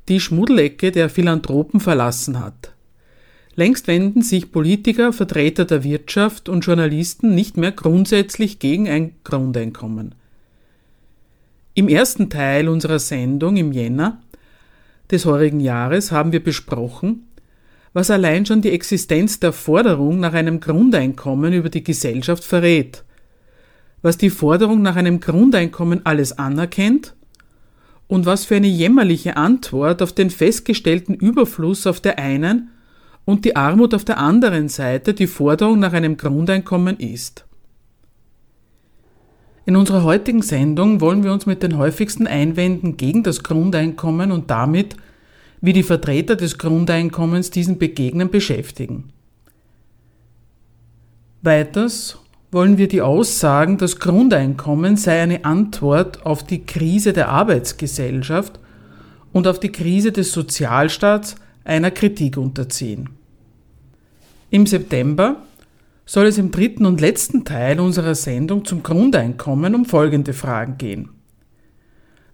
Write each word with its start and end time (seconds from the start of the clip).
die 0.10 0.20
Schmuddelecke 0.20 0.92
der 0.92 1.10
Philanthropen 1.10 1.80
verlassen 1.80 2.40
hat. 2.40 2.74
Längst 3.56 3.88
wenden 3.88 4.24
sich 4.24 4.52
Politiker, 4.52 5.14
Vertreter 5.14 5.66
der 5.66 5.84
Wirtschaft 5.84 6.50
und 6.50 6.66
Journalisten 6.66 7.36
nicht 7.36 7.56
mehr 7.56 7.72
grundsätzlich 7.72 8.58
gegen 8.60 8.90
ein 8.90 9.16
Grundeinkommen. 9.24 10.16
Im 11.76 11.88
ersten 11.88 12.30
Teil 12.30 12.68
unserer 12.68 13.00
Sendung 13.00 13.58
im 13.58 13.72
Jänner 13.72 14.22
des 15.12 15.26
heurigen 15.26 15.60
Jahres 15.60 16.12
haben 16.12 16.32
wir 16.32 16.44
besprochen, 16.44 17.28
was 17.94 18.10
allein 18.10 18.46
schon 18.46 18.62
die 18.62 18.72
Existenz 18.72 19.40
der 19.40 19.54
Forderung 19.54 20.20
nach 20.20 20.34
einem 20.34 20.60
Grundeinkommen 20.60 21.54
über 21.54 21.70
die 21.70 21.84
Gesellschaft 21.84 22.44
verrät, 22.44 23.04
was 24.02 24.18
die 24.18 24.32
Forderung 24.32 24.82
nach 24.82 24.96
einem 24.96 25.20
Grundeinkommen 25.20 26.06
alles 26.06 26.38
anerkennt 26.40 27.16
und 28.08 28.26
was 28.26 28.46
für 28.46 28.56
eine 28.56 28.68
jämmerliche 28.68 29.38
Antwort 29.38 30.02
auf 30.02 30.12
den 30.12 30.32
festgestellten 30.32 31.14
Überfluss 31.14 31.86
auf 31.86 32.00
der 32.00 32.18
einen 32.18 32.70
und 33.26 33.46
die 33.46 33.56
Armut 33.56 33.94
auf 33.94 34.06
der 34.06 34.18
anderen 34.18 34.70
Seite 34.70 35.14
die 35.14 35.28
Forderung 35.28 35.80
nach 35.80 35.94
einem 35.94 36.18
Grundeinkommen 36.18 36.98
ist. 36.98 37.46
In 39.66 39.78
unserer 39.78 40.04
heutigen 40.04 40.42
Sendung 40.42 41.00
wollen 41.00 41.24
wir 41.24 41.32
uns 41.32 41.46
mit 41.46 41.64
den 41.64 41.78
häufigsten 41.78 42.28
Einwänden 42.28 42.98
gegen 42.98 43.24
das 43.24 43.44
Grundeinkommen 43.44 44.32
und 44.32 44.52
damit, 44.52 44.98
wie 45.62 45.72
die 45.72 45.84
Vertreter 45.84 46.36
des 46.36 46.58
Grundeinkommens 46.58 47.50
diesen 47.50 47.78
begegnen, 47.78 48.30
beschäftigen. 48.30 49.14
Weiters 51.42 52.20
wollen 52.52 52.78
wir 52.78 52.90
die 52.90 53.02
Aussagen, 53.02 53.78
das 53.78 54.00
Grundeinkommen 54.00 54.98
sei 54.98 55.22
eine 55.22 55.46
Antwort 55.46 56.26
auf 56.26 56.46
die 56.46 56.66
Krise 56.66 57.14
der 57.14 57.30
Arbeitsgesellschaft 57.30 58.60
und 59.32 59.48
auf 59.48 59.60
die 59.60 59.72
Krise 59.72 60.12
des 60.12 60.34
Sozialstaats 60.34 61.36
einer 61.64 61.92
Kritik 61.92 62.38
unterziehen. 62.38 63.10
Im 64.54 64.68
September 64.68 65.38
soll 66.06 66.28
es 66.28 66.38
im 66.38 66.52
dritten 66.52 66.86
und 66.86 67.02
letzten 67.02 67.44
Teil 67.44 67.80
unserer 67.80 68.14
Sendung 68.14 68.66
zum 68.66 68.84
Grundeinkommen 68.84 69.74
um 69.74 69.84
folgende 69.84 70.34
Fragen 70.34 70.78
gehen. 70.78 71.10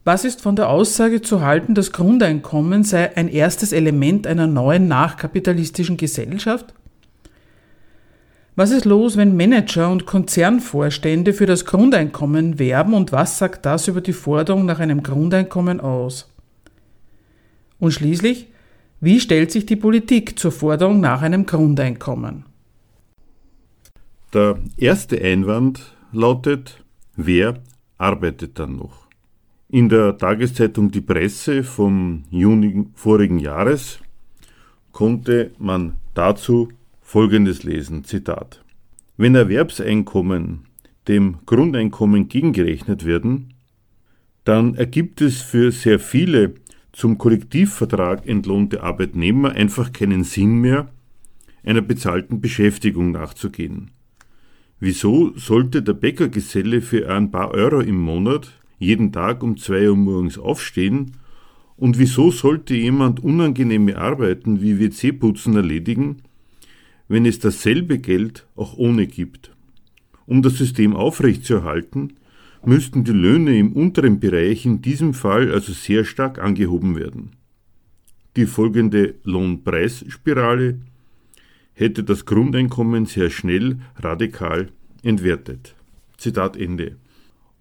Was 0.04 0.26
ist 0.26 0.42
von 0.42 0.58
der 0.58 0.68
Aussage 0.68 1.22
zu 1.22 1.40
halten, 1.40 1.76
das 1.76 1.94
Grundeinkommen 1.94 2.84
sei 2.84 3.16
ein 3.16 3.30
erstes 3.30 3.72
Element 3.72 4.28
einer 4.28 4.48
neuen 4.48 4.90
nachkapitalistischen 4.90 5.96
Gesellschaft? 5.96 6.74
Was 8.58 8.72
ist 8.72 8.84
los, 8.84 9.16
wenn 9.16 9.38
Manager 9.38 9.90
und 9.90 10.06
Konzernvorstände 10.06 11.32
für 11.32 11.46
das 11.46 11.64
Grundeinkommen 11.64 12.60
werben 12.60 12.96
und 12.96 13.14
was 13.14 13.38
sagt 13.38 13.66
das 13.66 13.88
über 13.88 14.02
die 14.02 14.12
Forderung 14.12 14.66
nach 14.66 14.80
einem 14.80 15.04
Grundeinkommen 15.04 15.80
aus? 15.80 16.30
Und 17.80 17.94
schließlich, 17.94 18.49
wie 19.02 19.20
stellt 19.20 19.52
sich 19.52 19.66
die 19.66 19.76
Politik 19.76 20.38
zur 20.38 20.52
Forderung 20.52 21.00
nach 21.00 21.22
einem 21.22 21.46
Grundeinkommen? 21.46 22.46
Der 24.34 24.60
erste 24.78 25.22
Einwand 25.22 25.96
lautet, 26.12 26.84
wer 27.16 27.62
arbeitet 27.98 28.60
dann 28.60 28.76
noch? 28.76 29.08
In 29.70 29.88
der 29.88 30.18
Tageszeitung 30.18 30.92
Die 30.92 31.02
Presse 31.02 31.64
vom 31.64 32.24
Juni 32.30 32.88
vorigen 32.94 33.40
Jahres 33.40 34.00
konnte 34.92 35.52
man 35.60 35.94
dazu 36.14 36.70
Folgendes 37.02 37.64
lesen, 37.64 38.04
Zitat. 38.04 38.64
Wenn 39.18 39.36
Erwerbseinkommen 39.36 40.66
dem 41.08 41.38
Grundeinkommen 41.46 42.30
gegengerechnet 42.30 43.06
werden, 43.06 43.54
dann 44.44 44.76
ergibt 44.76 45.22
es 45.22 45.42
für 45.42 45.72
sehr 45.72 46.00
viele 46.00 46.54
zum 46.92 47.18
Kollektivvertrag 47.18 48.28
entlohnte 48.28 48.84
Arbeitnehmer 48.84 49.52
einfach 49.52 49.92
keinen 49.94 50.24
Sinn 50.24 50.60
mehr, 50.60 50.92
einer 51.64 51.82
bezahlten 51.82 52.42
Beschäftigung 52.42 53.12
nachzugehen. 53.12 53.92
Wieso 54.80 55.38
sollte 55.38 55.82
der 55.82 55.94
Bäckergeselle 55.94 56.82
für 56.82 57.10
ein 57.10 57.32
paar 57.32 57.52
Euro 57.52 57.82
im 57.82 58.00
Monat 58.00 58.60
jeden 58.78 59.12
Tag 59.12 59.44
um 59.44 59.58
zwei 59.58 59.90
Uhr 59.90 59.98
morgens 59.98 60.38
aufstehen 60.38 61.18
und 61.76 62.00
wieso 62.00 62.32
sollte 62.32 62.76
jemand 62.76 63.22
unangenehme 63.22 63.98
Arbeiten 63.98 64.62
wie 64.62 64.80
WC-Putzen 64.80 65.56
erledigen, 65.56 66.22
wenn 67.08 67.26
es 67.26 67.40
dasselbe 67.40 68.00
Geld 68.00 68.48
auch 68.56 68.78
ohne 68.78 69.08
gibt? 69.08 69.52
Um 70.26 70.42
das 70.42 70.58
System 70.58 70.96
aufrechtzuerhalten, 70.96 72.14
müssten 72.66 73.04
die 73.04 73.12
Löhne 73.12 73.58
im 73.58 73.74
unteren 73.74 74.20
Bereich 74.20 74.66
in 74.66 74.82
diesem 74.82 75.14
Fall 75.14 75.52
also 75.52 75.74
sehr 75.74 76.04
stark 76.04 76.40
angehoben 76.40 76.96
werden. 76.96 77.32
Die 78.36 78.46
folgende 78.46 79.16
Lohnpreisspirale 79.24 80.80
hätte 81.74 82.04
das 82.04 82.26
Grundeinkommen 82.26 83.06
sehr 83.06 83.30
schnell 83.30 83.80
radikal 83.98 84.70
entwertet. 85.02 85.76
Zitat 86.18 86.58
Ende. 86.58 86.98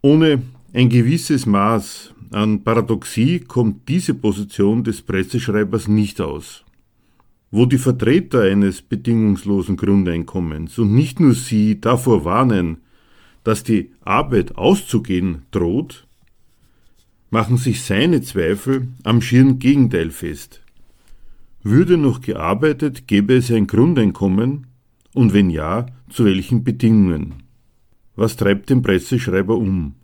Ohne 0.02 0.42
ein 0.72 0.88
gewisses 0.88 1.46
Maß 1.46 2.12
an 2.30 2.62
Paradoxie 2.62 3.40
kommt 3.40 3.88
diese 3.88 4.14
Position 4.14 4.84
des 4.84 5.00
Presseschreibers 5.02 5.88
nicht 5.88 6.20
aus. 6.20 6.64
Wo 7.50 7.64
die 7.64 7.78
Vertreter 7.78 8.42
eines 8.42 8.82
bedingungslosen 8.82 9.76
Grundeinkommens 9.76 10.78
und 10.78 10.94
nicht 10.94 11.20
nur 11.20 11.34
sie 11.34 11.80
davor 11.80 12.24
warnen, 12.24 12.78
dass 13.48 13.62
die 13.62 13.92
Arbeit 14.02 14.58
auszugehen 14.58 15.46
droht, 15.52 16.06
machen 17.30 17.56
sich 17.56 17.82
seine 17.82 18.20
Zweifel 18.20 18.88
am 19.04 19.22
schieren 19.22 19.58
Gegenteil 19.58 20.10
fest. 20.10 20.60
Würde 21.62 21.96
noch 21.96 22.20
gearbeitet, 22.20 23.08
gäbe 23.08 23.34
es 23.34 23.50
ein 23.50 23.66
Grundeinkommen, 23.66 24.66
und 25.14 25.32
wenn 25.32 25.48
ja, 25.48 25.86
zu 26.10 26.26
welchen 26.26 26.62
Bedingungen? 26.62 27.36
Was 28.16 28.36
treibt 28.36 28.68
den 28.68 28.82
Presseschreiber 28.82 29.56
um? 29.56 29.94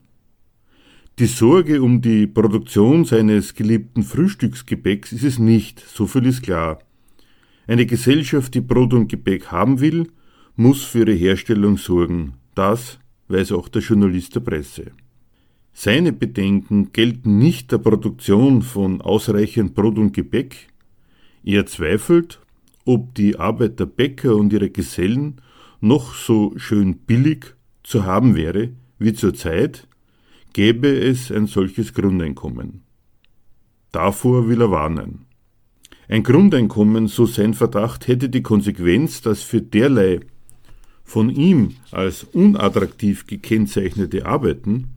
Die 1.19 1.27
Sorge 1.27 1.83
um 1.83 2.01
die 2.01 2.27
Produktion 2.27 3.05
seines 3.05 3.55
geliebten 3.55 4.05
Frühstücksgebäcks 4.05 5.13
ist 5.13 5.23
es 5.23 5.39
nicht, 5.39 5.81
so 5.81 6.07
viel 6.07 6.25
ist 6.25 6.45
klar. 6.45 6.79
Eine 7.67 7.85
Gesellschaft, 7.85 8.55
die 8.55 8.63
Brot 8.63 8.95
und 8.95 9.09
Gebäck 9.09 9.49
haben 9.49 9.81
will, 9.81 10.09
muss 10.57 10.83
für 10.83 11.01
ihre 11.01 11.13
Herstellung 11.13 11.77
sorgen. 11.77 12.37
Das 12.55 12.99
weiß 13.29 13.53
auch 13.53 13.69
der 13.69 13.83
Journalist 13.83 14.35
der 14.35 14.41
Presse. 14.41 14.93
Seine 15.73 16.13
Bedenken 16.13 16.93
gelten 16.93 17.39
nicht 17.39 17.73
der 17.73 17.79
Produktion 17.79 18.63
von 18.63 19.01
ausreichend 19.01 19.75
Brot 19.75 19.99
und 19.99 20.13
Gebäck. 20.13 20.69
Er 21.43 21.67
zweifelt, 21.67 22.41
ob 22.85 23.15
die 23.15 23.37
Arbeit 23.37 23.81
der 23.81 23.87
Bäcker 23.87 24.37
und 24.37 24.53
ihre 24.53 24.71
Gesellen 24.71 25.41
noch 25.81 26.15
so 26.15 26.53
schön 26.57 26.99
billig 26.99 27.55
zu 27.83 28.05
haben 28.05 28.37
wäre 28.37 28.71
wie 28.99 29.13
zurzeit, 29.13 29.87
gäbe 30.53 30.89
es 30.89 31.31
ein 31.31 31.47
solches 31.47 31.93
Grundeinkommen. 31.93 32.83
Davor 33.93 34.49
will 34.49 34.63
er 34.63 34.71
warnen. 34.71 35.27
Ein 36.09 36.23
Grundeinkommen, 36.23 37.09
so 37.09 37.27
sein 37.27 37.55
Verdacht, 37.55 38.09
hätte 38.09 38.29
die 38.29 38.43
Konsequenz, 38.43 39.21
dass 39.23 39.43
für 39.43 39.63
derlei 39.63 40.21
von 41.05 41.31
ihm 41.31 41.77
als 41.91 42.25
unattraktiv 42.25 43.27
gekennzeichnete 43.27 44.27
Arbeiten 44.27 44.89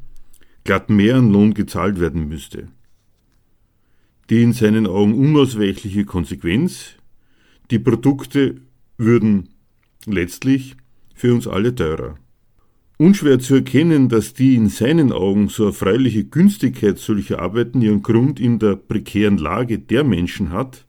glatt 0.63 0.89
mehr 0.89 1.18
an 1.18 1.31
Lohn 1.31 1.54
gezahlt 1.54 2.00
werden 2.00 2.27
müsste. 2.27 2.68
Die 4.30 4.42
in 4.42 4.54
seinen 4.54 4.88
Augen 4.88 5.13
unausweichliche 5.13 6.06
Konsequenz, 6.06 6.95
die 7.71 7.80
Produkte 7.80 8.62
würden 8.98 9.50
letztlich 10.06 10.75
für 11.13 11.33
uns 11.33 11.48
alle 11.48 11.74
teurer. 11.75 12.18
Unschwer 12.98 13.39
zu 13.39 13.56
erkennen, 13.56 14.09
dass 14.09 14.33
die 14.33 14.56
in 14.56 14.69
seinen 14.69 15.12
Augen 15.12 15.50
so 15.50 15.65
erfreuliche 15.65 16.25
Günstigkeit 16.25 16.98
solcher 16.98 17.39
Arbeiten 17.39 17.81
ihren 17.81 18.01
Grund 18.01 18.39
in 18.39 18.57
der 18.57 18.75
prekären 18.75 19.38
Lage 19.38 19.77
der 19.77 20.04
Menschen 20.04 20.51
hat, 20.51 20.86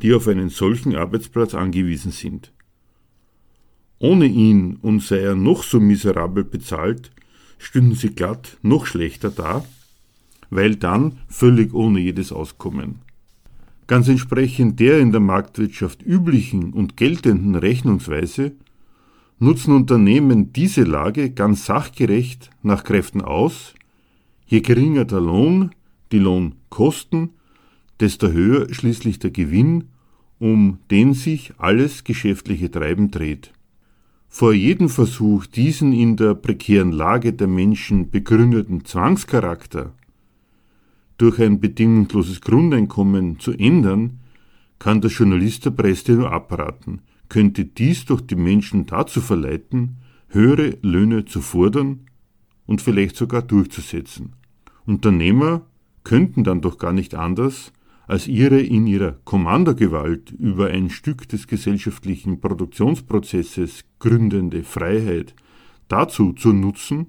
die 0.00 0.14
auf 0.14 0.28
einen 0.28 0.50
solchen 0.50 0.94
Arbeitsplatz 0.94 1.54
angewiesen 1.54 2.12
sind. 2.12 2.52
Ohne 4.02 4.26
ihn 4.26 4.78
und 4.82 5.00
sei 5.00 5.20
er 5.20 5.36
noch 5.36 5.62
so 5.62 5.78
miserabel 5.78 6.42
bezahlt, 6.42 7.12
stünden 7.56 7.94
sie 7.94 8.10
glatt 8.10 8.58
noch 8.60 8.84
schlechter 8.84 9.30
da, 9.30 9.64
weil 10.50 10.74
dann 10.74 11.18
völlig 11.28 11.72
ohne 11.72 12.00
jedes 12.00 12.32
Auskommen. 12.32 12.96
Ganz 13.86 14.08
entsprechend 14.08 14.80
der 14.80 14.98
in 14.98 15.12
der 15.12 15.20
Marktwirtschaft 15.20 16.02
üblichen 16.02 16.72
und 16.72 16.96
geltenden 16.96 17.54
Rechnungsweise 17.54 18.50
nutzen 19.38 19.72
Unternehmen 19.72 20.52
diese 20.52 20.82
Lage 20.82 21.30
ganz 21.30 21.66
sachgerecht 21.66 22.50
nach 22.64 22.82
Kräften 22.82 23.22
aus, 23.22 23.72
je 24.46 24.62
geringer 24.62 25.04
der 25.04 25.20
Lohn, 25.20 25.70
die 26.10 26.18
Lohnkosten, 26.18 27.30
desto 28.00 28.32
höher 28.32 28.74
schließlich 28.74 29.20
der 29.20 29.30
Gewinn, 29.30 29.84
um 30.40 30.78
den 30.90 31.14
sich 31.14 31.52
alles 31.58 32.02
geschäftliche 32.02 32.68
Treiben 32.68 33.12
dreht. 33.12 33.52
Vor 34.34 34.54
jedem 34.54 34.88
Versuch, 34.88 35.44
diesen 35.44 35.92
in 35.92 36.16
der 36.16 36.34
prekären 36.34 36.90
Lage 36.90 37.34
der 37.34 37.48
Menschen 37.48 38.10
begründeten 38.10 38.82
Zwangscharakter 38.86 39.92
durch 41.18 41.38
ein 41.38 41.60
bedingungsloses 41.60 42.40
Grundeinkommen 42.40 43.40
zu 43.40 43.52
ändern, 43.52 44.20
kann 44.78 45.02
der 45.02 45.10
Journalist 45.10 45.66
der 45.66 45.72
Presse 45.72 46.12
nur 46.12 46.32
abraten, 46.32 47.02
könnte 47.28 47.66
dies 47.66 48.06
durch 48.06 48.22
die 48.22 48.36
Menschen 48.36 48.86
dazu 48.86 49.20
verleiten, 49.20 49.98
höhere 50.28 50.78
Löhne 50.80 51.26
zu 51.26 51.42
fordern 51.42 52.06
und 52.64 52.80
vielleicht 52.80 53.16
sogar 53.16 53.42
durchzusetzen. 53.42 54.32
Unternehmer 54.86 55.66
könnten 56.04 56.42
dann 56.42 56.62
doch 56.62 56.78
gar 56.78 56.94
nicht 56.94 57.14
anders, 57.14 57.70
als 58.06 58.26
ihre 58.26 58.60
in 58.60 58.86
ihrer 58.86 59.12
Kommandogewalt 59.24 60.32
über 60.32 60.68
ein 60.68 60.90
Stück 60.90 61.28
des 61.28 61.46
gesellschaftlichen 61.46 62.40
Produktionsprozesses 62.40 63.84
gründende 63.98 64.64
Freiheit 64.64 65.34
dazu 65.88 66.32
zu 66.32 66.52
nutzen, 66.52 67.08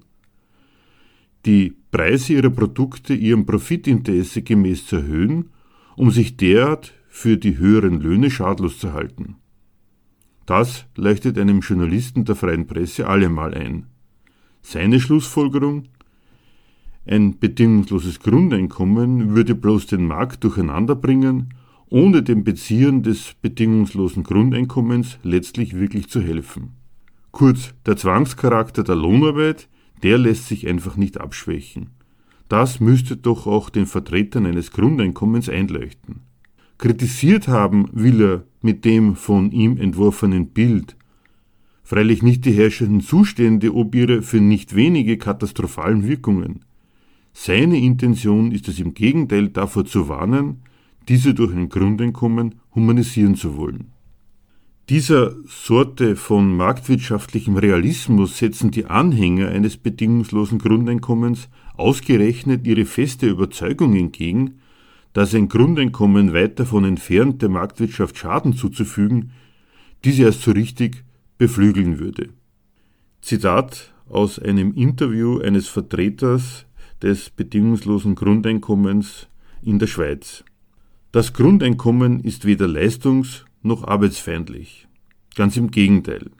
die 1.46 1.74
Preise 1.90 2.34
ihrer 2.34 2.50
Produkte 2.50 3.14
ihrem 3.14 3.46
Profitinteresse 3.46 4.42
gemäß 4.42 4.86
zu 4.86 4.96
erhöhen, 4.96 5.50
um 5.96 6.10
sich 6.10 6.36
derart 6.36 6.92
für 7.08 7.36
die 7.36 7.58
höheren 7.58 8.00
Löhne 8.00 8.30
schadlos 8.30 8.78
zu 8.78 8.92
halten. 8.92 9.36
Das 10.46 10.86
leuchtet 10.96 11.38
einem 11.38 11.60
Journalisten 11.60 12.24
der 12.24 12.34
freien 12.34 12.66
Presse 12.66 13.06
allemal 13.06 13.54
ein. 13.54 13.86
Seine 14.60 15.00
Schlussfolgerung? 15.00 15.84
Ein 17.06 17.38
bedingungsloses 17.38 18.20
Grundeinkommen 18.20 19.34
würde 19.34 19.54
bloß 19.54 19.86
den 19.86 20.06
Markt 20.06 20.42
durcheinander 20.44 20.94
bringen, 20.94 21.54
ohne 21.90 22.22
dem 22.22 22.44
Beziehern 22.44 23.02
des 23.02 23.34
bedingungslosen 23.42 24.22
Grundeinkommens 24.22 25.18
letztlich 25.22 25.78
wirklich 25.78 26.08
zu 26.08 26.20
helfen. 26.20 26.70
Kurz, 27.30 27.74
der 27.84 27.96
Zwangscharakter 27.96 28.84
der 28.84 28.96
Lohnarbeit 28.96 29.68
der 30.02 30.18
lässt 30.18 30.48
sich 30.48 30.68
einfach 30.68 30.96
nicht 30.96 31.18
abschwächen. 31.18 31.90
Das 32.48 32.78
müsste 32.78 33.16
doch 33.16 33.46
auch 33.46 33.70
den 33.70 33.86
Vertretern 33.86 34.44
eines 34.44 34.70
Grundeinkommens 34.70 35.48
einleuchten. 35.48 36.20
Kritisiert 36.76 37.48
haben 37.48 37.88
will 37.92 38.20
er 38.20 38.44
mit 38.60 38.84
dem 38.84 39.16
von 39.16 39.50
ihm 39.50 39.78
entworfenen 39.78 40.48
Bild 40.48 40.96
freilich 41.84 42.22
nicht 42.22 42.46
die 42.46 42.52
herrschenden 42.52 43.02
Zustände 43.02 43.74
ob 43.74 43.94
ihre 43.94 44.22
für 44.22 44.40
nicht 44.40 44.74
wenige 44.74 45.18
katastrophalen 45.18 46.08
Wirkungen. 46.08 46.64
Seine 47.36 47.78
Intention 47.78 48.52
ist 48.52 48.68
es 48.68 48.78
im 48.78 48.94
Gegenteil 48.94 49.48
davor 49.48 49.84
zu 49.84 50.08
warnen, 50.08 50.62
diese 51.08 51.34
durch 51.34 51.52
ein 51.52 51.68
Grundeinkommen 51.68 52.54
humanisieren 52.74 53.34
zu 53.34 53.56
wollen. 53.56 53.90
Dieser 54.88 55.34
Sorte 55.46 56.14
von 56.14 56.56
marktwirtschaftlichem 56.56 57.56
Realismus 57.56 58.38
setzen 58.38 58.70
die 58.70 58.86
Anhänger 58.86 59.48
eines 59.48 59.76
bedingungslosen 59.76 60.58
Grundeinkommens 60.58 61.48
ausgerechnet 61.74 62.66
ihre 62.66 62.84
feste 62.84 63.26
Überzeugung 63.26 63.96
entgegen, 63.96 64.60
dass 65.12 65.34
ein 65.34 65.48
Grundeinkommen 65.48 66.32
weit 66.32 66.60
davon 66.60 66.84
entfernt, 66.84 67.42
der 67.42 67.48
Marktwirtschaft 67.48 68.16
Schaden 68.16 68.54
zuzufügen, 68.54 69.32
diese 70.04 70.22
erst 70.22 70.42
so 70.42 70.52
richtig 70.52 71.04
beflügeln 71.36 71.98
würde. 71.98 72.28
Zitat 73.22 73.92
aus 74.08 74.38
einem 74.38 74.74
Interview 74.74 75.40
eines 75.40 75.66
Vertreters 75.66 76.66
des 77.04 77.28
bedingungslosen 77.28 78.14
Grundeinkommens 78.14 79.28
in 79.62 79.78
der 79.78 79.88
Schweiz. 79.88 80.42
Das 81.12 81.34
Grundeinkommen 81.34 82.24
ist 82.24 82.46
weder 82.46 82.66
leistungs- 82.66 83.44
noch 83.62 83.84
arbeitsfeindlich. 83.84 84.88
Ganz 85.34 85.56
im 85.58 85.70
Gegenteil. 85.70 86.30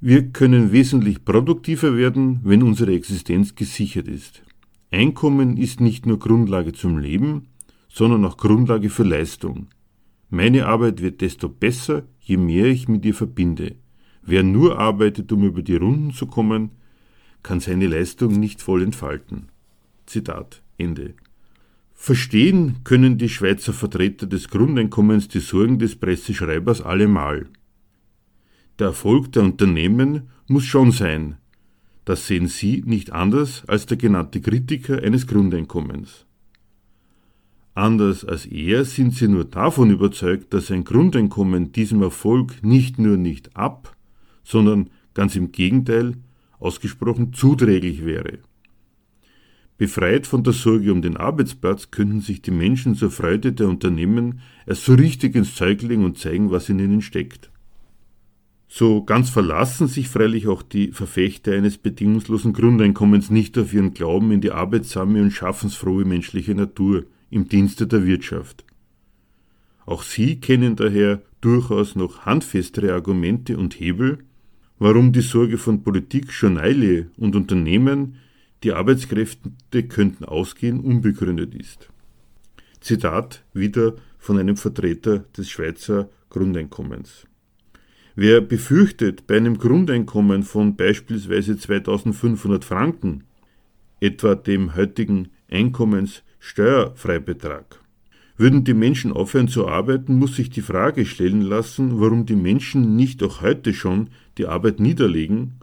Wir 0.00 0.28
können 0.32 0.72
wesentlich 0.72 1.24
produktiver 1.24 1.96
werden, 1.96 2.40
wenn 2.44 2.62
unsere 2.62 2.94
Existenz 2.94 3.54
gesichert 3.54 4.08
ist. 4.08 4.42
Einkommen 4.90 5.58
ist 5.58 5.80
nicht 5.80 6.06
nur 6.06 6.18
Grundlage 6.18 6.72
zum 6.72 6.98
Leben, 6.98 7.48
sondern 7.88 8.24
auch 8.24 8.38
Grundlage 8.38 8.88
für 8.88 9.04
Leistung. 9.04 9.68
Meine 10.30 10.66
Arbeit 10.66 11.02
wird 11.02 11.20
desto 11.20 11.48
besser, 11.48 12.04
je 12.20 12.38
mehr 12.38 12.66
ich 12.66 12.88
mit 12.88 13.04
ihr 13.04 13.14
verbinde. 13.14 13.76
Wer 14.22 14.42
nur 14.42 14.78
arbeitet, 14.78 15.30
um 15.30 15.44
über 15.44 15.62
die 15.62 15.76
Runden 15.76 16.12
zu 16.12 16.26
kommen, 16.26 16.70
kann 17.42 17.60
seine 17.60 17.86
Leistung 17.86 18.40
nicht 18.40 18.62
voll 18.62 18.82
entfalten. 18.82 19.48
Zitat 20.06 20.62
Ende. 20.78 21.14
Verstehen 21.94 22.84
können 22.84 23.16
die 23.16 23.28
Schweizer 23.28 23.72
Vertreter 23.72 24.26
des 24.26 24.48
Grundeinkommens 24.48 25.28
die 25.28 25.40
Sorgen 25.40 25.78
des 25.78 25.96
Presseschreibers 25.96 26.82
allemal. 26.82 27.46
Der 28.78 28.88
Erfolg 28.88 29.32
der 29.32 29.44
Unternehmen 29.44 30.28
muss 30.46 30.64
schon 30.64 30.90
sein. 30.92 31.36
Das 32.04 32.26
sehen 32.26 32.48
Sie 32.48 32.82
nicht 32.84 33.12
anders 33.12 33.64
als 33.66 33.86
der 33.86 33.96
genannte 33.96 34.40
Kritiker 34.40 35.02
eines 35.02 35.26
Grundeinkommens. 35.26 36.26
Anders 37.74 38.24
als 38.24 38.46
er 38.46 38.84
sind 38.84 39.14
Sie 39.14 39.26
nur 39.26 39.44
davon 39.44 39.90
überzeugt, 39.90 40.52
dass 40.52 40.70
ein 40.70 40.84
Grundeinkommen 40.84 41.72
diesem 41.72 42.02
Erfolg 42.02 42.62
nicht 42.62 42.98
nur 42.98 43.16
nicht 43.16 43.56
ab, 43.56 43.96
sondern 44.44 44.90
ganz 45.14 45.34
im 45.36 45.50
Gegenteil 45.52 46.14
ausgesprochen 46.58 47.32
zuträglich 47.32 48.04
wäre. 48.04 48.38
Befreit 49.76 50.26
von 50.26 50.44
der 50.44 50.52
Sorge 50.52 50.92
um 50.92 51.02
den 51.02 51.16
Arbeitsplatz 51.16 51.90
könnten 51.90 52.20
sich 52.20 52.42
die 52.42 52.52
Menschen 52.52 52.94
zur 52.94 53.10
Freude 53.10 53.52
der 53.52 53.68
Unternehmen 53.68 54.40
erst 54.66 54.84
so 54.84 54.94
richtig 54.94 55.34
ins 55.34 55.56
Zeug 55.56 55.82
legen 55.82 56.04
und 56.04 56.16
zeigen, 56.18 56.50
was 56.52 56.68
in 56.68 56.78
ihnen 56.78 57.02
steckt. 57.02 57.50
So 58.68 59.04
ganz 59.04 59.30
verlassen 59.30 59.88
sich 59.88 60.08
freilich 60.08 60.48
auch 60.48 60.62
die 60.62 60.92
Verfechter 60.92 61.52
eines 61.52 61.78
bedingungslosen 61.78 62.52
Grundeinkommens 62.52 63.30
nicht 63.30 63.58
auf 63.58 63.72
ihren 63.72 63.94
Glauben 63.94 64.32
in 64.32 64.40
die 64.40 64.52
arbeitsame 64.52 65.22
und 65.22 65.32
schaffensfrohe 65.32 66.04
menschliche 66.04 66.54
Natur 66.54 67.04
im 67.30 67.48
Dienste 67.48 67.86
der 67.86 68.06
Wirtschaft. 68.06 68.64
Auch 69.86 70.02
sie 70.02 70.40
kennen 70.40 70.76
daher 70.76 71.20
durchaus 71.40 71.94
noch 71.94 72.26
handfestere 72.26 72.94
Argumente 72.94 73.58
und 73.58 73.78
Hebel, 73.78 74.18
warum 74.78 75.12
die 75.12 75.20
Sorge 75.20 75.58
von 75.58 75.82
Politik, 75.82 76.30
Journalie 76.30 77.06
und 77.16 77.36
Unternehmen 77.36 78.16
die 78.64 78.72
Arbeitskräfte 78.72 79.52
könnten 79.88 80.24
ausgehen, 80.24 80.80
unbegründet 80.80 81.54
ist. 81.54 81.90
Zitat 82.80 83.44
wieder 83.52 83.94
von 84.18 84.38
einem 84.38 84.56
Vertreter 84.56 85.18
des 85.36 85.50
Schweizer 85.50 86.08
Grundeinkommens. 86.30 87.26
Wer 88.16 88.40
befürchtet, 88.40 89.26
bei 89.26 89.36
einem 89.36 89.58
Grundeinkommen 89.58 90.44
von 90.44 90.76
beispielsweise 90.76 91.58
2500 91.58 92.64
Franken, 92.64 93.24
etwa 94.00 94.34
dem 94.34 94.74
heutigen 94.74 95.28
Einkommenssteuerfreibetrag, 95.50 97.82
würden 98.36 98.64
die 98.64 98.74
Menschen 98.74 99.12
aufhören 99.12 99.46
zu 99.48 99.68
arbeiten, 99.68 100.16
muss 100.16 100.34
sich 100.36 100.48
die 100.50 100.62
Frage 100.62 101.06
stellen 101.06 101.42
lassen, 101.42 102.00
warum 102.00 102.26
die 102.26 102.36
Menschen 102.36 102.96
nicht 102.96 103.22
auch 103.22 103.42
heute 103.42 103.72
schon 103.74 104.10
die 104.38 104.46
Arbeit 104.46 104.80
niederlegen 104.80 105.60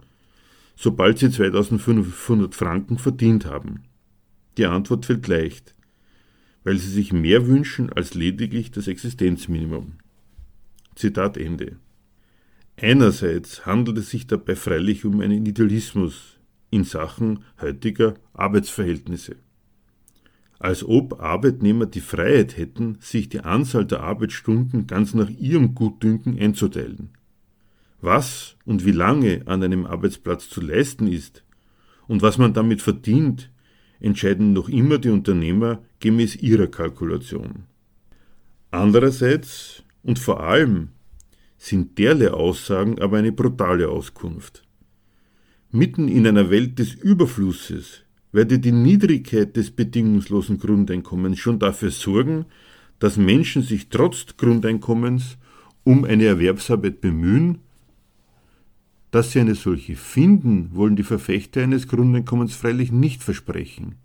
sobald 0.82 1.16
sie 1.18 1.30
2500 1.30 2.56
Franken 2.56 2.98
verdient 2.98 3.46
haben? 3.46 3.84
Die 4.56 4.66
Antwort 4.66 5.06
fällt 5.06 5.28
leicht, 5.28 5.76
weil 6.64 6.76
sie 6.76 6.90
sich 6.90 7.12
mehr 7.12 7.46
wünschen 7.46 7.92
als 7.92 8.14
lediglich 8.14 8.72
das 8.72 8.88
Existenzminimum. 8.88 9.92
Zitat 10.96 11.36
Ende. 11.36 11.76
Einerseits 12.76 13.64
handelt 13.64 13.98
es 13.98 14.10
sich 14.10 14.26
dabei 14.26 14.56
freilich 14.56 15.04
um 15.04 15.20
einen 15.20 15.46
Idealismus 15.46 16.40
in 16.70 16.82
Sachen 16.82 17.44
heutiger 17.60 18.14
Arbeitsverhältnisse. 18.32 19.36
Als 20.58 20.84
ob 20.84 21.20
Arbeitnehmer 21.20 21.86
die 21.86 22.00
Freiheit 22.00 22.56
hätten, 22.56 22.96
sich 22.98 23.28
die 23.28 23.40
Anzahl 23.40 23.86
der 23.86 24.00
Arbeitsstunden 24.00 24.88
ganz 24.88 25.14
nach 25.14 25.30
ihrem 25.30 25.76
Gutdünken 25.76 26.36
einzuteilen. 26.40 27.10
Was 28.02 28.56
und 28.64 28.84
wie 28.84 28.92
lange 28.92 29.42
an 29.46 29.62
einem 29.62 29.86
Arbeitsplatz 29.86 30.48
zu 30.48 30.60
leisten 30.60 31.06
ist 31.06 31.44
und 32.08 32.22
was 32.22 32.38
man 32.38 32.52
damit 32.52 32.82
verdient, 32.82 33.50
entscheiden 34.00 34.52
noch 34.52 34.68
immer 34.68 34.98
die 34.98 35.10
Unternehmer 35.10 35.82
gemäß 36.00 36.36
ihrer 36.36 36.66
Kalkulation. 36.66 37.64
Andererseits 38.70 39.82
und 40.02 40.18
vor 40.18 40.42
allem 40.42 40.88
sind 41.56 41.98
derlei 41.98 42.30
Aussagen 42.30 43.00
aber 43.00 43.18
eine 43.18 43.32
brutale 43.32 43.88
Auskunft. 43.88 44.64
Mitten 45.70 46.08
in 46.08 46.26
einer 46.26 46.50
Welt 46.50 46.78
des 46.78 46.92
Überflusses 46.92 48.02
werde 48.32 48.58
die 48.58 48.72
Niedrigkeit 48.72 49.56
des 49.56 49.70
bedingungslosen 49.70 50.58
Grundeinkommens 50.58 51.38
schon 51.38 51.58
dafür 51.58 51.90
sorgen, 51.90 52.46
dass 52.98 53.16
Menschen 53.16 53.62
sich 53.62 53.88
trotz 53.88 54.36
Grundeinkommens 54.36 55.38
um 55.84 56.04
eine 56.04 56.24
Erwerbsarbeit 56.24 57.00
bemühen 57.00 57.61
dass 59.12 59.30
sie 59.30 59.40
eine 59.40 59.54
solche 59.54 59.94
finden, 59.94 60.70
wollen 60.72 60.96
die 60.96 61.02
Verfechter 61.02 61.62
eines 61.62 61.86
Grundeinkommens 61.86 62.54
freilich 62.54 62.90
nicht 62.90 63.22
versprechen. 63.22 63.96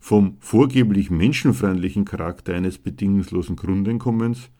Vom 0.00 0.36
vorgeblich 0.40 1.08
menschenfreundlichen 1.08 2.04
Charakter 2.04 2.54
eines 2.54 2.78
bedingungslosen 2.78 3.54
Grundeinkommens 3.54 4.50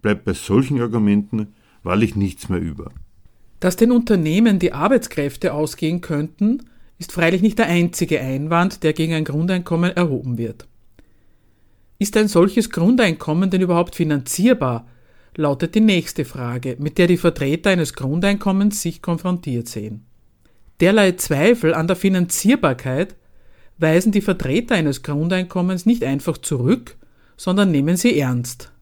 bleibt 0.00 0.24
bei 0.24 0.32
solchen 0.32 0.80
Argumenten 0.80 1.48
wahrlich 1.82 2.14
nichts 2.14 2.48
mehr 2.48 2.60
über. 2.60 2.92
Dass 3.58 3.76
den 3.76 3.90
Unternehmen 3.90 4.60
die 4.60 4.72
Arbeitskräfte 4.72 5.54
ausgehen 5.54 6.02
könnten, 6.02 6.62
ist 6.98 7.10
freilich 7.10 7.42
nicht 7.42 7.58
der 7.58 7.66
einzige 7.66 8.20
Einwand, 8.20 8.84
der 8.84 8.92
gegen 8.92 9.14
ein 9.14 9.24
Grundeinkommen 9.24 9.90
erhoben 9.96 10.38
wird. 10.38 10.68
Ist 11.98 12.16
ein 12.16 12.28
solches 12.28 12.70
Grundeinkommen 12.70 13.50
denn 13.50 13.62
überhaupt 13.62 13.96
finanzierbar, 13.96 14.86
lautet 15.36 15.74
die 15.74 15.80
nächste 15.80 16.24
Frage, 16.24 16.76
mit 16.78 16.98
der 16.98 17.06
die 17.06 17.16
Vertreter 17.16 17.70
eines 17.70 17.94
Grundeinkommens 17.94 18.82
sich 18.82 19.02
konfrontiert 19.02 19.68
sehen. 19.68 20.06
Derlei 20.80 21.12
Zweifel 21.12 21.74
an 21.74 21.86
der 21.86 21.96
Finanzierbarkeit 21.96 23.14
weisen 23.78 24.12
die 24.12 24.20
Vertreter 24.20 24.74
eines 24.74 25.02
Grundeinkommens 25.02 25.86
nicht 25.86 26.04
einfach 26.04 26.38
zurück, 26.38 26.96
sondern 27.36 27.70
nehmen 27.70 27.96
sie 27.96 28.18
ernst. 28.18 28.72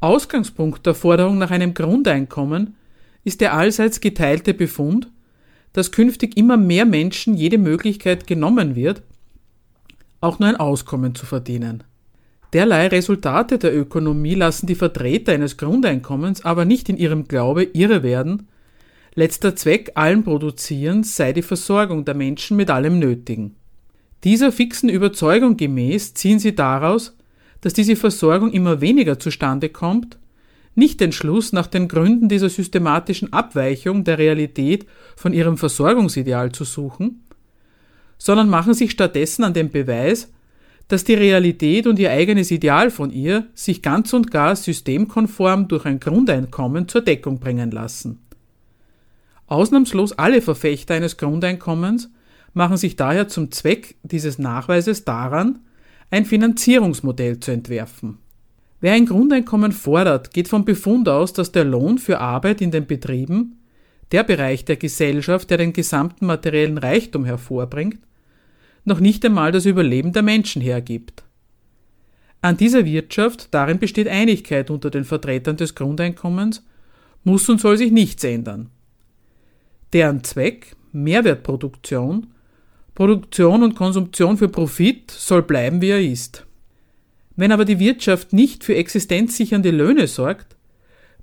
Ausgangspunkt 0.00 0.86
der 0.86 0.94
Forderung 0.94 1.38
nach 1.38 1.50
einem 1.50 1.74
Grundeinkommen 1.74 2.76
ist 3.24 3.40
der 3.40 3.54
allseits 3.54 4.00
geteilte 4.00 4.54
Befund, 4.54 5.10
dass 5.72 5.92
künftig 5.92 6.36
immer 6.36 6.56
mehr 6.56 6.86
Menschen 6.86 7.34
jede 7.34 7.58
Möglichkeit 7.58 8.26
genommen 8.26 8.74
wird, 8.74 9.02
auch 10.20 10.38
nur 10.38 10.48
ein 10.48 10.56
Auskommen 10.56 11.14
zu 11.14 11.26
verdienen. 11.26 11.84
Derlei 12.52 12.88
Resultate 12.88 13.58
der 13.58 13.76
Ökonomie 13.76 14.34
lassen 14.34 14.66
die 14.66 14.74
Vertreter 14.74 15.32
eines 15.32 15.56
Grundeinkommens 15.56 16.44
aber 16.44 16.64
nicht 16.64 16.88
in 16.88 16.96
ihrem 16.96 17.28
Glaube 17.28 17.62
irre 17.62 18.02
werden, 18.02 18.48
letzter 19.14 19.54
Zweck 19.54 19.92
allen 19.94 20.24
Produzierens 20.24 21.16
sei 21.16 21.32
die 21.32 21.42
Versorgung 21.42 22.04
der 22.04 22.14
Menschen 22.14 22.56
mit 22.56 22.70
allem 22.70 22.98
Nötigen. 22.98 23.54
Dieser 24.24 24.52
fixen 24.52 24.88
Überzeugung 24.88 25.56
gemäß 25.56 26.14
ziehen 26.14 26.38
sie 26.38 26.54
daraus, 26.54 27.16
dass 27.60 27.72
diese 27.72 27.96
Versorgung 27.96 28.52
immer 28.52 28.80
weniger 28.80 29.18
zustande 29.18 29.68
kommt, 29.68 30.18
nicht 30.74 31.00
den 31.00 31.12
Schluss 31.12 31.52
nach 31.52 31.66
den 31.66 31.88
Gründen 31.88 32.28
dieser 32.28 32.48
systematischen 32.48 33.32
Abweichung 33.32 34.04
der 34.04 34.18
Realität 34.18 34.86
von 35.16 35.32
ihrem 35.32 35.56
Versorgungsideal 35.56 36.52
zu 36.52 36.64
suchen, 36.64 37.24
sondern 38.18 38.48
machen 38.48 38.74
sich 38.74 38.90
stattdessen 38.90 39.44
an 39.44 39.54
den 39.54 39.70
Beweis, 39.70 40.32
dass 40.90 41.04
die 41.04 41.14
Realität 41.14 41.86
und 41.86 42.00
ihr 42.00 42.10
eigenes 42.10 42.50
Ideal 42.50 42.90
von 42.90 43.12
ihr 43.12 43.46
sich 43.54 43.80
ganz 43.80 44.12
und 44.12 44.32
gar 44.32 44.56
systemkonform 44.56 45.68
durch 45.68 45.84
ein 45.84 46.00
Grundeinkommen 46.00 46.88
zur 46.88 47.02
Deckung 47.02 47.38
bringen 47.38 47.70
lassen. 47.70 48.18
Ausnahmslos 49.46 50.10
alle 50.18 50.42
Verfechter 50.42 50.94
eines 50.94 51.16
Grundeinkommens 51.16 52.10
machen 52.54 52.76
sich 52.76 52.96
daher 52.96 53.28
zum 53.28 53.52
Zweck 53.52 53.94
dieses 54.02 54.40
Nachweises 54.40 55.04
daran, 55.04 55.60
ein 56.10 56.24
Finanzierungsmodell 56.24 57.38
zu 57.38 57.52
entwerfen. 57.52 58.18
Wer 58.80 58.94
ein 58.94 59.06
Grundeinkommen 59.06 59.70
fordert, 59.70 60.34
geht 60.34 60.48
vom 60.48 60.64
Befund 60.64 61.08
aus, 61.08 61.32
dass 61.32 61.52
der 61.52 61.64
Lohn 61.64 61.98
für 61.98 62.18
Arbeit 62.18 62.60
in 62.60 62.72
den 62.72 62.88
Betrieben, 62.88 63.60
der 64.10 64.24
Bereich 64.24 64.64
der 64.64 64.76
Gesellschaft, 64.76 65.50
der 65.50 65.58
den 65.58 65.72
gesamten 65.72 66.26
materiellen 66.26 66.78
Reichtum 66.78 67.24
hervorbringt, 67.24 68.00
noch 68.84 69.00
nicht 69.00 69.24
einmal 69.24 69.52
das 69.52 69.66
Überleben 69.66 70.12
der 70.12 70.22
Menschen 70.22 70.62
hergibt. 70.62 71.22
An 72.42 72.56
dieser 72.56 72.84
Wirtschaft, 72.84 73.48
darin 73.50 73.78
besteht 73.78 74.08
Einigkeit 74.08 74.70
unter 74.70 74.90
den 74.90 75.04
Vertretern 75.04 75.56
des 75.56 75.74
Grundeinkommens, 75.74 76.64
muss 77.24 77.48
und 77.48 77.60
soll 77.60 77.76
sich 77.76 77.92
nichts 77.92 78.24
ändern. 78.24 78.70
Deren 79.92 80.24
Zweck, 80.24 80.74
Mehrwertproduktion, 80.92 82.28
Produktion 82.94 83.62
und 83.62 83.74
Konsumption 83.74 84.36
für 84.36 84.48
Profit 84.48 85.10
soll 85.10 85.42
bleiben, 85.42 85.80
wie 85.80 85.90
er 85.90 86.00
ist. 86.00 86.46
Wenn 87.36 87.52
aber 87.52 87.64
die 87.64 87.78
Wirtschaft 87.78 88.32
nicht 88.32 88.64
für 88.64 88.74
existenzsichernde 88.74 89.70
Löhne 89.70 90.06
sorgt, 90.06 90.56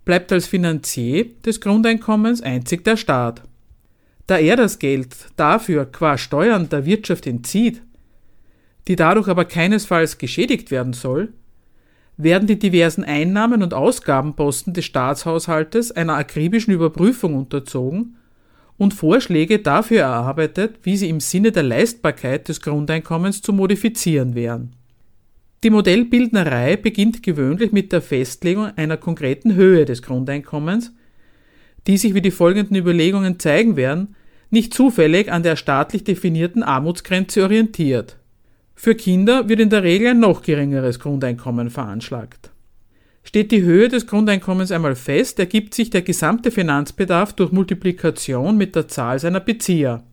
bleibt 0.05 0.31
als 0.31 0.47
Finanzier 0.47 1.25
des 1.45 1.59
Grundeinkommens 1.61 2.41
einzig 2.41 2.83
der 2.83 2.97
Staat. 2.97 3.43
Da 4.27 4.38
er 4.38 4.57
das 4.57 4.79
Geld 4.79 5.15
dafür 5.38 5.86
qua 5.86 6.17
Steuern 6.17 6.69
der 6.69 6.86
Wirtschaft 6.86 7.25
entzieht, 7.25 7.81
die 8.88 8.96
dadurch 8.96 9.27
aber 9.27 9.46
keinesfalls 9.46 10.17
geschädigt 10.17 10.69
werden 10.69 10.93
soll, 10.93 11.34
werden 12.17 12.48
die 12.48 12.60
diversen 12.60 13.03
Einnahmen 13.03 13.63
und 13.63 13.74
Ausgabenposten 13.74 14.74
des 14.74 14.86
Staatshaushaltes 14.86 15.91
einer 15.91 16.15
akribischen 16.15 16.74
Überprüfung 16.74 17.36
unterzogen 17.36 18.17
und 18.77 18.93
Vorschläge 18.93 19.60
dafür 19.60 20.01
erarbeitet, 20.01 20.79
wie 20.84 20.98
sie 20.98 21.10
im 21.10 21.19
Sinne 21.19 21.51
der 21.51 21.63
Leistbarkeit 21.63 22.48
des 22.48 22.62
Grundeinkommens 22.62 23.41
zu 23.41 23.53
modifizieren 23.53 24.36
wären. 24.36 24.74
Die 25.63 25.69
Modellbildnerei 25.69 26.75
beginnt 26.75 27.24
gewöhnlich 27.24 27.72
mit 27.72 27.91
der 27.91 28.01
Festlegung 28.01 28.65
einer 28.75 28.98
konkreten 28.98 29.55
Höhe 29.55 29.86
des 29.86 30.01
Grundeinkommens, 30.01 30.93
die 31.88 31.98
sich, 31.98 32.13
wie 32.13 32.22
die 32.22 32.32
folgenden 32.32 32.75
Überlegungen 32.75 33.39
zeigen 33.39 33.75
werden, 33.75 34.15
nicht 34.50 34.74
zufällig 34.74 35.32
an 35.32 35.44
der 35.44 35.56
staatlich 35.56 36.03
definierten 36.03 36.63
Armutsgrenze 36.63 37.44
orientiert. 37.44 38.17
Für 38.75 38.96
Kinder 38.96 39.50
wird 39.50 39.60
in 39.60 39.70
der 39.70 39.84
Regel 39.84 40.10
ein 40.10 40.20
noch 40.20 40.41
geringeres 40.41 41.00
Grundeinkommen 41.00 41.70
veranschlagt. 41.70 42.51
Steht 43.24 43.51
die 43.51 43.63
Höhe 43.63 43.89
des 43.89 44.08
Grundeinkommens 44.08 44.72
einmal 44.72 44.96
fest, 44.96 45.39
ergibt 45.39 45.74
sich 45.74 45.89
der 45.89 46.01
gesamte 46.01 46.51
Finanzbedarf 46.51 47.34
durch 47.34 47.51
Multiplikation 47.51 48.56
mit 48.56 48.75
der 48.75 48.88
Zahl 48.88 49.20
seiner 49.20 49.41
Bezieher. 49.41 50.03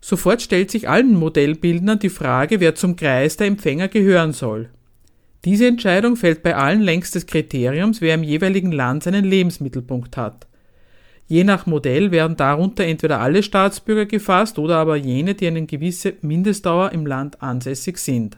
Sofort 0.00 0.40
stellt 0.40 0.70
sich 0.70 0.88
allen 0.88 1.14
Modellbildnern 1.14 1.98
die 1.98 2.08
Frage, 2.08 2.60
wer 2.60 2.74
zum 2.74 2.96
Kreis 2.96 3.36
der 3.36 3.48
Empfänger 3.48 3.88
gehören 3.88 4.32
soll. 4.32 4.70
Diese 5.44 5.66
Entscheidung 5.66 6.16
fällt 6.16 6.42
bei 6.42 6.56
allen 6.56 6.80
längs 6.80 7.10
des 7.10 7.26
Kriteriums, 7.26 8.00
wer 8.00 8.14
im 8.14 8.22
jeweiligen 8.22 8.72
Land 8.72 9.02
seinen 9.02 9.24
Lebensmittelpunkt 9.24 10.16
hat. 10.16 10.46
Je 11.26 11.44
nach 11.44 11.66
Modell 11.66 12.10
werden 12.10 12.36
darunter 12.36 12.84
entweder 12.84 13.20
alle 13.20 13.42
Staatsbürger 13.42 14.06
gefasst 14.06 14.58
oder 14.58 14.76
aber 14.76 14.96
jene, 14.96 15.34
die 15.34 15.46
eine 15.46 15.64
gewisse 15.66 16.14
Mindestdauer 16.20 16.92
im 16.92 17.06
Land 17.06 17.42
ansässig 17.42 17.98
sind. 17.98 18.36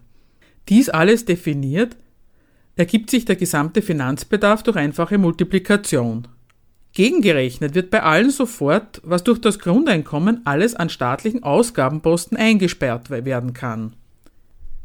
Dies 0.69 0.89
alles 0.89 1.25
definiert, 1.25 1.97
ergibt 2.77 3.11
sich 3.11 3.25
der 3.25 3.37
gesamte 3.37 3.83
Finanzbedarf 3.83 4.63
durch 4.63 4.77
einfache 4.77 5.19
Multiplikation. 5.19 6.29
Gegengerechnet 6.93 7.75
wird 7.75 7.91
bei 7.91 8.03
allen 8.03 8.31
sofort, 8.31 9.03
was 9.05 9.25
durch 9.25 9.41
das 9.41 9.59
Grundeinkommen 9.59 10.41
alles 10.45 10.75
an 10.75 10.89
staatlichen 10.89 11.43
Ausgabenposten 11.43 12.39
eingesperrt 12.39 13.11
werden 13.11 13.53
kann. 13.53 13.95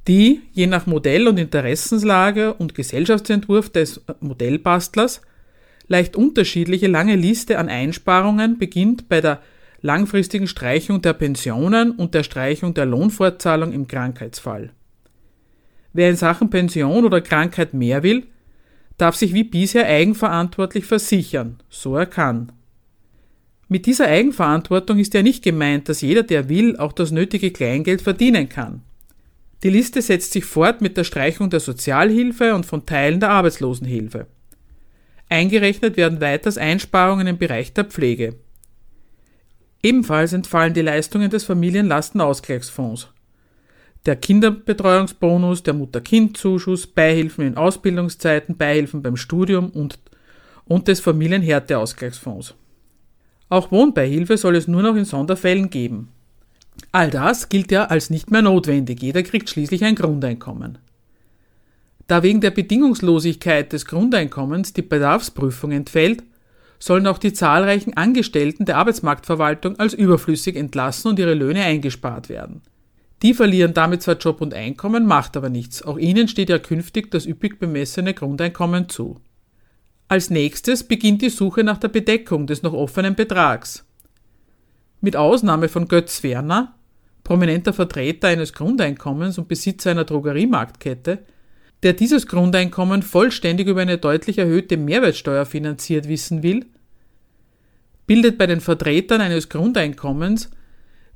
Die, 0.07 0.41
je 0.51 0.67
nach 0.67 0.87
Modell 0.87 1.27
und 1.27 1.37
Interessenslage 1.37 2.53
und 2.53 2.75
Gesellschaftsentwurf 2.75 3.69
des 3.69 4.01
Modellbastlers, 4.19 5.21
leicht 5.91 6.15
unterschiedliche 6.15 6.87
lange 6.87 7.15
Liste 7.15 7.59
an 7.59 7.69
Einsparungen 7.69 8.57
beginnt 8.57 9.09
bei 9.09 9.21
der 9.21 9.41
langfristigen 9.81 10.47
Streichung 10.47 11.01
der 11.01 11.13
Pensionen 11.13 11.91
und 11.91 12.13
der 12.13 12.23
Streichung 12.23 12.73
der 12.73 12.85
Lohnfortzahlung 12.85 13.73
im 13.73 13.87
Krankheitsfall. 13.87 14.71
Wer 15.93 16.09
in 16.09 16.15
Sachen 16.15 16.49
Pension 16.49 17.03
oder 17.03 17.19
Krankheit 17.19 17.73
mehr 17.73 18.03
will, 18.03 18.27
darf 18.97 19.15
sich 19.15 19.33
wie 19.33 19.43
bisher 19.43 19.85
eigenverantwortlich 19.85 20.85
versichern, 20.85 21.57
so 21.69 21.97
er 21.97 22.05
kann. 22.05 22.53
Mit 23.67 23.85
dieser 23.85 24.07
Eigenverantwortung 24.07 24.97
ist 24.97 25.13
ja 25.13 25.23
nicht 25.23 25.43
gemeint, 25.43 25.89
dass 25.89 26.01
jeder, 26.01 26.23
der 26.23 26.47
will, 26.47 26.77
auch 26.77 26.93
das 26.93 27.11
nötige 27.11 27.51
Kleingeld 27.51 28.01
verdienen 28.01 28.47
kann. 28.47 28.81
Die 29.63 29.69
Liste 29.69 30.01
setzt 30.01 30.31
sich 30.31 30.45
fort 30.45 30.81
mit 30.81 30.95
der 30.95 31.03
Streichung 31.03 31.49
der 31.49 31.59
Sozialhilfe 31.59 32.55
und 32.55 32.65
von 32.65 32.85
Teilen 32.85 33.19
der 33.19 33.31
Arbeitslosenhilfe. 33.31 34.27
Eingerechnet 35.31 35.95
werden 35.95 36.19
weiters 36.19 36.57
Einsparungen 36.57 37.25
im 37.25 37.37
Bereich 37.37 37.71
der 37.71 37.85
Pflege. 37.85 38.35
Ebenfalls 39.81 40.33
entfallen 40.33 40.73
die 40.73 40.81
Leistungen 40.81 41.29
des 41.29 41.45
Familienlastenausgleichsfonds. 41.45 43.07
Der 44.05 44.17
Kinderbetreuungsbonus, 44.17 45.63
der 45.63 45.73
Mutter-Kind-Zuschuss, 45.73 46.85
Beihilfen 46.85 47.47
in 47.47 47.55
Ausbildungszeiten, 47.55 48.57
Beihilfen 48.57 49.01
beim 49.01 49.15
Studium 49.15 49.69
und, 49.69 49.99
und 50.65 50.89
des 50.89 50.99
Familienhärteausgleichsfonds. 50.99 52.55
Auch 53.47 53.71
Wohnbeihilfe 53.71 54.35
soll 54.35 54.57
es 54.57 54.67
nur 54.67 54.81
noch 54.81 54.97
in 54.97 55.05
Sonderfällen 55.05 55.69
geben. 55.69 56.09
All 56.91 57.09
das 57.09 57.47
gilt 57.47 57.71
ja 57.71 57.85
als 57.85 58.09
nicht 58.09 58.31
mehr 58.31 58.41
notwendig. 58.41 59.01
Jeder 59.01 59.23
kriegt 59.23 59.49
schließlich 59.49 59.85
ein 59.85 59.95
Grundeinkommen. 59.95 60.77
Da 62.11 62.23
wegen 62.23 62.41
der 62.41 62.51
Bedingungslosigkeit 62.51 63.71
des 63.71 63.85
Grundeinkommens 63.85 64.73
die 64.73 64.81
Bedarfsprüfung 64.81 65.71
entfällt, 65.71 66.23
sollen 66.77 67.07
auch 67.07 67.17
die 67.17 67.31
zahlreichen 67.31 67.95
Angestellten 67.95 68.65
der 68.65 68.79
Arbeitsmarktverwaltung 68.79 69.79
als 69.79 69.93
überflüssig 69.93 70.57
entlassen 70.57 71.11
und 71.11 71.19
ihre 71.19 71.35
Löhne 71.35 71.63
eingespart 71.63 72.27
werden. 72.27 72.63
Die 73.21 73.33
verlieren 73.33 73.73
damit 73.73 74.01
zwar 74.01 74.17
Job 74.17 74.41
und 74.41 74.53
Einkommen, 74.53 75.05
macht 75.05 75.37
aber 75.37 75.47
nichts. 75.47 75.83
Auch 75.83 75.97
ihnen 75.97 76.27
steht 76.27 76.49
ja 76.49 76.59
künftig 76.59 77.11
das 77.11 77.25
üppig 77.25 77.59
bemessene 77.59 78.13
Grundeinkommen 78.13 78.89
zu. 78.89 79.21
Als 80.09 80.29
nächstes 80.29 80.83
beginnt 80.83 81.21
die 81.21 81.29
Suche 81.29 81.63
nach 81.63 81.77
der 81.77 81.87
Bedeckung 81.87 82.45
des 82.45 82.61
noch 82.61 82.73
offenen 82.73 83.15
Betrags. 83.15 83.85
Mit 84.99 85.15
Ausnahme 85.15 85.69
von 85.69 85.87
Götz 85.87 86.23
Werner, 86.23 86.75
prominenter 87.23 87.71
Vertreter 87.71 88.27
eines 88.27 88.51
Grundeinkommens 88.51 89.37
und 89.37 89.47
Besitzer 89.47 89.91
einer 89.91 90.03
Drogeriemarktkette, 90.03 91.19
der 91.83 91.93
dieses 91.93 92.27
Grundeinkommen 92.27 93.01
vollständig 93.01 93.67
über 93.67 93.81
eine 93.81 93.97
deutlich 93.97 94.37
erhöhte 94.37 94.77
Mehrwertsteuer 94.77 95.45
finanziert 95.45 96.07
wissen 96.07 96.43
will, 96.43 96.65
bildet 98.05 98.37
bei 98.37 98.47
den 98.47 98.61
Vertretern 98.61 99.21
eines 99.21 99.49
Grundeinkommens 99.49 100.49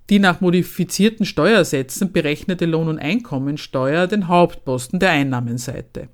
die 0.10 0.20
nach 0.20 0.42
modifizierten 0.42 1.26
Steuersätzen 1.26 2.12
berechnete 2.12 2.66
Lohn- 2.66 2.90
und 2.90 3.00
Einkommensteuer 3.00 4.08
den 4.08 4.28
Hauptposten 4.28 5.00
der 5.00 5.12
Einnahmenseite. 5.12 6.10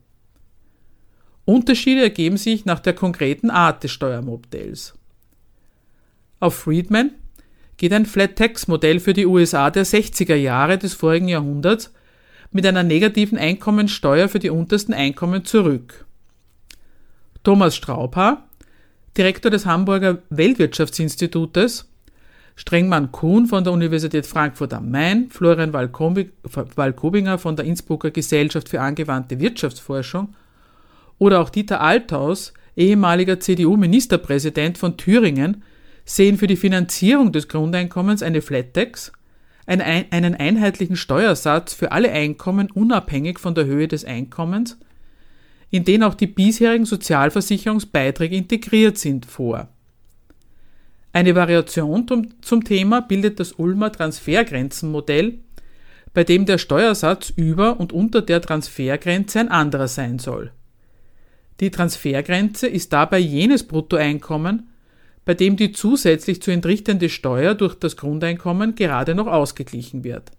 Unterschiede 1.43 2.01
ergeben 2.01 2.38
sich 2.38 2.65
nach 2.65 2.79
der 2.79 2.93
konkreten 2.93 3.50
Art 3.50 3.84
des 3.84 3.91
Steuermodells. 3.91 4.93
Auf 6.39 6.55
Friedman 6.55 7.12
geht 7.77 7.93
ein 7.93 8.05
Flat-Tax-Modell 8.05 9.00
für 9.00 9.13
die 9.13 9.25
USA 9.25 9.70
der 9.70 9.86
60er 9.86 10.36
Jahre 10.36 10.77
des 10.77 10.93
vorigen 10.93 11.27
Jahrhunderts 11.27 11.93
mit 12.51 12.65
einer 12.65 12.84
negativen 12.84 13.38
Einkommensteuer 13.38 14.27
für 14.27 14.39
die 14.39 14.50
untersten 14.50 14.93
Einkommen 14.93 15.46
zurück. 15.46 16.05
Thomas 17.43 17.75
Straubhaar, 17.75 18.48
Direktor 19.17 19.50
des 19.50 19.65
Hamburger 19.65 20.20
Weltwirtschaftsinstitutes, 20.29 21.88
Strengmann 22.55 23.12
Kuhn 23.12 23.48
von 23.48 23.63
der 23.63 23.74
Universität 23.74 24.25
Frankfurt 24.25 24.74
am 24.74 24.91
Main, 24.91 25.29
Florian 25.29 25.74
Walkobinger 25.74 27.38
von 27.38 27.55
der 27.55 27.65
Innsbrucker 27.65 28.12
Gesellschaft 28.12 28.70
für 28.70 28.81
angewandte 28.81 29.39
Wirtschaftsforschung 29.39 30.36
oder 31.17 31.39
auch 31.39 31.50
Dieter 31.50 31.81
Althaus, 31.81 32.53
ehemaliger 32.75 33.39
CDU-Ministerpräsident 33.39 34.77
von 34.77 34.98
Thüringen, 34.98 35.63
sehen 36.05 36.37
für 36.37 36.48
die 36.48 36.55
Finanzierung 36.55 37.31
des 37.31 37.48
Grundeinkommens 37.48 38.24
eine 38.24 38.42
Flat-Tax, 38.42 39.11
einen 39.79 40.36
einheitlichen 40.36 40.98
Steuersatz 40.98 41.74
für 41.74 41.94
alle 41.94 42.12
Einkommen 42.12 42.70
unabhängig 42.72 43.40
von 43.40 43.55
der 43.55 43.66
Höhe 43.66 43.88
des 43.88 44.03
Einkommens, 44.03 44.77
in 45.70 45.86
den 45.86 46.03
auch 46.03 46.16
die 46.16 46.27
bisherigen 46.27 46.86
Sozialversicherungsbeiträge 46.86 48.36
integriert 48.36 48.98
sind, 48.98 49.25
vor. 49.25 49.70
Eine 51.14 51.36
Variation 51.36 52.05
zum 52.42 52.64
Thema 52.64 53.01
bildet 53.01 53.40
das 53.40 53.53
Ulmer 53.53 53.92
Transfergrenzenmodell, 53.92 55.40
bei 56.14 56.25
dem 56.25 56.46
der 56.46 56.57
Steuersatz 56.57 57.29
über 57.29 57.79
und 57.79 57.94
unter 57.94 58.22
der 58.22 58.42
Transfergrenze 58.42 59.40
ein 59.40 59.50
anderer 59.50 59.88
sein 59.88 60.20
soll. 60.20 60.51
Die 61.62 61.72
Transfergrenze 61.72 62.68
ist 62.68 62.92
dabei 62.92 63.20
jenes 63.20 63.64
Bruttoeinkommen, 63.66 64.71
bei 65.25 65.34
dem 65.34 65.55
die 65.55 65.72
zusätzlich 65.72 66.42
zu 66.42 66.51
entrichtende 66.51 67.10
Steuer 67.10 67.55
durch 67.55 67.75
das 67.75 67.96
Grundeinkommen 67.98 68.75
gerade 68.75 69.16
noch 69.16 69.27
ausgeglichen 69.27 70.03
wird. 70.03 70.31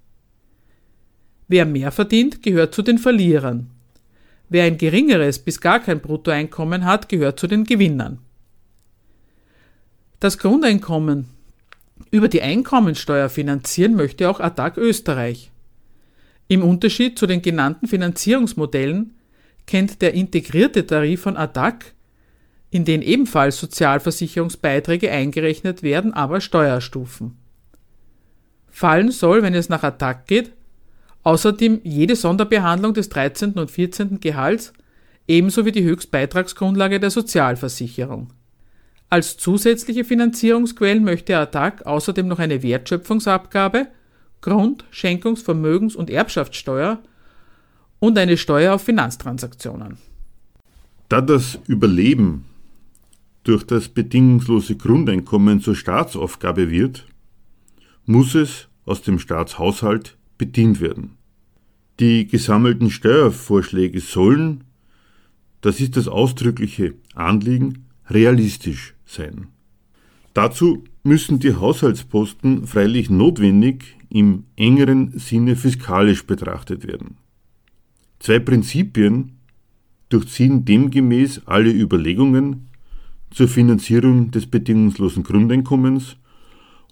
Wer 1.48 1.66
mehr 1.66 1.92
verdient, 1.92 2.42
gehört 2.42 2.74
zu 2.74 2.82
den 2.82 2.98
Verlierern. 2.98 3.70
Wer 4.48 4.64
ein 4.64 4.78
geringeres 4.78 5.38
bis 5.38 5.60
gar 5.60 5.80
kein 5.80 6.00
Bruttoeinkommen 6.00 6.84
hat, 6.84 7.08
gehört 7.08 7.38
zu 7.38 7.46
den 7.46 7.64
Gewinnern. 7.64 8.18
Das 10.20 10.38
Grundeinkommen 10.38 11.26
über 12.10 12.28
die 12.28 12.42
Einkommensteuer 12.42 13.28
finanzieren 13.28 13.94
möchte 13.94 14.28
auch 14.28 14.40
ATTAC 14.40 14.76
Österreich. 14.76 15.50
Im 16.48 16.62
Unterschied 16.62 17.18
zu 17.18 17.26
den 17.26 17.40
genannten 17.40 17.86
Finanzierungsmodellen 17.86 19.14
kennt 19.66 20.02
der 20.02 20.14
integrierte 20.14 20.86
Tarif 20.86 21.22
von 21.22 21.36
ATTAC, 21.36 21.94
in 22.72 22.86
den 22.86 23.02
ebenfalls 23.02 23.60
Sozialversicherungsbeiträge 23.60 25.10
eingerechnet 25.10 25.82
werden, 25.82 26.14
aber 26.14 26.40
Steuerstufen. 26.40 27.36
Fallen 28.70 29.10
soll, 29.10 29.42
wenn 29.42 29.52
es 29.52 29.68
nach 29.68 29.82
ATTAC 29.82 30.26
geht, 30.26 30.52
außerdem 31.22 31.82
jede 31.84 32.16
Sonderbehandlung 32.16 32.94
des 32.94 33.10
13. 33.10 33.52
und 33.52 33.70
14. 33.70 34.20
Gehalts 34.20 34.72
ebenso 35.28 35.66
wie 35.66 35.72
die 35.72 35.84
Höchstbeitragsgrundlage 35.84 36.98
der 36.98 37.10
Sozialversicherung. 37.10 38.32
Als 39.10 39.36
zusätzliche 39.36 40.04
Finanzierungsquellen 40.04 41.04
möchte 41.04 41.36
ATTAC 41.36 41.84
außerdem 41.84 42.26
noch 42.26 42.38
eine 42.38 42.62
Wertschöpfungsabgabe, 42.62 43.88
Grund-, 44.40 44.86
Schenkungs-, 44.90 45.44
Vermögens- 45.44 45.94
und 45.94 46.08
Erbschaftssteuer 46.08 47.00
und 47.98 48.16
eine 48.16 48.38
Steuer 48.38 48.74
auf 48.74 48.82
Finanztransaktionen. 48.82 49.98
Da 51.10 51.20
das 51.20 51.58
Überleben 51.66 52.46
durch 53.44 53.64
das 53.64 53.88
bedingungslose 53.88 54.76
Grundeinkommen 54.76 55.60
zur 55.60 55.74
Staatsaufgabe 55.74 56.70
wird, 56.70 57.06
muss 58.06 58.34
es 58.34 58.68
aus 58.84 59.02
dem 59.02 59.18
Staatshaushalt 59.18 60.16
bedient 60.38 60.80
werden. 60.80 61.12
Die 62.00 62.26
gesammelten 62.26 62.90
Steuervorschläge 62.90 64.00
sollen, 64.00 64.64
das 65.60 65.80
ist 65.80 65.96
das 65.96 66.08
ausdrückliche 66.08 66.94
Anliegen, 67.14 67.86
realistisch 68.08 68.94
sein. 69.04 69.48
Dazu 70.34 70.84
müssen 71.02 71.38
die 71.38 71.54
Haushaltsposten 71.54 72.66
freilich 72.66 73.10
notwendig 73.10 73.96
im 74.08 74.44
engeren 74.56 75.18
Sinne 75.18 75.56
fiskalisch 75.56 76.26
betrachtet 76.26 76.86
werden. 76.86 77.16
Zwei 78.18 78.38
Prinzipien 78.38 79.32
durchziehen 80.08 80.64
demgemäß 80.64 81.42
alle 81.46 81.70
Überlegungen 81.72 82.68
zur 83.32 83.48
Finanzierung 83.48 84.30
des 84.30 84.46
bedingungslosen 84.46 85.22
Grundeinkommens, 85.22 86.16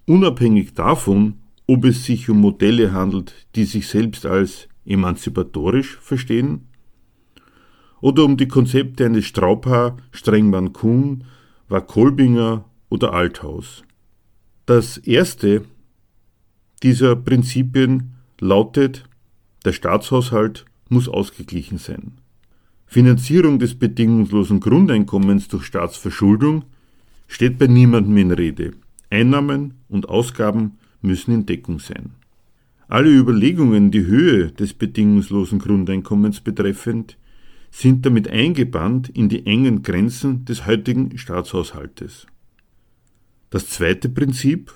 unabhängig 0.07 0.75
davon, 0.75 1.35
ob 1.67 1.85
es 1.85 2.05
sich 2.05 2.29
um 2.29 2.41
Modelle 2.41 2.93
handelt, 2.93 3.47
die 3.55 3.65
sich 3.65 3.87
selbst 3.87 4.27
als 4.27 4.69
emanzipatorisch 4.85 5.99
verstehen 5.99 6.67
oder 8.01 8.25
um 8.25 8.37
die 8.37 8.49
Konzepte 8.49 9.07
eines 9.07 9.27
Straubhaar, 9.27 9.97
Strengmann-Kuhn, 10.11 11.25
Kolbinger 11.87 12.65
oder 12.89 13.13
Althaus. 13.13 13.85
Das 14.67 14.97
erste 14.97 15.65
dieser 16.83 17.15
Prinzipien 17.15 18.15
lautet, 18.41 19.05
der 19.65 19.73
Staatshaushalt 19.73 20.65
muss 20.89 21.09
ausgeglichen 21.09 21.79
sein. 21.79 22.20
Finanzierung 22.93 23.61
des 23.61 23.77
bedingungslosen 23.77 24.59
Grundeinkommens 24.59 25.47
durch 25.47 25.63
Staatsverschuldung 25.63 26.65
steht 27.29 27.57
bei 27.57 27.69
niemandem 27.69 28.17
in 28.17 28.33
Rede. 28.33 28.73
Einnahmen 29.11 29.75
und 29.89 30.09
Ausgaben 30.09 30.73
müssen 31.01 31.33
in 31.33 31.47
Deckung 31.47 31.79
sein. 31.79 32.17
Alle 32.89 33.11
Überlegungen, 33.11 33.93
die 33.93 34.05
Höhe 34.07 34.51
des 34.51 34.75
bedingungslosen 34.75 35.61
Grundeinkommens 35.61 36.41
betreffend, 36.41 37.17
sind 37.71 38.05
damit 38.07 38.27
eingebannt 38.27 39.09
in 39.09 39.29
die 39.29 39.47
engen 39.47 39.85
Grenzen 39.85 40.45
des 40.45 40.67
heutigen 40.67 41.17
Staatshaushaltes. 41.17 42.27
Das 43.51 43.69
zweite 43.69 44.09
Prinzip, 44.09 44.73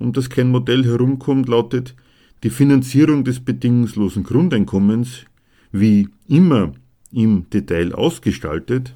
um 0.00 0.12
das 0.12 0.28
kein 0.28 0.50
Modell 0.50 0.82
herumkommt, 0.84 1.48
lautet, 1.48 1.94
die 2.42 2.50
Finanzierung 2.50 3.22
des 3.22 3.38
bedingungslosen 3.38 4.24
Grundeinkommens, 4.24 5.24
wie 5.70 6.08
immer 6.26 6.72
im 7.14 7.48
Detail 7.50 7.94
ausgestaltet, 7.94 8.94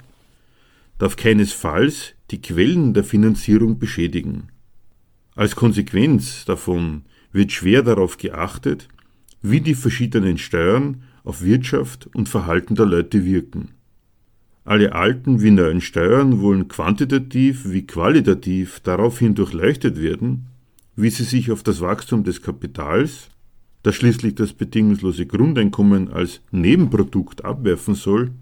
darf 0.98 1.16
keinesfalls 1.16 2.14
die 2.30 2.40
Quellen 2.40 2.94
der 2.94 3.04
Finanzierung 3.04 3.78
beschädigen. 3.78 4.48
Als 5.34 5.54
Konsequenz 5.54 6.44
davon 6.44 7.02
wird 7.32 7.52
schwer 7.52 7.82
darauf 7.82 8.18
geachtet, 8.18 8.88
wie 9.40 9.60
die 9.60 9.74
verschiedenen 9.74 10.38
Steuern 10.38 11.02
auf 11.24 11.42
Wirtschaft 11.42 12.08
und 12.14 12.28
Verhalten 12.28 12.74
der 12.74 12.86
Leute 12.86 13.24
wirken. 13.24 13.70
Alle 14.64 14.94
alten 14.94 15.40
wie 15.40 15.50
neuen 15.50 15.80
Steuern 15.80 16.40
wollen 16.40 16.68
quantitativ 16.68 17.70
wie 17.70 17.86
qualitativ 17.86 18.80
daraufhin 18.80 19.34
durchleuchtet 19.34 20.00
werden, 20.00 20.48
wie 20.96 21.10
sie 21.10 21.24
sich 21.24 21.50
auf 21.50 21.62
das 21.62 21.80
Wachstum 21.80 22.24
des 22.24 22.42
Kapitals, 22.42 23.30
das 23.88 23.96
schließlich 23.96 24.34
das 24.34 24.52
bedingungslose 24.52 25.24
Grundeinkommen 25.24 26.10
als 26.12 26.42
Nebenprodukt 26.50 27.46
abwerfen 27.46 27.94
soll, 27.94 28.32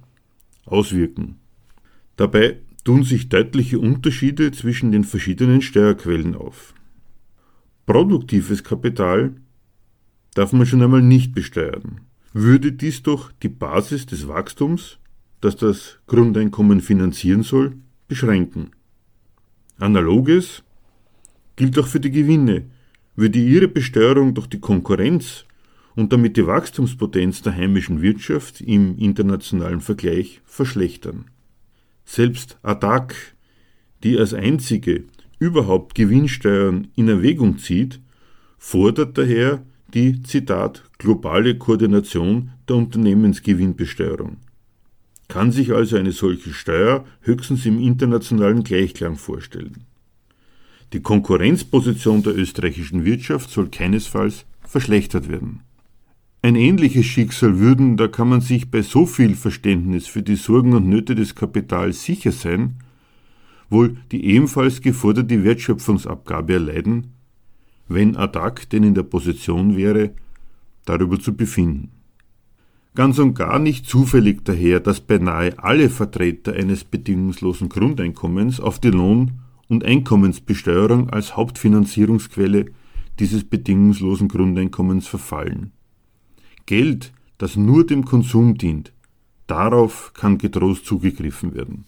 auswirken. 0.65 1.37
Dabei 2.17 2.59
tun 2.83 3.05
sich 3.05 3.29
deutliche 3.29 3.79
Unterschiede 3.79 4.51
zwischen 4.51 4.91
den 4.91 5.05
verschiedenen 5.05 5.63
Steuerquellen 5.63 6.35
auf. 6.35 6.75
Produktives 7.87 8.65
Kapital 8.65 9.37
darf 10.35 10.53
man 10.53 10.67
schon 10.67 10.83
einmal 10.83 11.01
nicht 11.01 11.33
besteuern. 11.33 12.01
Würde 12.33 12.73
dies 12.73 13.05
doch 13.05 13.31
die 13.41 13.49
Basis 13.49 14.05
des 14.05 14.27
Wachstums, 14.27 14.99
das 15.41 15.55
das 15.55 16.01
Grundeinkommen 16.09 16.81
finanzieren 16.81 17.45
soll, 17.45 17.77
beschränken. 18.09 18.73
Analoges 19.79 20.65
gilt 21.55 21.79
auch 21.79 21.87
für 21.87 22.01
die 22.01 22.11
Gewinne. 22.11 22.65
Würde 23.17 23.39
ihre 23.39 23.69
Besteuerung 23.69 24.35
durch 24.35 24.47
die 24.47 24.61
Konkurrenz 24.61 25.47
und 25.95 26.13
damit 26.13 26.37
die 26.37 26.47
Wachstumspotenz 26.47 27.43
der 27.43 27.55
heimischen 27.55 28.03
Wirtschaft 28.03 28.61
im 28.61 28.97
internationalen 28.99 29.81
Vergleich 29.81 30.43
verschlechtern. 30.45 31.25
Selbst 32.05 32.59
ADAC, 32.63 33.35
die 34.05 34.19
als 34.19 34.35
einzige 34.35 35.05
überhaupt 35.39 35.95
Gewinnsteuern 35.95 36.89
in 36.95 37.09
Erwägung 37.09 37.59
zieht, 37.59 38.01
fordert 38.59 39.19
daher 39.19 39.63
die 39.95 40.23
Zitat 40.23 40.85
globale 40.99 41.57
Koordination 41.57 42.51
der 42.69 42.77
Unternehmensgewinnbesteuerung, 42.77 44.37
kann 45.29 45.53
sich 45.53 45.73
also 45.73 45.97
eine 45.97 46.13
solche 46.13 46.53
Steuer 46.53 47.05
höchstens 47.23 47.67
im 47.67 47.81
internationalen 47.81 48.63
Gleichklang 48.63 49.17
vorstellen. 49.17 49.85
Die 50.93 51.01
Konkurrenzposition 51.01 52.23
der 52.23 52.37
österreichischen 52.37 53.05
Wirtschaft 53.05 53.51
soll 53.51 53.69
keinesfalls 53.69 54.47
verschlechtert 54.63 55.29
werden. 55.29 55.61
Ein 56.43 56.55
ähnliches 56.55 57.07
Schicksal 57.07 57.59
würden, 57.59 57.97
da 57.97 58.07
kann 58.07 58.29
man 58.29 58.41
sich 58.41 58.71
bei 58.71 58.83
so 58.83 59.05
viel 59.05 59.35
Verständnis 59.35 60.07
für 60.07 60.23
die 60.23 60.37
Sorgen 60.37 60.75
und 60.75 60.89
Nöte 60.89 61.17
des 61.17 61.35
Kapitals 61.35 62.05
sicher 62.05 62.31
sein, 62.31 62.77
wohl 63.69 63.97
die 64.13 64.25
ebenfalls 64.27 64.81
geforderte 64.81 65.43
Wertschöpfungsabgabe 65.43 66.53
erleiden, 66.53 67.15
wenn 67.89 68.17
ADAC 68.17 68.71
denn 68.71 68.85
in 68.85 68.95
der 68.95 69.03
Position 69.03 69.77
wäre, 69.77 70.13
darüber 70.85 71.19
zu 71.19 71.35
befinden. 71.35 71.91
Ganz 72.95 73.19
und 73.19 73.35
gar 73.35 73.59
nicht 73.59 73.87
zufällig 73.87 74.45
daher, 74.45 74.79
dass 74.79 75.01
beinahe 75.01 75.59
alle 75.59 75.91
Vertreter 75.91 76.53
eines 76.53 76.85
bedingungslosen 76.85 77.69
Grundeinkommens 77.69 78.61
auf 78.61 78.79
die 78.79 78.91
Lohn- 78.91 79.41
und 79.69 79.85
Einkommensbesteuerung 79.85 81.11
als 81.11 81.37
Hauptfinanzierungsquelle 81.37 82.67
dieses 83.19 83.45
bedingungslosen 83.45 84.29
Grundeinkommens 84.29 85.07
verfallen. 85.07 85.73
Geld, 86.67 87.13
das 87.39 87.57
nur 87.57 87.87
dem 87.87 88.05
Konsum 88.05 88.59
dient, 88.59 88.93
darauf 89.47 90.13
kann 90.15 90.39
getrost 90.39 90.87
zugegriffen 90.87 91.55
werden. 91.55 91.85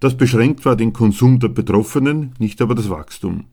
Das 0.00 0.16
beschränkt 0.16 0.62
zwar 0.62 0.76
den 0.76 0.92
Konsum 0.92 1.38
der 1.38 1.48
Betroffenen, 1.48 2.32
nicht 2.38 2.62
aber 2.62 2.74
das 2.74 2.88
Wachstum. 2.88 3.44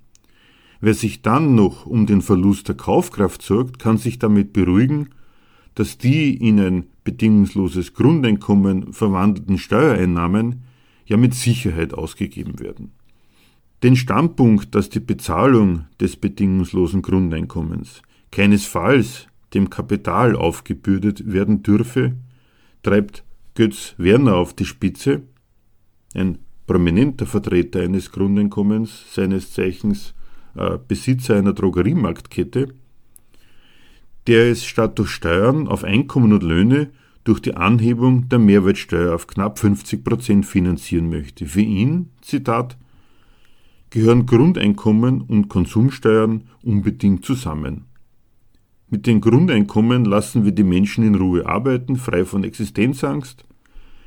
Wer 0.79 0.93
sich 0.93 1.21
dann 1.21 1.55
noch 1.55 1.85
um 1.85 2.05
den 2.05 2.21
Verlust 2.21 2.67
der 2.67 2.75
Kaufkraft 2.75 3.41
sorgt, 3.41 3.79
kann 3.79 3.97
sich 3.97 4.19
damit 4.19 4.53
beruhigen, 4.53 5.09
dass 5.75 5.97
die 5.97 6.35
in 6.35 6.59
ein 6.59 6.85
bedingungsloses 7.03 7.93
Grundeinkommen 7.93 8.93
verwandelten 8.93 9.57
Steuereinnahmen 9.57 10.63
ja 11.05 11.17
mit 11.17 11.33
Sicherheit 11.33 11.93
ausgegeben 11.93 12.59
werden. 12.59 12.91
Den 13.83 13.95
Standpunkt, 13.95 14.73
dass 14.73 14.89
die 14.89 14.99
Bezahlung 14.99 15.85
des 15.99 16.15
bedingungslosen 16.15 17.01
Grundeinkommens 17.01 18.01
keinesfalls 18.31 19.27
dem 19.53 19.69
Kapital 19.69 20.35
aufgebürdet 20.35 21.31
werden 21.31 21.63
dürfe, 21.63 22.13
treibt 22.83 23.23
Götz 23.55 23.93
Werner 23.97 24.35
auf 24.35 24.53
die 24.53 24.65
Spitze, 24.65 25.21
ein 26.13 26.39
prominenter 26.65 27.25
Vertreter 27.25 27.81
eines 27.81 28.11
Grundeinkommens, 28.11 29.13
seines 29.13 29.53
Zeichens 29.53 30.13
äh, 30.55 30.77
Besitzer 30.87 31.35
einer 31.35 31.53
Drogeriemarktkette, 31.53 32.73
der 34.25 34.51
es 34.51 34.65
statt 34.65 34.99
durch 34.99 35.09
Steuern 35.09 35.67
auf 35.67 35.83
Einkommen 35.83 36.33
und 36.33 36.43
Löhne 36.43 36.89
durch 37.23 37.41
die 37.41 37.55
Anhebung 37.55 38.27
der 38.29 38.39
Mehrwertsteuer 38.39 39.13
auf 39.13 39.27
knapp 39.27 39.59
50 39.59 40.03
Prozent 40.03 40.45
finanzieren 40.45 41.09
möchte. 41.09 41.45
Für 41.45 41.61
ihn, 41.61 42.09
Zitat, 42.21 42.77
gehören 43.89 44.25
Grundeinkommen 44.25 45.21
und 45.21 45.47
Konsumsteuern 45.47 46.43
unbedingt 46.63 47.25
zusammen. 47.25 47.85
Mit 48.89 49.05
den 49.05 49.19
Grundeinkommen 49.19 50.05
lassen 50.05 50.45
wir 50.45 50.51
die 50.51 50.63
Menschen 50.63 51.05
in 51.05 51.15
Ruhe 51.15 51.45
arbeiten, 51.45 51.97
frei 51.97 52.23
von 52.23 52.43
Existenzangst. 52.43 53.45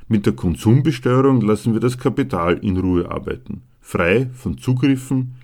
Mit 0.08 0.26
der 0.26 0.32
Konsumbesteuerung 0.32 1.40
lassen 1.42 1.72
wir 1.74 1.80
das 1.80 1.98
Kapital 1.98 2.58
in 2.58 2.76
Ruhe 2.78 3.10
arbeiten, 3.10 3.62
frei 3.80 4.30
von 4.34 4.58
Zugriffen, 4.58 5.34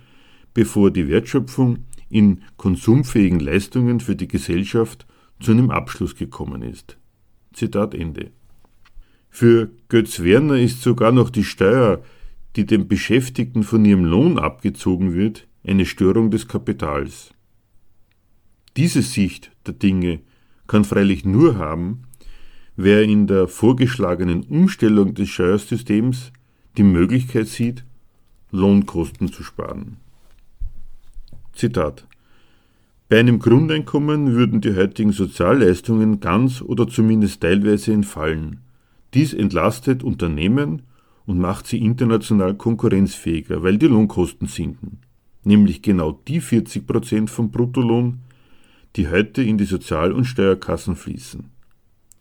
bevor 0.53 0.91
die 0.91 1.07
Wertschöpfung 1.07 1.85
in 2.09 2.41
konsumfähigen 2.57 3.39
Leistungen 3.39 3.99
für 3.99 4.15
die 4.15 4.27
Gesellschaft 4.27 5.05
zu 5.39 5.51
einem 5.51 5.69
Abschluss 5.69 6.15
gekommen 6.15 6.63
ist. 6.63 6.97
Zitat 7.53 7.93
Ende. 7.93 8.31
Für 9.29 9.69
Götz 9.87 10.21
Werner 10.21 10.57
ist 10.57 10.81
sogar 10.81 11.11
noch 11.11 11.29
die 11.29 11.43
Steuer, 11.43 12.01
die 12.57 12.65
den 12.65 12.87
Beschäftigten 12.87 13.63
von 13.63 13.85
ihrem 13.85 14.03
Lohn 14.03 14.39
abgezogen 14.39 15.13
wird, 15.13 15.47
eine 15.63 15.85
Störung 15.85 16.31
des 16.31 16.47
Kapitals. 16.47 17.29
Diese 18.75 19.03
Sicht 19.03 19.51
der 19.67 19.75
Dinge 19.75 20.21
kann 20.65 20.83
freilich 20.83 21.23
nur 21.23 21.57
haben, 21.57 22.03
wer 22.75 23.03
in 23.03 23.27
der 23.27 23.47
vorgeschlagenen 23.47 24.41
Umstellung 24.43 25.13
des 25.13 25.29
Steuersystems 25.29 26.31
die 26.77 26.83
Möglichkeit 26.83 27.47
sieht, 27.47 27.85
Lohnkosten 28.51 29.31
zu 29.31 29.43
sparen. 29.43 29.97
Zitat 31.53 32.07
Bei 33.07 33.19
einem 33.19 33.37
Grundeinkommen 33.37 34.33
würden 34.33 34.61
die 34.61 34.75
heutigen 34.75 35.11
Sozialleistungen 35.11 36.21
ganz 36.21 36.61
oder 36.63 36.87
zumindest 36.87 37.41
teilweise 37.41 37.93
entfallen. 37.93 38.61
Dies 39.13 39.33
entlastet 39.33 40.03
Unternehmen 40.03 40.81
und 41.27 41.37
macht 41.37 41.67
sie 41.67 41.77
international 41.77 42.55
konkurrenzfähiger, 42.55 43.61
weil 43.61 43.77
die 43.77 43.87
Lohnkosten 43.87 44.47
sinken, 44.47 45.01
nämlich 45.43 45.83
genau 45.83 46.13
die 46.27 46.41
40 46.41 46.87
Prozent 46.87 47.29
vom 47.29 47.51
Bruttolohn, 47.51 48.21
die 48.95 49.09
heute 49.09 49.43
in 49.43 49.59
die 49.59 49.65
Sozial- 49.65 50.13
und 50.13 50.25
Steuerkassen 50.25 50.95
fließen. 50.95 51.51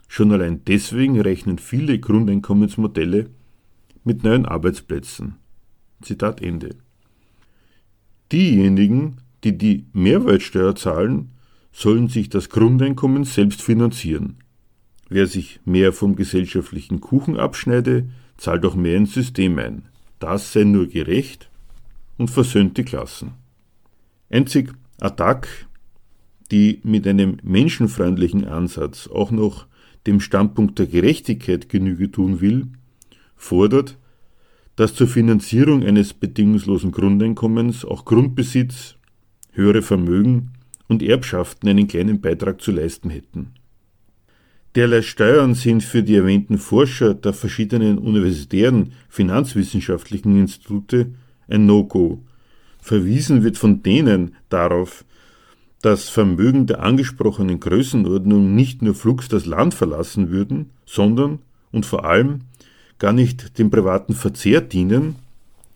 Schon 0.09 0.33
allein 0.33 0.62
deswegen 0.66 1.21
rechnen 1.21 1.59
viele 1.59 1.99
Grundeinkommensmodelle 1.99 3.31
mit 4.05 4.25
neuen 4.25 4.45
Arbeitsplätzen. 4.45 5.37
Zitat 6.03 6.42
Ende. 6.42 6.77
Diejenigen, 8.33 9.19
die 9.45 9.57
die 9.57 9.87
Mehrwertsteuer 9.92 10.75
zahlen, 10.75 11.31
sollen 11.73 12.09
sich 12.09 12.29
das 12.29 12.51
Grundeinkommen 12.51 13.25
selbst 13.25 13.62
finanzieren. 13.62 14.38
Wer 15.09 15.27
sich 15.27 15.61
mehr 15.64 15.92
vom 15.92 16.16
gesellschaftlichen 16.16 17.01
Kuchen 17.01 17.37
abschneide, 17.37 18.09
zahlt 18.37 18.64
auch 18.64 18.75
mehr 18.75 18.96
ins 18.96 19.14
System 19.14 19.59
ein. 19.59 19.83
Das 20.18 20.53
sei 20.53 20.64
nur 20.64 20.87
gerecht 20.87 21.51
und 22.18 22.31
versöhnt 22.31 22.77
die 22.79 22.85
Klassen. 22.85 23.33
Einzig 24.31 24.72
Attac 25.01 25.66
die 26.51 26.81
mit 26.85 27.07
einem 27.07 27.38
menschenfreundlichen 27.42 28.44
Ansatz 28.44 29.09
auch 29.09 29.31
noch 29.31 29.66
dem 30.07 30.20
Standpunkt 30.20 30.79
der 30.79 30.87
Gerechtigkeit 30.87 31.68
Genüge 31.68 32.11
tun 32.11 32.40
will, 32.40 32.68
fordert, 33.35 33.99
dass 34.77 34.94
zur 34.94 35.09
Finanzierung 35.09 35.83
eines 35.83 36.14
bedingungslosen 36.14 36.92
Grundeinkommens 36.92 37.85
auch 37.85 38.05
Grundbesitz, 38.05 38.96
höhere 39.53 39.83
Vermögen 39.83 40.53
und 40.87 41.03
Erbschaften 41.03 41.68
einen 41.68 41.88
kleinen 41.88 42.20
Beitrag 42.20 42.61
zu 42.61 42.72
leisten 42.72 43.11
hätten. 43.11 43.55
Derlei 44.76 45.00
Steuern 45.00 45.54
sind 45.54 45.82
für 45.82 46.02
die 46.02 46.16
erwähnten 46.16 46.58
Forscher 46.58 47.14
der 47.14 47.32
verschiedenen 47.32 47.96
universitären 47.96 48.92
finanzwissenschaftlichen 49.08 50.38
Institute 50.38 51.14
ein 51.48 51.64
No-Go. 51.64 52.22
Verwiesen 52.82 53.42
wird 53.42 53.56
von 53.56 53.82
denen 53.82 54.36
darauf, 54.50 55.06
dass 55.80 56.10
Vermögen 56.10 56.66
der 56.66 56.82
angesprochenen 56.82 57.58
Größenordnung 57.58 58.54
nicht 58.54 58.82
nur 58.82 58.94
flugs 58.94 59.28
das 59.28 59.46
Land 59.46 59.72
verlassen 59.72 60.28
würden, 60.28 60.72
sondern 60.84 61.38
und 61.72 61.86
vor 61.86 62.04
allem 62.04 62.42
gar 62.98 63.14
nicht 63.14 63.58
dem 63.58 63.70
privaten 63.70 64.12
Verzehr 64.12 64.60
dienen, 64.60 65.16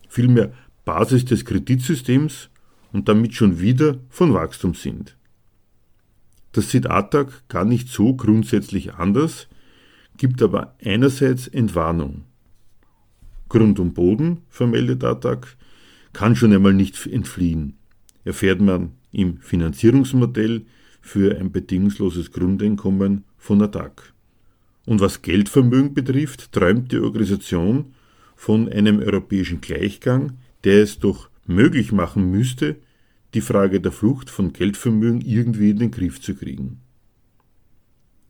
vielmehr 0.09 0.53
Basis 0.85 1.25
des 1.25 1.43
Kreditsystems 1.43 2.49
und 2.93 3.09
damit 3.09 3.33
schon 3.33 3.59
wieder 3.59 3.97
von 4.09 4.35
Wachstum 4.35 4.75
sind. 4.75 5.15
Das 6.51 6.69
sieht 6.69 6.89
ATTAC 6.89 7.47
gar 7.47 7.65
nicht 7.65 7.89
so 7.89 8.13
grundsätzlich 8.13 8.93
anders, 8.95 9.47
gibt 10.17 10.41
aber 10.41 10.75
einerseits 10.83 11.47
Entwarnung. 11.47 12.23
Grund 13.49 13.79
und 13.79 13.93
Boden, 13.93 14.43
vermeldet 14.49 15.03
ATTAC, 15.03 15.57
kann 16.13 16.35
schon 16.35 16.53
einmal 16.53 16.73
nicht 16.73 17.05
entfliehen. 17.07 17.77
Erfährt 18.23 18.61
man 18.61 18.91
im 19.11 19.37
Finanzierungsmodell 19.39 20.65
für 21.01 21.37
ein 21.37 21.51
bedingungsloses 21.51 22.31
Grundeinkommen 22.31 23.23
von 23.37 23.61
ATTAC. 23.61 24.13
Und 24.85 24.99
was 24.99 25.21
Geldvermögen 25.21 25.93
betrifft, 25.93 26.51
träumt 26.51 26.91
die 26.91 26.99
Organisation 26.99 27.93
von 28.35 28.69
einem 28.69 28.99
europäischen 28.99 29.61
Gleichgang, 29.61 30.37
der 30.63 30.83
es 30.83 30.99
doch 30.99 31.29
möglich 31.45 31.91
machen 31.91 32.29
müsste, 32.31 32.77
die 33.33 33.41
Frage 33.41 33.79
der 33.79 33.91
Flucht 33.91 34.29
von 34.29 34.53
Geldvermögen 34.53 35.21
irgendwie 35.21 35.69
in 35.69 35.79
den 35.79 35.91
Griff 35.91 36.21
zu 36.21 36.35
kriegen. 36.35 36.81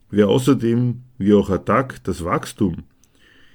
Wer 0.09 0.27
außerdem, 0.27 1.01
wie 1.17 1.33
auch 1.33 1.49
Attac, 1.49 2.03
das 2.03 2.23
Wachstum 2.23 2.83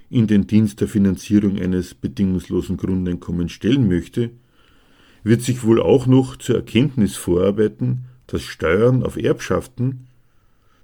in 0.08 0.26
den 0.26 0.46
Dienst 0.46 0.80
der 0.80 0.88
Finanzierung 0.88 1.58
eines 1.58 1.94
bedingungslosen 1.94 2.76
Grundeinkommens 2.76 3.52
stellen 3.52 3.88
möchte, 3.88 4.30
wird 5.22 5.42
sich 5.42 5.64
wohl 5.64 5.82
auch 5.82 6.06
noch 6.06 6.36
zur 6.36 6.56
Erkenntnis 6.56 7.16
vorarbeiten, 7.16 8.06
dass 8.26 8.42
Steuern 8.42 9.02
auf 9.02 9.16
Erbschaften, 9.16 10.06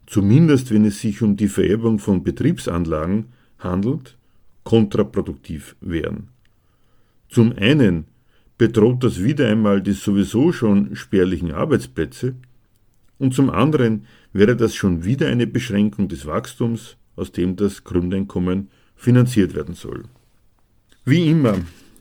zumindest 0.06 0.70
wenn 0.70 0.84
es 0.84 1.00
sich 1.00 1.22
um 1.22 1.36
die 1.36 1.48
Vererbung 1.48 1.98
von 1.98 2.22
Betriebsanlagen 2.22 3.26
handelt, 3.58 4.16
kontraproduktiv 4.64 5.76
wären. 5.80 6.28
Zum 7.28 7.52
einen 7.56 8.06
bedroht 8.62 9.02
das 9.02 9.24
wieder 9.24 9.48
einmal 9.48 9.82
die 9.82 9.90
sowieso 9.90 10.52
schon 10.52 10.94
spärlichen 10.94 11.50
Arbeitsplätze 11.50 12.36
und 13.18 13.34
zum 13.34 13.50
anderen 13.50 14.06
wäre 14.32 14.54
das 14.54 14.76
schon 14.76 15.04
wieder 15.04 15.26
eine 15.26 15.48
Beschränkung 15.48 16.06
des 16.06 16.26
Wachstums, 16.26 16.96
aus 17.16 17.32
dem 17.32 17.56
das 17.56 17.82
Grundeinkommen 17.82 18.68
finanziert 18.94 19.56
werden 19.56 19.74
soll. 19.74 20.04
Wie 21.04 21.28
immer 21.28 21.56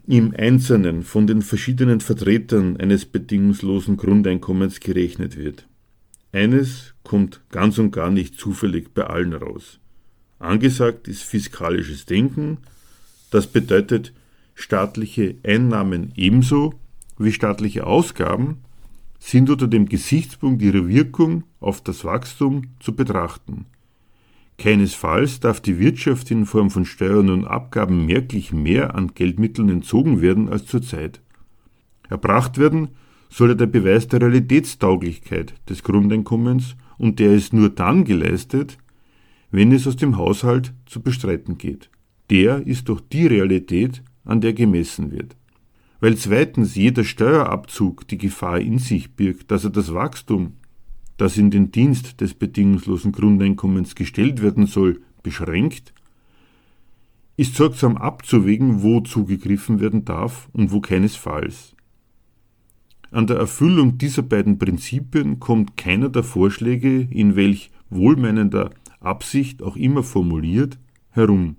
im 0.06 0.36
Einzelnen 0.38 1.02
von 1.02 1.26
den 1.26 1.41
verschiedenen 1.41 2.00
Vertretern 2.00 2.78
eines 2.78 3.06
bedingungslosen 3.06 3.97
Grundeinkommens 3.97 4.82
gerechnet 4.82 5.38
wird. 5.39 5.65
Eines 6.32 6.93
kommt 7.02 7.41
ganz 7.50 7.80
und 7.80 7.89
gar 7.89 8.12
nicht 8.12 8.39
zufällig 8.39 8.93
bei 8.93 9.06
allen 9.06 9.34
raus. 9.34 9.80
Angesagt 10.38 11.08
ist 11.08 11.24
fiskalisches 11.24 12.06
Denken, 12.06 12.60
das 13.32 13.47
bedeutet 13.47 14.13
staatliche 14.62 15.36
Einnahmen 15.45 16.13
ebenso 16.15 16.74
wie 17.17 17.32
staatliche 17.32 17.86
Ausgaben 17.86 18.58
sind 19.19 19.50
unter 19.50 19.67
dem 19.67 19.88
Gesichtspunkt 19.88 20.62
ihrer 20.62 20.88
Wirkung 20.88 21.43
auf 21.60 21.82
das 21.82 22.04
Wachstum 22.04 22.63
zu 22.80 22.95
betrachten. 22.95 23.65
Keinesfalls 24.58 25.39
darf 25.39 25.60
die 25.60 25.80
Wirtschaft 25.80 26.32
in 26.32 26.45
Form 26.45 26.69
von 26.69 26.86
Steuern 26.86 27.30
und 27.30 27.45
Abgaben 27.45 28.06
merklich 28.06 28.52
mehr 28.52 28.95
an 28.95 29.13
Geldmitteln 29.13 29.69
entzogen 29.69 30.21
werden 30.21 30.50
als 30.50 30.65
zurzeit. 30.65 31.21
Erbracht 32.10 32.58
werden 32.58 32.89
solle 33.30 33.56
der 33.56 33.67
Beweis 33.67 34.08
der 34.08 34.21
Realitätstauglichkeit 34.21 35.54
des 35.69 35.84
Grundeinkommens 35.84 36.76
und 36.97 37.19
der 37.19 37.34
ist 37.34 37.54
nur 37.54 37.69
dann 37.69 38.04
geleistet, 38.04 38.78
wenn 39.50 39.71
es 39.71 39.88
aus 39.88 39.95
dem 39.95 40.17
Haushalt 40.17 40.74
zu 40.86 41.02
bestreiten 41.02 41.58
geht. 41.58 41.89
Der 42.30 42.65
ist 42.65 42.89
doch 42.89 43.02
die 43.02 43.28
Realität, 43.28 44.04
an 44.23 44.41
der 44.41 44.53
gemessen 44.53 45.12
wird. 45.12 45.36
Weil 45.99 46.17
zweitens 46.17 46.75
jeder 46.75 47.03
Steuerabzug 47.03 48.07
die 48.07 48.17
Gefahr 48.17 48.60
in 48.60 48.79
sich 48.79 49.13
birgt, 49.13 49.51
dass 49.51 49.63
er 49.63 49.69
das 49.69 49.93
Wachstum, 49.93 50.53
das 51.17 51.38
in 51.38 51.51
den 51.51 51.71
Dienst 51.71 52.21
des 52.21 52.34
bedingungslosen 52.34 53.12
Grundeinkommens 53.12 53.95
gestellt 53.95 54.41
werden 54.41 54.65
soll, 54.65 55.01
beschränkt, 55.21 55.93
ist 57.38 57.55
sorgsam 57.55 57.97
abzuwägen, 57.97 58.81
wo 58.81 59.01
zugegriffen 59.01 59.79
werden 59.79 60.05
darf 60.05 60.49
und 60.53 60.71
wo 60.71 60.81
keinesfalls. 60.81 61.75
An 63.12 63.27
der 63.27 63.38
Erfüllung 63.38 63.97
dieser 63.97 64.21
beiden 64.21 64.57
Prinzipien 64.57 65.39
kommt 65.39 65.75
keiner 65.75 66.10
der 66.10 66.23
Vorschläge, 66.23 67.07
in 67.10 67.36
welch 67.36 67.71
wohlmeinender 67.89 68.71
Absicht 69.01 69.62
auch 69.62 69.75
immer 69.75 70.01
formuliert, 70.01 70.79
herum. 71.10 71.57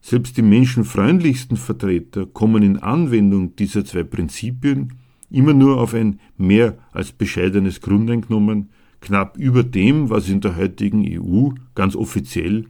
Selbst 0.00 0.36
die 0.36 0.42
menschenfreundlichsten 0.42 1.56
Vertreter 1.56 2.26
kommen 2.26 2.62
in 2.62 2.78
Anwendung 2.78 3.56
dieser 3.56 3.84
zwei 3.84 4.04
Prinzipien 4.04 4.94
immer 5.30 5.52
nur 5.52 5.78
auf 5.80 5.94
ein 5.94 6.20
mehr 6.36 6.78
als 6.92 7.12
bescheidenes 7.12 7.80
Grundeinkommen, 7.80 8.70
knapp 9.00 9.36
über 9.36 9.62
dem, 9.62 10.10
was 10.10 10.28
in 10.28 10.40
der 10.40 10.56
heutigen 10.56 11.04
EU 11.06 11.50
ganz 11.74 11.94
offiziell 11.94 12.66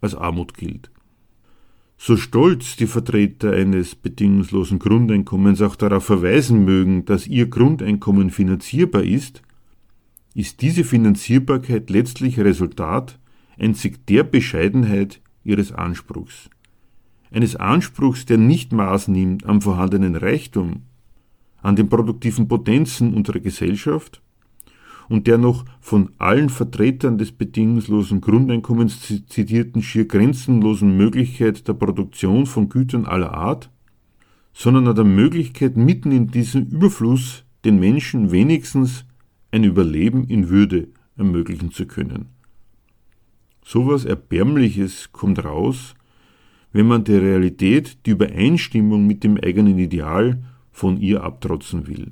als 0.00 0.14
Armut 0.14 0.54
gilt. 0.54 0.90
So 1.96 2.16
stolz 2.16 2.76
die 2.76 2.86
Vertreter 2.86 3.52
eines 3.52 3.94
bedingungslosen 3.94 4.78
Grundeinkommens 4.78 5.60
auch 5.60 5.76
darauf 5.76 6.04
verweisen 6.04 6.64
mögen, 6.64 7.04
dass 7.04 7.26
ihr 7.26 7.48
Grundeinkommen 7.48 8.30
finanzierbar 8.30 9.04
ist, 9.04 9.42
ist 10.34 10.62
diese 10.62 10.84
Finanzierbarkeit 10.84 11.90
letztlich 11.90 12.40
Resultat 12.40 13.18
einzig 13.58 14.06
der 14.06 14.24
Bescheidenheit 14.24 15.20
ihres 15.44 15.72
Anspruchs 15.72 16.48
eines 17.30 17.56
Anspruchs, 17.56 18.26
der 18.26 18.38
nicht 18.38 18.72
Maß 18.72 19.08
nimmt 19.08 19.46
am 19.46 19.60
vorhandenen 19.60 20.16
Reichtum, 20.16 20.82
an 21.62 21.76
den 21.76 21.88
produktiven 21.88 22.48
Potenzen 22.48 23.14
unserer 23.14 23.40
Gesellschaft 23.40 24.22
und 25.08 25.26
der 25.26 25.38
noch 25.38 25.64
von 25.80 26.10
allen 26.18 26.48
Vertretern 26.48 27.18
des 27.18 27.32
bedingungslosen 27.32 28.20
Grundeinkommens 28.20 29.00
zitierten 29.28 29.82
schier 29.82 30.06
grenzenlosen 30.06 30.96
Möglichkeit 30.96 31.66
der 31.66 31.74
Produktion 31.74 32.46
von 32.46 32.68
Gütern 32.68 33.06
aller 33.06 33.34
Art, 33.34 33.70
sondern 34.52 34.88
an 34.88 34.94
der 34.94 35.04
Möglichkeit, 35.04 35.76
mitten 35.76 36.12
in 36.12 36.28
diesem 36.28 36.66
Überfluss 36.66 37.44
den 37.64 37.78
Menschen 37.78 38.30
wenigstens 38.30 39.04
ein 39.50 39.64
Überleben 39.64 40.24
in 40.24 40.48
Würde 40.48 40.88
ermöglichen 41.16 41.72
zu 41.72 41.86
können. 41.86 42.26
Sowas 43.64 44.04
Erbärmliches 44.04 45.10
kommt 45.12 45.44
raus, 45.44 45.94
wenn 46.72 46.86
man 46.86 47.04
der 47.04 47.22
Realität 47.22 48.06
die 48.06 48.10
Übereinstimmung 48.10 49.06
mit 49.06 49.24
dem 49.24 49.36
eigenen 49.36 49.78
Ideal 49.78 50.42
von 50.70 50.98
ihr 50.98 51.22
abtrotzen 51.22 51.86
will. 51.86 52.10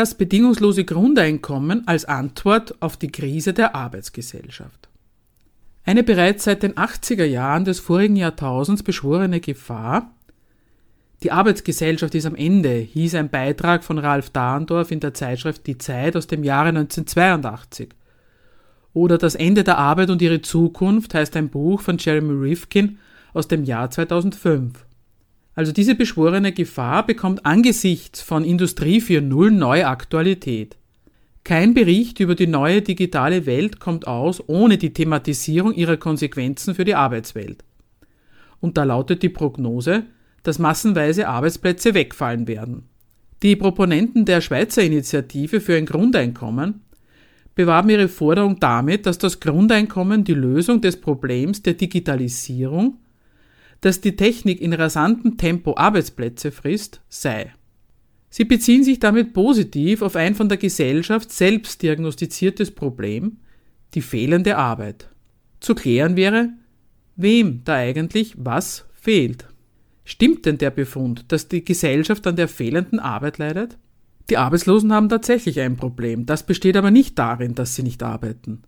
Das 0.00 0.14
bedingungslose 0.14 0.86
Grundeinkommen 0.86 1.86
als 1.86 2.06
Antwort 2.06 2.74
auf 2.80 2.96
die 2.96 3.12
Krise 3.12 3.52
der 3.52 3.74
Arbeitsgesellschaft. 3.74 4.88
Eine 5.84 6.02
bereits 6.02 6.44
seit 6.44 6.62
den 6.62 6.72
80er 6.72 7.26
Jahren 7.26 7.66
des 7.66 7.80
vorigen 7.80 8.16
Jahrtausends 8.16 8.82
beschworene 8.82 9.40
Gefahr, 9.40 10.14
die 11.22 11.30
Arbeitsgesellschaft 11.30 12.14
ist 12.14 12.24
am 12.24 12.34
Ende, 12.34 12.76
hieß 12.76 13.14
ein 13.16 13.28
Beitrag 13.28 13.84
von 13.84 13.98
Ralf 13.98 14.30
Dahndorf 14.30 14.90
in 14.90 15.00
der 15.00 15.12
Zeitschrift 15.12 15.66
Die 15.66 15.76
Zeit 15.76 16.16
aus 16.16 16.26
dem 16.26 16.44
Jahre 16.44 16.70
1982. 16.70 17.90
Oder 18.94 19.18
Das 19.18 19.34
Ende 19.34 19.64
der 19.64 19.76
Arbeit 19.76 20.08
und 20.08 20.22
ihre 20.22 20.40
Zukunft 20.40 21.12
heißt 21.12 21.36
ein 21.36 21.50
Buch 21.50 21.82
von 21.82 21.98
Jeremy 21.98 22.32
Rifkin 22.48 22.98
aus 23.34 23.48
dem 23.48 23.64
Jahr 23.64 23.90
2005. 23.90 24.82
Also 25.54 25.72
diese 25.72 25.94
beschworene 25.94 26.52
Gefahr 26.52 27.04
bekommt 27.04 27.44
angesichts 27.44 28.22
von 28.22 28.44
Industrie 28.44 29.00
4.0 29.00 29.50
neue 29.50 29.86
Aktualität. 29.86 30.76
Kein 31.44 31.74
Bericht 31.74 32.20
über 32.20 32.34
die 32.34 32.46
neue 32.46 32.82
digitale 32.82 33.46
Welt 33.46 33.80
kommt 33.80 34.06
aus 34.06 34.42
ohne 34.48 34.78
die 34.78 34.92
Thematisierung 34.92 35.74
ihrer 35.74 35.96
Konsequenzen 35.96 36.74
für 36.74 36.84
die 36.84 36.94
Arbeitswelt. 36.94 37.64
Und 38.60 38.76
da 38.76 38.84
lautet 38.84 39.22
die 39.22 39.30
Prognose, 39.30 40.04
dass 40.42 40.58
massenweise 40.58 41.28
Arbeitsplätze 41.28 41.94
wegfallen 41.94 42.46
werden. 42.46 42.84
Die 43.42 43.56
Proponenten 43.56 44.26
der 44.26 44.42
Schweizer 44.42 44.82
Initiative 44.82 45.60
für 45.60 45.76
ein 45.76 45.86
Grundeinkommen 45.86 46.82
bewarben 47.54 47.90
ihre 47.90 48.08
Forderung 48.08 48.60
damit, 48.60 49.06
dass 49.06 49.18
das 49.18 49.40
Grundeinkommen 49.40 50.24
die 50.24 50.34
Lösung 50.34 50.80
des 50.80 51.00
Problems 51.00 51.62
der 51.62 51.74
Digitalisierung, 51.74 52.98
dass 53.80 54.00
die 54.00 54.16
Technik 54.16 54.60
in 54.60 54.72
rasantem 54.72 55.36
Tempo 55.36 55.76
Arbeitsplätze 55.76 56.50
frisst, 56.52 57.00
sei. 57.08 57.52
Sie 58.28 58.44
beziehen 58.44 58.84
sich 58.84 59.00
damit 59.00 59.32
positiv 59.32 60.02
auf 60.02 60.16
ein 60.16 60.34
von 60.34 60.48
der 60.48 60.58
Gesellschaft 60.58 61.32
selbst 61.32 61.82
diagnostiziertes 61.82 62.70
Problem, 62.70 63.38
die 63.94 64.02
fehlende 64.02 64.56
Arbeit. 64.56 65.08
Zu 65.58 65.74
klären 65.74 66.16
wäre, 66.16 66.50
wem 67.16 67.62
da 67.64 67.74
eigentlich 67.74 68.34
was 68.38 68.86
fehlt. 68.92 69.46
Stimmt 70.04 70.46
denn 70.46 70.58
der 70.58 70.70
Befund, 70.70 71.32
dass 71.32 71.48
die 71.48 71.64
Gesellschaft 71.64 72.26
an 72.26 72.36
der 72.36 72.48
fehlenden 72.48 72.98
Arbeit 73.00 73.38
leidet? 73.38 73.78
Die 74.28 74.36
Arbeitslosen 74.36 74.92
haben 74.92 75.08
tatsächlich 75.08 75.60
ein 75.60 75.76
Problem, 75.76 76.24
das 76.24 76.44
besteht 76.44 76.76
aber 76.76 76.92
nicht 76.92 77.18
darin, 77.18 77.56
dass 77.56 77.74
sie 77.74 77.82
nicht 77.82 78.02
arbeiten. 78.02 78.62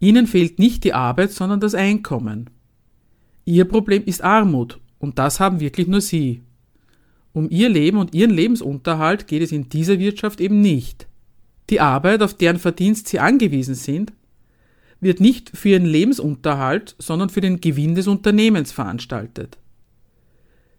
Ihnen 0.00 0.26
fehlt 0.26 0.58
nicht 0.58 0.82
die 0.82 0.92
Arbeit, 0.92 1.30
sondern 1.30 1.60
das 1.60 1.74
Einkommen. 1.74 2.50
Ihr 3.44 3.64
Problem 3.66 4.04
ist 4.04 4.22
Armut, 4.22 4.80
und 4.98 5.18
das 5.18 5.40
haben 5.40 5.60
wirklich 5.60 5.86
nur 5.86 6.00
Sie. 6.00 6.42
Um 7.32 7.50
ihr 7.50 7.68
Leben 7.68 7.98
und 7.98 8.14
ihren 8.14 8.30
Lebensunterhalt 8.30 9.26
geht 9.26 9.42
es 9.42 9.52
in 9.52 9.68
dieser 9.68 9.98
Wirtschaft 9.98 10.40
eben 10.40 10.60
nicht. 10.60 11.08
Die 11.68 11.80
Arbeit, 11.80 12.22
auf 12.22 12.34
deren 12.34 12.58
Verdienst 12.58 13.08
sie 13.08 13.18
angewiesen 13.18 13.74
sind, 13.74 14.12
wird 15.00 15.20
nicht 15.20 15.50
für 15.54 15.70
ihren 15.70 15.84
Lebensunterhalt, 15.84 16.94
sondern 16.98 17.30
für 17.30 17.40
den 17.40 17.60
Gewinn 17.60 17.96
des 17.96 18.06
Unternehmens 18.06 18.72
veranstaltet. 18.72 19.58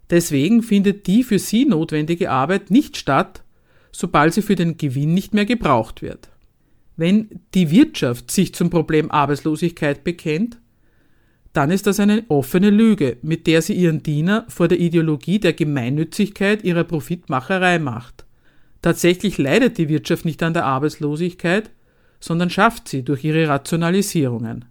Deswegen 0.09 0.63
findet 0.63 1.07
die 1.07 1.23
für 1.23 1.39
sie 1.39 1.65
notwendige 1.65 2.31
Arbeit 2.31 2.71
nicht 2.71 2.97
statt, 2.97 3.43
sobald 3.91 4.33
sie 4.33 4.41
für 4.41 4.55
den 4.55 4.77
Gewinn 4.77 5.13
nicht 5.13 5.33
mehr 5.33 5.45
gebraucht 5.45 6.01
wird. 6.01 6.29
Wenn 6.95 7.41
die 7.53 7.71
Wirtschaft 7.71 8.31
sich 8.31 8.53
zum 8.53 8.69
Problem 8.69 9.11
Arbeitslosigkeit 9.11 10.03
bekennt, 10.03 10.59
dann 11.55 11.71
ist 11.71 11.87
das 11.87 11.99
eine 11.99 12.23
offene 12.27 12.69
Lüge, 12.69 13.17
mit 13.21 13.47
der 13.47 13.61
sie 13.61 13.73
ihren 13.73 14.03
Diener 14.03 14.45
vor 14.49 14.67
der 14.67 14.79
Ideologie 14.79 15.39
der 15.39 15.53
Gemeinnützigkeit 15.53 16.63
ihrer 16.63 16.83
Profitmacherei 16.83 17.79
macht. 17.79 18.25
Tatsächlich 18.81 19.37
leidet 19.37 19.77
die 19.77 19.89
Wirtschaft 19.89 20.25
nicht 20.25 20.43
an 20.43 20.53
der 20.53 20.65
Arbeitslosigkeit, 20.65 21.71
sondern 22.19 22.49
schafft 22.49 22.89
sie 22.89 23.03
durch 23.03 23.23
ihre 23.23 23.47
Rationalisierungen. 23.47 24.65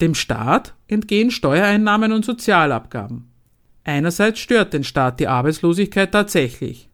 Dem 0.00 0.14
Staat 0.14 0.74
entgehen 0.88 1.30
Steuereinnahmen 1.30 2.12
und 2.12 2.24
Sozialabgaben. 2.24 3.28
Einerseits 3.84 4.40
stört 4.40 4.72
den 4.72 4.84
Staat 4.84 5.20
die 5.20 5.28
Arbeitslosigkeit 5.28 6.12
tatsächlich. 6.12 6.88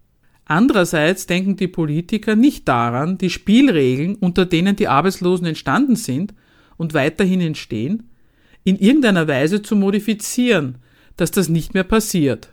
Andererseits 0.44 1.26
denken 1.26 1.56
die 1.56 1.68
Politiker 1.68 2.36
nicht 2.36 2.68
daran, 2.68 3.18
die 3.18 3.30
Spielregeln, 3.30 4.16
unter 4.16 4.46
denen 4.46 4.76
die 4.76 4.88
Arbeitslosen 4.88 5.46
entstanden 5.46 5.96
sind 5.96 6.34
und 6.76 6.94
weiterhin 6.94 7.40
entstehen, 7.40 8.10
in 8.64 8.76
irgendeiner 8.76 9.28
Weise 9.28 9.62
zu 9.62 9.76
modifizieren, 9.76 10.78
dass 11.16 11.30
das 11.30 11.48
nicht 11.48 11.74
mehr 11.74 11.84
passiert. 11.84 12.50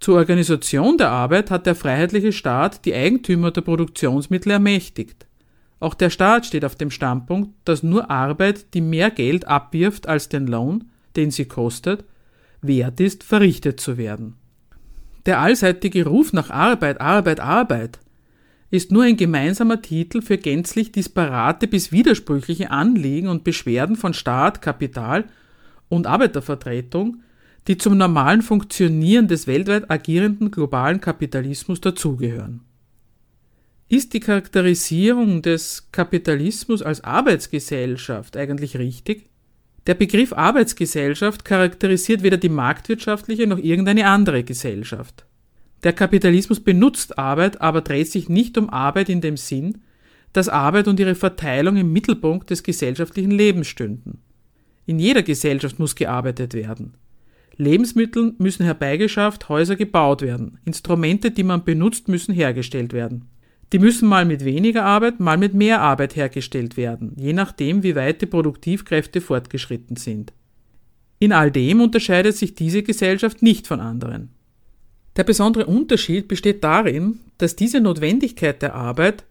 Zur 0.00 0.16
Organisation 0.16 0.96
der 0.96 1.10
Arbeit 1.10 1.50
hat 1.50 1.66
der 1.66 1.74
freiheitliche 1.74 2.32
Staat 2.32 2.84
die 2.84 2.94
Eigentümer 2.94 3.50
der 3.50 3.62
Produktionsmittel 3.62 4.52
ermächtigt. 4.52 5.26
Auch 5.80 5.94
der 5.94 6.10
Staat 6.10 6.46
steht 6.46 6.64
auf 6.64 6.76
dem 6.76 6.90
Standpunkt, 6.90 7.50
dass 7.64 7.82
nur 7.82 8.10
Arbeit, 8.10 8.74
die 8.74 8.80
mehr 8.80 9.10
Geld 9.10 9.46
abwirft 9.46 10.08
als 10.08 10.28
den 10.28 10.46
Lohn, 10.46 10.90
den 11.16 11.30
sie 11.30 11.46
kostet, 11.46 12.04
wert 12.62 13.00
ist, 13.00 13.22
verrichtet 13.22 13.80
zu 13.80 13.96
werden. 13.96 14.34
Der 15.26 15.40
allseitige 15.40 16.06
Ruf 16.06 16.32
nach 16.32 16.50
Arbeit, 16.50 17.00
Arbeit, 17.00 17.40
Arbeit 17.40 18.00
ist 18.70 18.92
nur 18.92 19.04
ein 19.04 19.16
gemeinsamer 19.16 19.80
Titel 19.80 20.20
für 20.20 20.38
gänzlich 20.38 20.92
disparate 20.92 21.68
bis 21.68 21.92
widersprüchliche 21.92 22.70
Anliegen 22.70 23.28
und 23.28 23.44
Beschwerden 23.44 23.96
von 23.96 24.14
Staat, 24.14 24.62
Kapital 24.62 25.24
und 25.88 26.06
Arbeitervertretung, 26.06 27.22
die 27.66 27.76
zum 27.76 27.96
normalen 27.96 28.42
Funktionieren 28.42 29.28
des 29.28 29.46
weltweit 29.46 29.90
agierenden 29.90 30.50
globalen 30.50 31.00
Kapitalismus 31.00 31.80
dazugehören. 31.80 32.60
Ist 33.90 34.12
die 34.12 34.20
Charakterisierung 34.20 35.40
des 35.40 35.88
Kapitalismus 35.92 36.82
als 36.82 37.04
Arbeitsgesellschaft 37.04 38.36
eigentlich 38.36 38.78
richtig? 38.78 39.30
Der 39.86 39.94
Begriff 39.94 40.34
Arbeitsgesellschaft 40.34 41.46
charakterisiert 41.46 42.22
weder 42.22 42.36
die 42.36 42.50
marktwirtschaftliche 42.50 43.46
noch 43.46 43.58
irgendeine 43.58 44.06
andere 44.06 44.44
Gesellschaft. 44.44 45.24
Der 45.84 45.94
Kapitalismus 45.94 46.60
benutzt 46.60 47.18
Arbeit, 47.18 47.60
aber 47.62 47.80
dreht 47.80 48.10
sich 48.10 48.28
nicht 48.28 48.58
um 48.58 48.68
Arbeit 48.68 49.08
in 49.08 49.22
dem 49.22 49.36
Sinn, 49.36 49.78
dass 50.34 50.50
Arbeit 50.50 50.88
und 50.88 51.00
ihre 51.00 51.14
Verteilung 51.14 51.76
im 51.76 51.92
Mittelpunkt 51.92 52.50
des 52.50 52.62
gesellschaftlichen 52.62 53.30
Lebens 53.30 53.68
stünden. 53.68 54.20
In 54.88 54.98
jeder 54.98 55.22
Gesellschaft 55.22 55.78
muss 55.78 55.96
gearbeitet 55.96 56.54
werden. 56.54 56.94
Lebensmittel 57.58 58.32
müssen 58.38 58.64
herbeigeschafft, 58.64 59.50
Häuser 59.50 59.76
gebaut 59.76 60.22
werden, 60.22 60.60
Instrumente, 60.64 61.30
die 61.30 61.42
man 61.42 61.62
benutzt, 61.62 62.08
müssen 62.08 62.32
hergestellt 62.32 62.94
werden. 62.94 63.26
Die 63.74 63.78
müssen 63.78 64.08
mal 64.08 64.24
mit 64.24 64.46
weniger 64.46 64.86
Arbeit, 64.86 65.20
mal 65.20 65.36
mit 65.36 65.52
mehr 65.52 65.82
Arbeit 65.82 66.16
hergestellt 66.16 66.78
werden, 66.78 67.12
je 67.16 67.34
nachdem, 67.34 67.82
wie 67.82 67.96
weit 67.96 68.22
die 68.22 68.26
Produktivkräfte 68.26 69.20
fortgeschritten 69.20 69.96
sind. 69.96 70.32
In 71.18 71.32
all 71.32 71.50
dem 71.50 71.82
unterscheidet 71.82 72.38
sich 72.38 72.54
diese 72.54 72.82
Gesellschaft 72.82 73.42
nicht 73.42 73.66
von 73.66 73.80
anderen. 73.80 74.30
Der 75.16 75.24
besondere 75.24 75.66
Unterschied 75.66 76.28
besteht 76.28 76.64
darin, 76.64 77.20
dass 77.36 77.56
diese 77.56 77.82
Notwendigkeit 77.82 78.62
der 78.62 78.74
Arbeit 78.74 79.26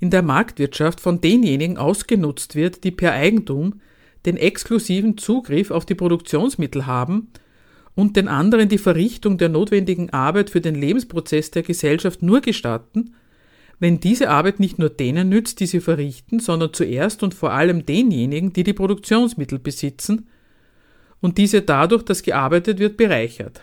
in 0.00 0.10
der 0.10 0.20
Marktwirtschaft 0.20 1.00
von 1.00 1.22
denjenigen 1.22 1.78
ausgenutzt 1.78 2.54
wird, 2.56 2.84
die 2.84 2.90
per 2.90 3.12
Eigentum 3.12 3.80
den 4.28 4.36
exklusiven 4.36 5.16
Zugriff 5.16 5.70
auf 5.70 5.86
die 5.86 5.94
Produktionsmittel 5.94 6.86
haben 6.86 7.28
und 7.94 8.16
den 8.16 8.28
anderen 8.28 8.68
die 8.68 8.78
Verrichtung 8.78 9.38
der 9.38 9.48
notwendigen 9.48 10.10
Arbeit 10.10 10.50
für 10.50 10.60
den 10.60 10.74
Lebensprozess 10.74 11.50
der 11.50 11.62
Gesellschaft 11.62 12.22
nur 12.22 12.42
gestatten, 12.42 13.14
wenn 13.80 14.00
diese 14.00 14.28
Arbeit 14.28 14.60
nicht 14.60 14.78
nur 14.78 14.90
denen 14.90 15.30
nützt, 15.30 15.60
die 15.60 15.66
sie 15.66 15.80
verrichten, 15.80 16.40
sondern 16.40 16.74
zuerst 16.74 17.22
und 17.22 17.32
vor 17.32 17.52
allem 17.52 17.86
denjenigen, 17.86 18.52
die 18.52 18.64
die 18.64 18.74
Produktionsmittel 18.74 19.58
besitzen 19.58 20.28
und 21.20 21.38
diese 21.38 21.62
dadurch, 21.62 22.02
dass 22.02 22.22
gearbeitet 22.22 22.78
wird, 22.78 22.96
bereichert. 22.98 23.62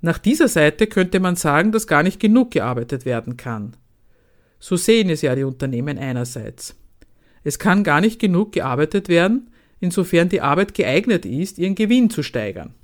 Nach 0.00 0.18
dieser 0.18 0.48
Seite 0.48 0.88
könnte 0.88 1.20
man 1.20 1.36
sagen, 1.36 1.72
dass 1.72 1.86
gar 1.86 2.02
nicht 2.02 2.18
genug 2.18 2.50
gearbeitet 2.50 3.04
werden 3.04 3.36
kann. 3.36 3.76
So 4.58 4.76
sehen 4.76 5.08
es 5.08 5.22
ja 5.22 5.36
die 5.36 5.44
Unternehmen 5.44 5.98
einerseits. 5.98 6.74
Es 7.44 7.58
kann 7.58 7.84
gar 7.84 8.00
nicht 8.00 8.18
genug 8.18 8.52
gearbeitet 8.52 9.08
werden, 9.08 9.49
insofern 9.80 10.28
die 10.28 10.40
Arbeit 10.40 10.74
geeignet 10.74 11.26
ist, 11.26 11.58
ihren 11.58 11.74
Gewinn 11.74 12.10
zu 12.10 12.22
steigern. 12.22 12.74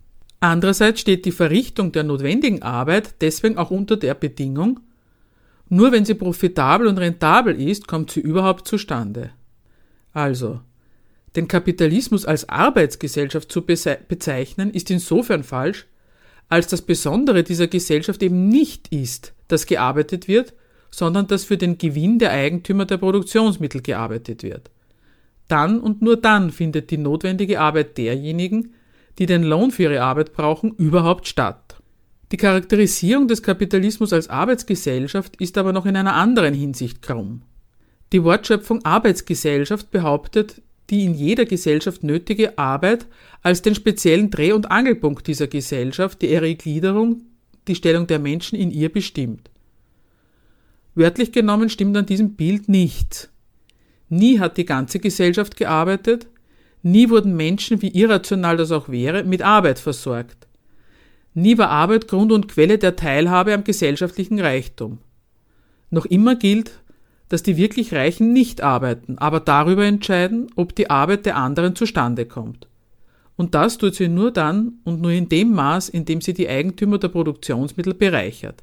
Andererseits 0.41 1.01
steht 1.01 1.25
die 1.25 1.33
Verrichtung 1.33 1.93
der 1.93 2.05
notwendigen 2.05 2.63
Arbeit 2.63 3.15
deswegen 3.21 3.59
auch 3.59 3.71
unter 3.71 3.97
der 3.97 4.15
Bedingung, 4.15 4.81
nur 5.69 5.93
wenn 5.93 6.05
sie 6.05 6.15
profitabel 6.15 6.87
und 6.87 6.99
rentabel 6.99 7.61
ist, 7.61 7.89
kommt 7.89 8.11
sie 8.11 8.21
überhaupt 8.21 8.69
zustande. 8.69 9.31
Also, 10.13 10.61
den 11.35 11.49
Kapitalismus 11.49 12.25
als 12.25 12.49
Arbeitsgesellschaft 12.49 13.51
zu 13.51 13.63
bezeichnen, 13.63 14.71
ist 14.71 14.91
insofern 14.91 15.43
falsch, 15.43 15.87
als 16.49 16.69
das 16.69 16.83
Besondere 16.83 17.43
dieser 17.43 17.67
Gesellschaft 17.67 18.23
eben 18.23 18.49
nicht 18.49 18.89
ist, 18.89 19.33
dass 19.49 19.67
gearbeitet 19.67 20.29
wird, 20.29 20.55
sondern 20.91 21.27
dass 21.27 21.45
für 21.45 21.57
den 21.57 21.79
Gewinn 21.79 22.19
der 22.19 22.31
Eigentümer 22.31 22.87
der 22.87 22.99
Produktionsmittel 22.99 23.83
gearbeitet 23.83 24.43
wird. 24.43 24.71
Dann 25.49 25.81
und 25.81 26.03
nur 26.03 26.17
dann 26.17 26.51
findet 26.51 26.91
die 26.91 26.99
notwendige 26.99 27.61
Arbeit 27.61 27.99
derjenigen, 27.99 28.75
die 29.19 29.27
den 29.27 29.43
Lohn 29.43 29.71
für 29.71 29.85
ihre 29.85 30.03
Arbeit 30.03 30.33
brauchen, 30.33 30.73
überhaupt 30.73 31.27
statt. 31.27 31.77
Die 32.33 32.37
Charakterisierung 32.37 33.29
des 33.29 33.43
Kapitalismus 33.43 34.13
als 34.13 34.29
Arbeitsgesellschaft 34.29 35.37
ist 35.37 35.57
aber 35.59 35.73
noch 35.73 35.87
in 35.87 35.97
einer 35.97 36.15
anderen 36.15 36.55
Hinsicht 36.55 37.01
krumm. 37.03 37.43
Die 38.13 38.25
Wortschöpfung 38.25 38.85
Arbeitsgesellschaft 38.85 39.91
behauptet 39.91 40.63
die 40.91 41.05
in 41.05 41.15
jeder 41.15 41.45
Gesellschaft 41.45 42.05
nötige 42.05 42.59
Arbeit 42.59 43.07
als 43.43 43.63
den 43.63 43.75
speziellen 43.75 44.31
Dreh- 44.31 44.53
und 44.53 44.71
Angelpunkt 44.71 45.27
dieser 45.27 45.49
Gesellschaft, 45.49 46.23
die 46.23 46.31
ihre 46.31 46.55
Gliederung, 46.55 47.23
die 47.67 47.75
Stellung 47.75 48.07
der 48.07 48.19
Menschen 48.19 48.57
in 48.57 48.71
ihr 48.71 48.93
bestimmt. 48.93 49.51
Wörtlich 50.95 51.33
genommen 51.33 51.69
stimmt 51.69 51.97
an 51.97 52.07
diesem 52.07 52.35
Bild 52.35 52.69
nichts. 52.69 53.31
Nie 54.09 54.39
hat 54.39 54.57
die 54.57 54.65
ganze 54.65 54.99
Gesellschaft 54.99 55.57
gearbeitet, 55.57 56.29
nie 56.83 57.11
wurden 57.11 57.37
Menschen, 57.37 57.83
wie 57.83 57.89
irrational 57.89 58.57
das 58.57 58.71
auch 58.71 58.89
wäre, 58.89 59.25
mit 59.25 59.43
Arbeit 59.43 59.79
versorgt. 59.79 60.47
Nie 61.35 61.59
war 61.59 61.69
Arbeit 61.69 62.09
Grund 62.09 62.33
und 62.33 62.49
Quelle 62.49 62.79
der 62.79 62.97
Teilhabe 62.97 63.53
am 63.53 63.65
gesellschaftlichen 63.65 64.41
Reichtum. 64.41 64.99
Noch 65.91 66.07
immer 66.07 66.37
gilt, 66.37 66.73
dass 67.29 67.43
die 67.43 67.57
wirklich 67.57 67.93
Reichen 67.93 68.33
nicht 68.33 68.63
arbeiten, 68.63 69.19
aber 69.19 69.41
darüber 69.41 69.85
entscheiden, 69.85 70.49
ob 70.57 70.75
die 70.75 70.91
Arbeit 70.91 71.27
der 71.27 71.37
anderen 71.37 71.75
zustande 71.75 72.25
kommt. 72.25 72.69
Und 73.37 73.55
das 73.55 73.77
tut 73.77 73.95
sie 73.95 74.09
nur 74.09 74.31
dann 74.31 74.79
und 74.85 75.03
nur 75.03 75.11
in 75.11 75.29
dem 75.29 75.53
Maß, 75.53 75.89
in 75.89 76.05
dem 76.05 76.21
sie 76.21 76.33
die 76.33 76.49
Eigentümer 76.49 76.99
der 76.99 77.09
Produktionsmittel 77.09 77.95
bereichert. 77.95 78.63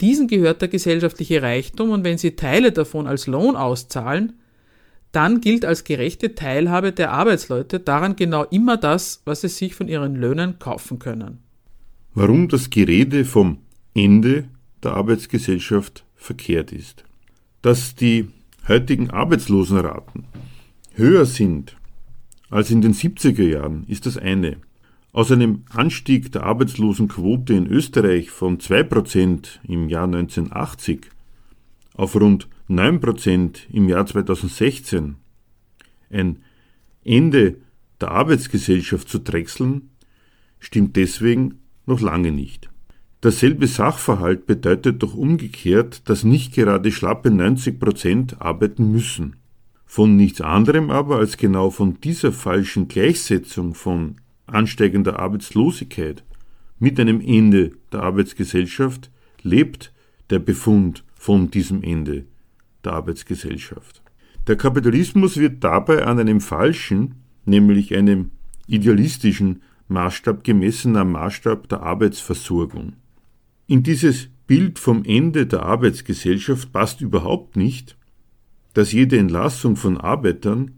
Diesen 0.00 0.26
gehört 0.26 0.60
der 0.60 0.68
gesellschaftliche 0.68 1.40
Reichtum 1.40 1.90
und 1.90 2.04
wenn 2.04 2.18
sie 2.18 2.36
Teile 2.36 2.72
davon 2.72 3.06
als 3.06 3.26
Lohn 3.26 3.56
auszahlen, 3.56 4.34
dann 5.14 5.40
gilt 5.40 5.64
als 5.64 5.84
gerechte 5.84 6.34
Teilhabe 6.34 6.92
der 6.92 7.12
Arbeitsleute 7.12 7.80
daran 7.80 8.16
genau 8.16 8.44
immer 8.44 8.76
das, 8.76 9.22
was 9.24 9.42
sie 9.42 9.48
sich 9.48 9.74
von 9.74 9.88
ihren 9.88 10.16
Löhnen 10.16 10.58
kaufen 10.58 10.98
können. 10.98 11.38
Warum 12.14 12.48
das 12.48 12.70
Gerede 12.70 13.24
vom 13.24 13.58
Ende 13.94 14.48
der 14.82 14.92
Arbeitsgesellschaft 14.92 16.04
verkehrt 16.16 16.72
ist. 16.72 17.04
Dass 17.62 17.94
die 17.94 18.28
heutigen 18.68 19.10
Arbeitslosenraten 19.10 20.24
höher 20.94 21.26
sind 21.26 21.76
als 22.50 22.70
in 22.70 22.82
den 22.82 22.94
70er 22.94 23.42
Jahren, 23.42 23.84
ist 23.88 24.06
das 24.06 24.16
eine. 24.16 24.58
Aus 25.12 25.30
einem 25.30 25.64
Anstieg 25.70 26.32
der 26.32 26.42
Arbeitslosenquote 26.42 27.54
in 27.54 27.66
Österreich 27.66 28.30
von 28.30 28.58
2% 28.58 29.60
im 29.66 29.88
Jahr 29.88 30.04
1980 30.04 31.10
auf 31.94 32.14
rund 32.16 32.48
9% 32.68 33.70
im 33.72 33.88
Jahr 33.88 34.06
2016 34.06 35.16
ein 36.10 36.38
Ende 37.04 37.56
der 38.00 38.10
Arbeitsgesellschaft 38.10 39.08
zu 39.08 39.18
drechseln, 39.18 39.90
stimmt 40.58 40.96
deswegen 40.96 41.60
noch 41.86 42.00
lange 42.00 42.32
nicht. 42.32 42.70
Dasselbe 43.20 43.66
Sachverhalt 43.66 44.46
bedeutet 44.46 45.02
doch 45.02 45.14
umgekehrt, 45.14 46.08
dass 46.08 46.24
nicht 46.24 46.54
gerade 46.54 46.92
schlappe 46.92 47.30
90 47.30 47.80
Prozent 47.80 48.42
arbeiten 48.42 48.92
müssen. 48.92 49.36
Von 49.86 50.16
nichts 50.16 50.40
anderem 50.40 50.90
aber 50.90 51.18
als 51.18 51.36
genau 51.36 51.70
von 51.70 52.00
dieser 52.00 52.32
falschen 52.32 52.88
Gleichsetzung 52.88 53.74
von 53.74 54.16
ansteigender 54.46 55.18
Arbeitslosigkeit 55.18 56.24
mit 56.78 56.98
einem 57.00 57.20
Ende 57.20 57.72
der 57.92 58.02
Arbeitsgesellschaft 58.02 59.10
lebt 59.42 59.92
der 60.30 60.38
Befund 60.38 61.03
von 61.24 61.50
diesem 61.50 61.82
Ende 61.82 62.26
der 62.84 62.92
Arbeitsgesellschaft. 62.92 64.02
Der 64.46 64.56
Kapitalismus 64.56 65.38
wird 65.38 65.64
dabei 65.64 66.04
an 66.04 66.18
einem 66.18 66.42
falschen, 66.42 67.14
nämlich 67.46 67.96
einem 67.96 68.32
idealistischen 68.66 69.62
Maßstab 69.88 70.44
gemessen 70.44 70.98
am 70.98 71.12
Maßstab 71.12 71.66
der 71.70 71.82
Arbeitsversorgung. 71.82 72.92
In 73.66 73.82
dieses 73.82 74.28
Bild 74.46 74.78
vom 74.78 75.02
Ende 75.06 75.46
der 75.46 75.62
Arbeitsgesellschaft 75.62 76.74
passt 76.74 77.00
überhaupt 77.00 77.56
nicht, 77.56 77.96
dass 78.74 78.92
jede 78.92 79.16
Entlassung 79.16 79.76
von 79.76 79.96
Arbeitern 79.96 80.72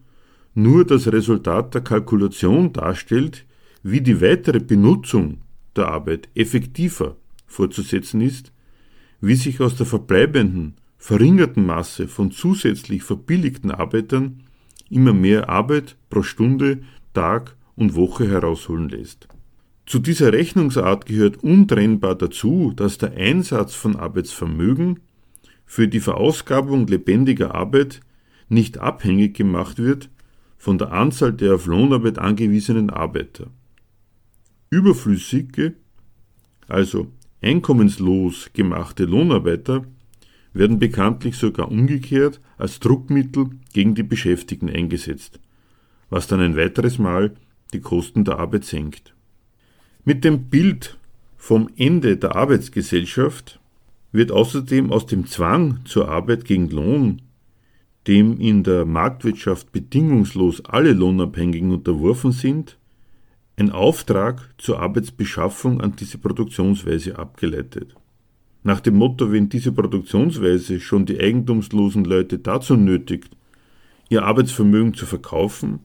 nur 0.55 0.85
das 0.87 1.11
Resultat 1.11 1.75
der 1.75 1.81
Kalkulation 1.81 2.73
darstellt, 2.73 3.47
wie 3.83 4.01
die 4.01 4.21
weitere 4.21 4.61
Benutzung 4.61 5.39
der 5.75 5.89
Arbeit 5.89 6.29
effektiver 6.37 7.17
fortzusetzen 7.49 8.21
ist, 8.21 8.53
wie 9.21 9.35
sich 9.35 9.61
aus 9.61 9.77
der 9.77 9.87
verbleibenden, 9.87 10.75
verringerten 10.99 11.65
Masse 11.67 12.09
von 12.09 12.31
zusätzlich 12.31 13.03
verbilligten 13.03 13.71
Arbeitern 13.71 14.43
immer 14.91 15.13
mehr 15.13 15.49
Arbeit 15.49 15.97
pro 16.11 16.23
Stunde, 16.23 16.83
Tag 17.15 17.57
und 17.77 17.95
Woche 17.95 18.29
herausholen 18.29 18.89
lässt. 18.89 19.29
Zu 19.87 20.01
dieser 20.01 20.33
Rechnungsart 20.33 21.07
gehört 21.07 21.43
untrennbar 21.45 22.17
dazu, 22.17 22.73
dass 22.75 22.99
der 22.99 23.13
Einsatz 23.13 23.75
von 23.75 23.97
Arbeitsvermögen 23.97 25.01
für 25.65 25.87
die 25.89 26.01
Verausgabung 26.01 26.87
lebendiger 26.87 27.55
Arbeit 27.55 28.01
nicht 28.49 28.79
abhängig 28.79 29.37
gemacht 29.37 29.79
wird 29.79 30.11
von 30.57 30.79
der 30.79 30.93
Anzahl 30.93 31.33
der 31.33 31.55
auf 31.55 31.67
Lohnarbeit 31.67 32.19
angewiesenen 32.19 32.91
Arbeiter. 32.91 33.49
Überflüssige, 34.71 35.75
also 36.67 37.13
einkommenslos 37.43 38.51
gemachte 38.53 39.05
Lohnarbeiter 39.05 39.85
werden 40.53 40.79
bekanntlich 40.79 41.37
sogar 41.37 41.71
umgekehrt 41.71 42.41
als 42.57 42.81
Druckmittel 42.81 43.51
gegen 43.73 43.95
die 43.95 44.03
Beschäftigten 44.03 44.71
eingesetzt, 44.71 45.39
was 46.09 46.27
dann 46.27 46.41
ein 46.41 46.57
weiteres 46.57 46.99
Mal 46.99 47.35
die 47.73 47.81
Kosten 47.81 48.25
der 48.25 48.39
Arbeit 48.39 48.65
senkt. 48.65 49.15
Mit 50.05 50.25
dem 50.25 50.45
Bild 50.45 50.97
vom 51.37 51.69
Ende 51.77 52.17
der 52.17 52.37
Arbeitsgesellschaft 52.37 53.61
wird 54.13 54.33
außerdem 54.33 54.91
aus 54.93 55.07
dem 55.07 55.27
Zwang 55.27 55.81
zur 55.85 56.09
Arbeit 56.09 56.45
gegen 56.45 56.71
Lohn, 56.71 57.23
dem 58.07 58.41
in 58.41 58.63
der 58.63 58.85
Marktwirtschaft 58.85 59.73
bedingungslos 59.73 60.65
alle 60.65 60.93
Lohnabhängigen 60.93 61.73
unterworfen 61.73 62.33
sind, 62.33 62.79
ein 63.57 63.73
Auftrag 63.73 64.55
zur 64.59 64.81
Arbeitsbeschaffung 64.81 65.81
an 65.81 65.97
diese 65.97 66.19
Produktionsweise 66.19 67.19
abgeleitet. 67.19 67.95
Nach 68.63 68.81
dem 68.81 68.97
Motto, 68.97 69.33
wenn 69.33 69.49
diese 69.49 69.73
Produktionsweise 69.73 70.81
schon 70.81 71.07
die 71.07 71.19
eigentumslosen 71.19 72.05
Leute 72.05 72.39
dazu 72.39 72.77
nötigt, 72.77 73.37
ihr 74.11 74.25
Arbeitsvermögen 74.25 74.93
zu 74.93 75.07
verkaufen, 75.07 75.81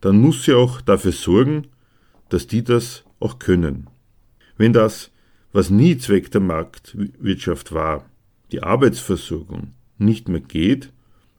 dann 0.00 0.18
muss 0.20 0.44
sie 0.44 0.54
auch 0.54 0.80
dafür 0.80 1.12
sorgen, 1.12 1.66
dass 2.28 2.46
die 2.46 2.64
das 2.64 3.04
auch 3.20 3.38
können. 3.38 3.88
Wenn 4.56 4.72
das, 4.72 5.10
was 5.52 5.70
nie 5.70 5.98
Zweck 5.98 6.30
der 6.30 6.40
Marktwirtschaft 6.40 7.72
war, 7.72 8.06
die 8.52 8.62
Arbeitsversorgung, 8.62 9.72
nicht 9.98 10.28
mehr 10.28 10.40
geht, 10.40 10.92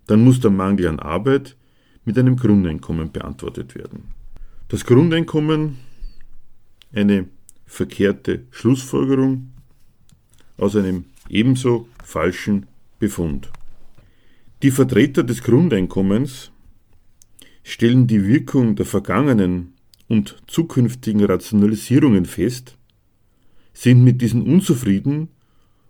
dann 0.07 0.23
muss 0.23 0.39
der 0.39 0.51
Mangel 0.51 0.88
an 0.88 0.99
Arbeit 0.99 1.55
mit 2.03 2.17
einem 2.17 2.38
Grundeinkommen 2.38 3.11
beantwortet 3.11 3.76
werden. 3.76 4.14
Das 4.68 4.84
Grundeinkommen, 4.84 5.78
eine 6.91 7.28
verkehrte 7.68 8.47
Schlussfolgerung 8.49 9.51
aus 10.57 10.76
einem 10.76 11.05
ebenso 11.30 11.88
falschen 12.03 12.66
Befund. 12.97 13.51
Die 14.63 14.72
Vertreter 14.72 15.24
des 15.24 15.43
Grundeinkommens 15.43 16.51
stellen 17.63 18.07
die 18.07 18.26
Wirkung 18.26 18.76
der 18.76 18.88
vergangenen 18.88 19.74
und 20.07 20.41
zukünftigen 20.47 21.24
Rationalisierungen 21.24 22.26
fest, 22.26 22.76
sind 23.72 24.03
mit 24.03 24.20
diesen 24.20 24.41
unzufrieden, 24.41 25.30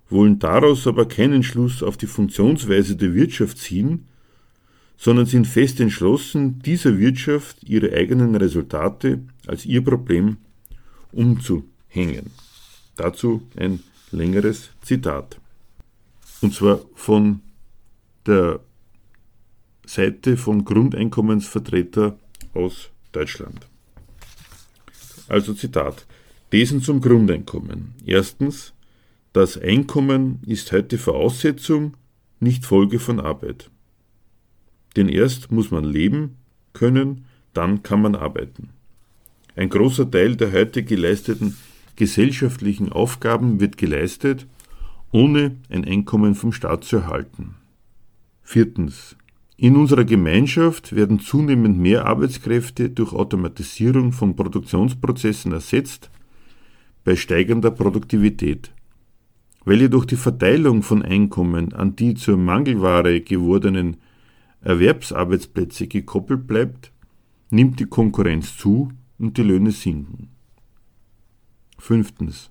wollen 0.10 0.38
daraus 0.40 0.86
aber 0.86 1.08
keinen 1.08 1.44
Schluss 1.44 1.82
auf 1.82 1.96
die 1.96 2.08
Funktionsweise 2.08 2.98
der 2.98 3.14
Wirtschaft 3.14 3.58
ziehen, 3.58 4.08
sondern 4.98 5.26
sind 5.26 5.48
fest 5.48 5.80
entschlossen, 5.80 6.60
dieser 6.60 6.98
Wirtschaft 6.98 7.64
ihre 7.64 7.94
eigenen 7.94 8.36
Resultate 8.36 9.22
als 9.48 9.66
ihr 9.66 9.84
Problem 9.84 10.38
umzuhängen. 11.12 12.32
Dazu 12.96 13.44
ein 13.56 13.82
längeres 14.12 14.70
Zitat. 14.82 15.40
Und 16.42 16.54
zwar 16.54 16.82
von 16.94 17.42
der 18.26 18.60
Seite 19.86 20.38
vom 20.38 20.66
Grundeinkommensvertreter 20.66 22.18
aus 22.54 22.90
Deutschland. 23.12 23.68
Also 25.28 25.54
Zitat. 25.54 26.06
Thesen 26.52 26.82
zum 26.82 27.02
Grundeinkommen. 27.02 27.96
Erstens, 28.06 28.74
das 29.34 29.58
Einkommen 29.58 30.42
ist 30.46 30.72
heute 30.72 30.98
Voraussetzung, 30.98 31.98
nicht 32.40 32.66
Folge 32.66 33.00
von 33.00 33.20
Arbeit. 33.20 33.70
Denn 34.96 35.10
erst 35.10 35.52
muss 35.52 35.72
man 35.72 35.84
leben 35.84 36.38
können, 36.74 37.26
dann 37.54 37.84
kann 37.84 38.02
man 38.02 38.16
arbeiten. 38.16 38.70
Ein 39.56 39.70
großer 39.70 40.10
Teil 40.10 40.36
der 40.36 40.52
heute 40.52 40.84
geleisteten 40.84 41.56
gesellschaftlichen 41.96 42.92
Aufgaben 42.92 43.60
wird 43.60 43.78
geleistet, 43.78 44.48
ohne 45.12 45.56
ein 45.70 45.86
Einkommen 45.86 46.36
vom 46.36 46.52
Staat 46.52 46.84
zu 46.84 46.98
erhalten. 46.98 47.56
Viertens. 48.44 49.16
In 49.58 49.78
unserer 49.78 50.04
Gemeinschaft 50.04 50.94
werden 50.94 51.22
zunehmend 51.22 51.80
mehr 51.80 52.06
Arbeitskräfte 52.06 52.90
durch 52.90 53.14
Automatisierung 53.14 54.12
von 54.12 54.36
Produktionsprozessen 54.36 55.54
ersetzt, 55.54 56.10
bei 57.06 57.16
steigender 57.16 57.72
Produktivität. 57.72 58.72
Weil 59.64 59.80
jedoch 59.80 60.04
die 60.04 60.18
Verteilung 60.18 60.84
von 60.84 61.02
Einkommen 61.02 61.74
an 61.74 61.96
die 61.96 62.16
zur 62.16 62.36
Mangelware 62.36 63.22
gewordenen 63.22 63.98
Erwerbsarbeitsplätze 64.66 65.88
gekoppelt 65.88 66.46
bleibt, 66.46 66.92
nimmt 67.50 67.80
die 67.80 67.86
Konkurrenz 67.86 68.58
zu 68.58 68.92
und 69.18 69.38
die 69.38 69.44
Löhne 69.44 69.72
sinken. 69.72 70.30
Fünftens. 71.80 72.50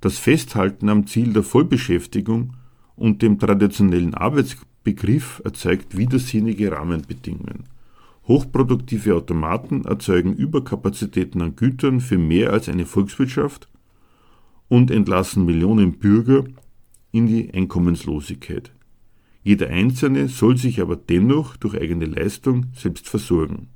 Das 0.00 0.18
Festhalten 0.18 0.88
am 0.88 1.06
Ziel 1.06 1.32
der 1.32 1.42
Vollbeschäftigung 1.42 2.54
und 2.94 3.22
dem 3.22 3.38
traditionellen 3.38 4.14
Arbeitsplatz 4.14 4.66
Begriff 4.86 5.42
erzeugt 5.44 5.96
widersinnige 5.96 6.70
Rahmenbedingungen. 6.70 7.64
Hochproduktive 8.28 9.16
Automaten 9.16 9.84
erzeugen 9.84 10.32
Überkapazitäten 10.32 11.42
an 11.42 11.56
Gütern 11.56 11.98
für 11.98 12.18
mehr 12.18 12.52
als 12.52 12.68
eine 12.68 12.86
Volkswirtschaft 12.86 13.68
und 14.68 14.92
entlassen 14.92 15.44
Millionen 15.44 15.98
Bürger 15.98 16.44
in 17.10 17.26
die 17.26 17.52
Einkommenslosigkeit. 17.52 18.75
Jeder 19.46 19.68
Einzelne 19.68 20.26
soll 20.26 20.56
sich 20.56 20.80
aber 20.80 20.96
dennoch 20.96 21.56
durch 21.56 21.80
eigene 21.80 22.06
Leistung 22.06 22.66
selbst 22.74 23.08
versorgen. 23.08 23.68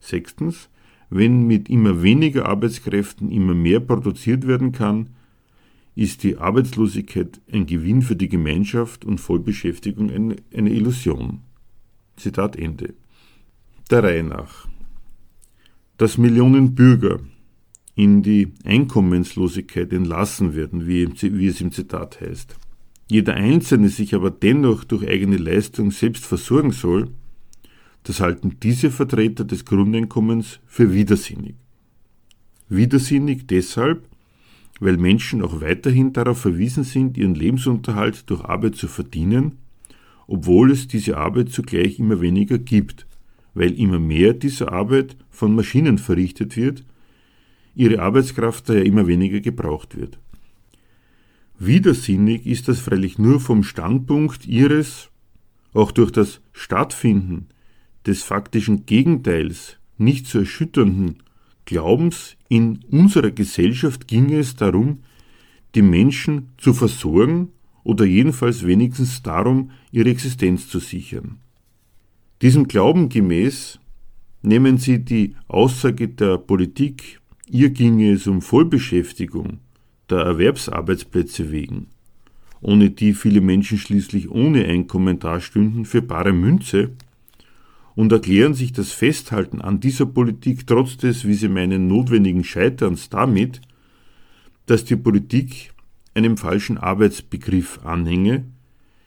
Sechstens, 0.00 0.70
wenn 1.08 1.46
mit 1.46 1.68
immer 1.68 2.02
weniger 2.02 2.46
Arbeitskräften 2.46 3.30
immer 3.30 3.54
mehr 3.54 3.78
produziert 3.78 4.48
werden 4.48 4.72
kann, 4.72 5.10
ist 5.94 6.24
die 6.24 6.38
Arbeitslosigkeit 6.38 7.40
ein 7.52 7.66
Gewinn 7.66 8.02
für 8.02 8.16
die 8.16 8.28
Gemeinschaft 8.28 9.04
und 9.04 9.20
Vollbeschäftigung 9.20 10.10
eine, 10.10 10.68
Illusion. 10.68 11.42
Zitat 12.16 12.56
Ende. 12.56 12.94
Der 13.92 14.02
Reihe 14.02 14.24
nach. 14.24 14.66
Dass 15.96 16.18
Millionen 16.18 16.74
Bürger 16.74 17.20
in 17.94 18.24
die 18.24 18.52
Einkommenslosigkeit 18.64 19.92
entlassen 19.92 20.56
werden, 20.56 20.88
wie 20.88 21.46
es 21.46 21.60
im 21.60 21.70
Zitat 21.70 22.20
heißt, 22.20 22.58
jeder 23.08 23.34
Einzelne 23.34 23.88
sich 23.88 24.14
aber 24.14 24.30
dennoch 24.30 24.84
durch 24.84 25.08
eigene 25.08 25.38
Leistung 25.38 25.90
selbst 25.90 26.26
versorgen 26.26 26.72
soll, 26.72 27.08
das 28.04 28.20
halten 28.20 28.56
diese 28.62 28.90
Vertreter 28.90 29.44
des 29.44 29.64
Grundeinkommens 29.64 30.60
für 30.66 30.92
widersinnig. 30.92 31.54
Widersinnig 32.68 33.46
deshalb, 33.46 34.04
weil 34.80 34.98
Menschen 34.98 35.42
auch 35.42 35.60
weiterhin 35.60 36.12
darauf 36.12 36.38
verwiesen 36.38 36.84
sind, 36.84 37.16
ihren 37.16 37.34
Lebensunterhalt 37.34 38.28
durch 38.30 38.44
Arbeit 38.44 38.76
zu 38.76 38.88
verdienen, 38.88 39.58
obwohl 40.26 40.70
es 40.70 40.86
diese 40.86 41.16
Arbeit 41.16 41.48
zugleich 41.50 41.98
immer 41.98 42.20
weniger 42.20 42.58
gibt, 42.58 43.06
weil 43.54 43.72
immer 43.78 43.98
mehr 43.98 44.34
dieser 44.34 44.70
Arbeit 44.70 45.16
von 45.30 45.54
Maschinen 45.54 45.96
verrichtet 45.96 46.56
wird, 46.56 46.84
ihre 47.74 48.02
Arbeitskraft 48.02 48.68
daher 48.68 48.84
immer 48.84 49.06
weniger 49.06 49.40
gebraucht 49.40 49.96
wird. 49.96 50.18
Widersinnig 51.58 52.46
ist 52.46 52.68
das 52.68 52.78
freilich 52.78 53.18
nur 53.18 53.40
vom 53.40 53.64
Standpunkt 53.64 54.46
ihres, 54.46 55.10
auch 55.72 55.90
durch 55.90 56.12
das 56.12 56.40
Stattfinden 56.52 57.48
des 58.06 58.22
faktischen 58.22 58.86
Gegenteils 58.86 59.76
nicht 59.96 60.28
zu 60.28 60.38
erschütternden 60.38 61.16
Glaubens, 61.64 62.36
in 62.48 62.78
unserer 62.90 63.32
Gesellschaft 63.32 64.06
ginge 64.06 64.38
es 64.38 64.54
darum, 64.54 65.00
die 65.74 65.82
Menschen 65.82 66.50
zu 66.58 66.72
versorgen 66.72 67.48
oder 67.82 68.04
jedenfalls 68.04 68.64
wenigstens 68.64 69.22
darum, 69.22 69.72
ihre 69.90 70.10
Existenz 70.10 70.68
zu 70.68 70.78
sichern. 70.78 71.38
Diesem 72.40 72.68
Glauben 72.68 73.08
gemäß 73.08 73.80
nehmen 74.42 74.78
Sie 74.78 75.04
die 75.04 75.34
Aussage 75.48 76.08
der 76.08 76.38
Politik, 76.38 77.20
ihr 77.50 77.70
ginge 77.70 78.12
es 78.12 78.28
um 78.28 78.42
Vollbeschäftigung 78.42 79.58
der 80.10 80.18
Erwerbsarbeitsplätze 80.18 81.50
wegen, 81.52 81.88
ohne 82.60 82.90
die 82.90 83.14
viele 83.14 83.40
Menschen 83.40 83.78
schließlich 83.78 84.30
ohne 84.30 84.64
Einkommen 84.64 85.18
dastünden, 85.18 85.84
für 85.84 86.02
bare 86.02 86.32
Münze, 86.32 86.90
und 87.94 88.12
erklären 88.12 88.54
sich 88.54 88.72
das 88.72 88.92
Festhalten 88.92 89.60
an 89.60 89.80
dieser 89.80 90.06
Politik 90.06 90.68
trotz 90.68 90.98
des, 90.98 91.26
wie 91.26 91.34
sie 91.34 91.48
meinen, 91.48 91.88
notwendigen 91.88 92.44
Scheiterns 92.44 93.08
damit, 93.08 93.60
dass 94.66 94.84
die 94.84 94.94
Politik 94.94 95.72
einem 96.14 96.36
falschen 96.36 96.78
Arbeitsbegriff 96.78 97.80
anhänge, 97.84 98.44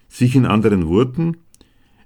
sich 0.09 0.35
in 0.35 0.45
anderen 0.45 0.89
Worten 0.89 1.37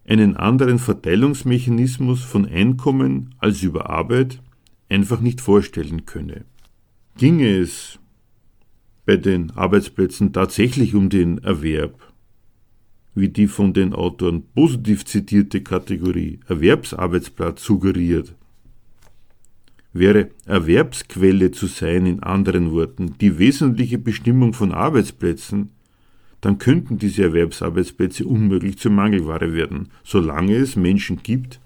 einen 0.07 0.37
anderen 0.37 0.77
Verteilungsmechanismus 0.77 2.21
von 2.21 2.45
Einkommen 2.45 3.33
als 3.39 3.63
über 3.63 3.89
Arbeit 3.89 4.39
einfach 4.87 5.21
nicht 5.21 5.41
vorstellen 5.41 6.05
könne. 6.05 6.45
Ginge 7.17 7.49
es 7.49 7.97
bei 9.06 9.18
den 9.18 9.51
Arbeitsplätzen 9.51 10.34
tatsächlich 10.34 10.95
um 10.95 11.10
den 11.10 11.38
Erwerb, 11.39 11.99
wie 13.14 13.30
die 13.30 13.47
von 13.47 13.74
den 13.74 13.93
Autoren 13.93 14.43
positiv 14.53 15.06
zitierte 15.06 15.62
Kategorie 15.62 16.39
Erwerbsarbeitsplatz 16.47 17.64
suggeriert, 17.64 18.36
wäre 19.93 20.30
Erwerbsquelle 20.45 21.51
zu 21.51 21.68
sein, 21.68 22.06
in 22.06 22.22
anderen 22.22 22.72
Worten, 22.72 23.16
die 23.22 23.39
wesentliche 23.39 23.97
Bestimmung 23.97 24.53
von 24.53 24.74
Arbeitsplätzen, 24.74 25.70
dann 26.41 26.58
könnten 26.58 26.97
diese 26.97 27.24
Erwerbsarbeitsplätze 27.24 28.26
unmöglich 28.26 28.78
zur 28.78 28.91
Mangelware 28.91 29.53
werden, 29.53 29.88
solange 30.03 30.58
es 30.58 30.76
Menschen 30.76 31.24
gibt, 31.24 31.62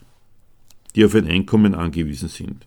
die 0.96 1.04
auf 1.04 1.16
ein 1.16 1.28
Einkommen 1.28 1.74
angewiesen 1.74 2.30
sind. 2.30 2.66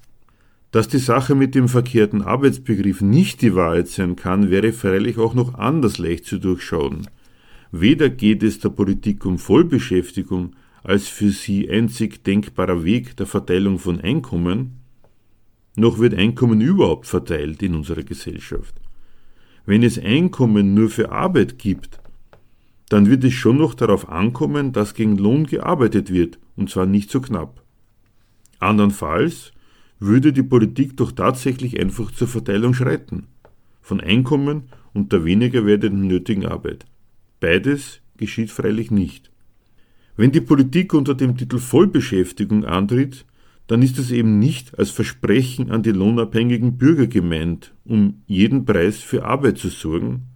Dass 0.72 0.88
die 0.88 0.98
Sache 0.98 1.34
mit 1.34 1.54
dem 1.54 1.68
verkehrten 1.68 2.22
Arbeitsbegriff 2.22 3.02
nicht 3.02 3.42
die 3.42 3.54
Wahrheit 3.54 3.88
sein 3.88 4.16
kann, 4.16 4.50
wäre 4.50 4.72
freilich 4.72 5.18
auch 5.18 5.34
noch 5.34 5.54
anders 5.54 5.98
leicht 5.98 6.24
zu 6.24 6.38
durchschauen. 6.38 7.08
Weder 7.70 8.08
geht 8.08 8.42
es 8.42 8.58
der 8.58 8.70
Politik 8.70 9.24
um 9.26 9.38
Vollbeschäftigung 9.38 10.56
als 10.82 11.08
für 11.08 11.30
sie 11.30 11.70
einzig 11.70 12.24
denkbarer 12.24 12.84
Weg 12.84 13.16
der 13.18 13.26
Verteilung 13.26 13.78
von 13.78 14.00
Einkommen, 14.00 14.78
noch 15.76 15.98
wird 15.98 16.14
Einkommen 16.14 16.60
überhaupt 16.60 17.06
verteilt 17.06 17.62
in 17.62 17.74
unserer 17.74 18.02
Gesellschaft. 18.02 18.74
Wenn 19.64 19.82
es 19.82 19.98
Einkommen 19.98 20.74
nur 20.74 20.88
für 20.88 21.12
Arbeit 21.12 21.58
gibt, 21.58 22.00
dann 22.88 23.08
wird 23.08 23.24
es 23.24 23.34
schon 23.34 23.58
noch 23.58 23.74
darauf 23.74 24.08
ankommen, 24.08 24.72
dass 24.72 24.94
gegen 24.94 25.16
Lohn 25.16 25.46
gearbeitet 25.46 26.12
wird, 26.12 26.38
und 26.56 26.68
zwar 26.68 26.86
nicht 26.86 27.10
so 27.10 27.20
knapp. 27.20 27.62
Andernfalls 28.58 29.52
würde 30.04 30.32
die 30.32 30.42
Politik 30.42 30.96
doch 30.96 31.12
tatsächlich 31.12 31.80
einfach 31.80 32.10
zur 32.10 32.28
Verteilung 32.28 32.74
schreiten, 32.74 33.26
von 33.80 34.00
Einkommen 34.00 34.64
und 34.92 35.12
der 35.12 35.24
weniger 35.24 35.64
werdenden 35.66 36.06
nötigen 36.08 36.46
Arbeit. 36.46 36.86
Beides 37.40 38.00
geschieht 38.16 38.50
freilich 38.50 38.90
nicht. 38.90 39.30
Wenn 40.16 40.32
die 40.32 40.40
Politik 40.40 40.92
unter 40.94 41.14
dem 41.14 41.36
Titel 41.36 41.58
Vollbeschäftigung 41.58 42.64
antritt, 42.64 43.24
dann 43.66 43.82
ist 43.82 43.98
es 43.98 44.10
eben 44.10 44.38
nicht 44.38 44.78
als 44.78 44.90
Versprechen 44.90 45.70
an 45.70 45.82
die 45.82 45.92
lohnabhängigen 45.92 46.76
Bürger 46.76 47.06
gemeint, 47.06 47.74
um 47.84 48.22
jeden 48.26 48.64
Preis 48.64 48.98
für 48.98 49.24
Arbeit 49.24 49.58
zu 49.58 49.68
sorgen, 49.68 50.26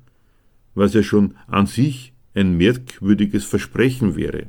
was 0.74 0.94
ja 0.94 1.02
schon 1.02 1.34
an 1.46 1.66
sich 1.66 2.12
ein 2.34 2.56
merkwürdiges 2.56 3.44
Versprechen 3.44 4.16
wäre. 4.16 4.46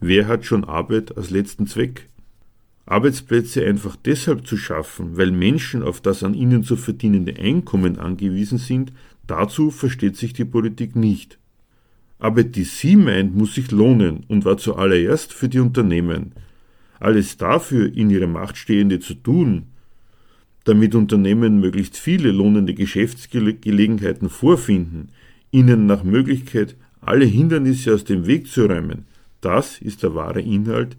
Wer 0.00 0.28
hat 0.28 0.44
schon 0.44 0.64
Arbeit 0.64 1.16
als 1.16 1.30
letzten 1.30 1.66
Zweck? 1.66 2.09
Arbeitsplätze 2.86 3.64
einfach 3.64 3.96
deshalb 3.96 4.46
zu 4.46 4.56
schaffen, 4.56 5.16
weil 5.16 5.30
Menschen 5.30 5.82
auf 5.82 6.00
das 6.00 6.22
an 6.22 6.34
ihnen 6.34 6.64
zu 6.64 6.76
verdienende 6.76 7.36
Einkommen 7.36 7.98
angewiesen 7.98 8.58
sind, 8.58 8.92
dazu 9.26 9.70
versteht 9.70 10.16
sich 10.16 10.32
die 10.32 10.44
Politik 10.44 10.96
nicht. 10.96 11.38
Arbeit, 12.18 12.56
die 12.56 12.64
sie 12.64 12.96
meint, 12.96 13.34
muss 13.34 13.54
sich 13.54 13.70
lohnen 13.70 14.24
und 14.28 14.44
war 14.44 14.58
zuallererst 14.58 15.32
für 15.32 15.48
die 15.48 15.60
Unternehmen. 15.60 16.32
Alles 16.98 17.36
dafür 17.38 17.94
in 17.94 18.10
ihrer 18.10 18.26
Macht 18.26 18.58
Stehende 18.58 19.00
zu 19.00 19.14
tun, 19.14 19.68
damit 20.64 20.94
Unternehmen 20.94 21.60
möglichst 21.60 21.96
viele 21.96 22.30
lohnende 22.30 22.74
Geschäftsgelegenheiten 22.74 24.28
vorfinden, 24.28 25.08
ihnen 25.50 25.86
nach 25.86 26.04
Möglichkeit 26.04 26.76
alle 27.00 27.24
Hindernisse 27.24 27.94
aus 27.94 28.04
dem 28.04 28.26
Weg 28.26 28.48
zu 28.48 28.66
räumen, 28.66 29.06
das 29.40 29.80
ist 29.80 30.02
der 30.02 30.14
wahre 30.14 30.42
Inhalt 30.42 30.96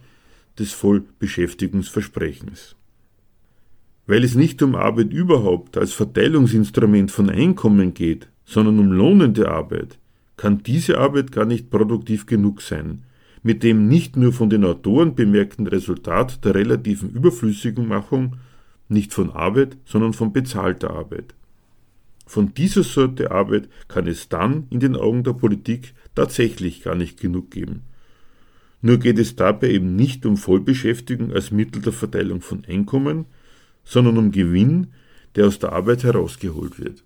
des 0.60 0.74
Vollbeschäftigungsversprechens. 0.74 2.76
Weil 4.08 4.24
es 4.24 4.36
nicht 4.36 4.62
um 4.62 4.76
Arbeit 4.76 5.14
überhaupt 5.14 5.78
als 5.78 5.94
Verteilungsinstrument 5.94 7.12
von 7.12 7.30
Einkommen 7.30 7.94
geht, 7.94 8.28
sondern 8.46 8.80
um 8.80 8.92
lohnende 8.92 9.50
Arbeit, 9.50 10.00
kann 10.38 10.64
diese 10.64 10.98
Arbeit 10.98 11.32
gar 11.32 11.46
nicht 11.46 11.70
produktiv 11.70 12.26
genug 12.26 12.62
sein, 12.62 13.04
mit 13.44 13.64
dem 13.64 13.88
nicht 13.88 14.18
nur 14.18 14.34
von 14.34 14.50
den 14.50 14.66
Autoren 14.66 15.16
bemerkten 15.16 15.68
Resultat 15.68 16.44
der 16.46 16.56
relativen 16.56 17.12
Überflüssigenmachung, 17.12 18.38
nicht 18.88 19.14
von 19.14 19.32
Arbeit, 19.32 19.78
sondern 19.86 20.14
von 20.14 20.34
bezahlter 20.34 20.92
Arbeit. 20.92 21.34
Von 22.26 22.54
dieser 22.54 22.84
Sorte 22.84 23.32
Arbeit 23.32 23.68
kann 23.88 24.08
es 24.08 24.30
dann 24.30 24.68
in 24.70 24.80
den 24.80 24.96
Augen 24.96 25.24
der 25.24 25.34
Politik 25.34 25.94
tatsächlich 26.16 26.82
gar 26.82 26.96
nicht 26.96 27.20
genug 27.20 27.52
geben. 27.52 27.84
Nur 28.82 28.98
geht 28.98 29.20
es 29.20 29.36
dabei 29.36 29.70
eben 29.70 29.96
nicht 29.96 30.26
um 30.26 30.38
Vollbeschäftigung 30.38 31.32
als 31.32 31.52
Mittel 31.52 31.82
der 31.82 31.94
Verteilung 31.94 32.42
von 32.42 32.66
Einkommen, 32.68 33.26
sondern 33.84 34.18
um 34.18 34.32
Gewinn, 34.32 34.88
der 35.36 35.48
aus 35.48 35.60
der 35.60 35.72
Arbeit 35.72 36.04
herausgeholt 36.04 36.80
wird. 36.80 37.04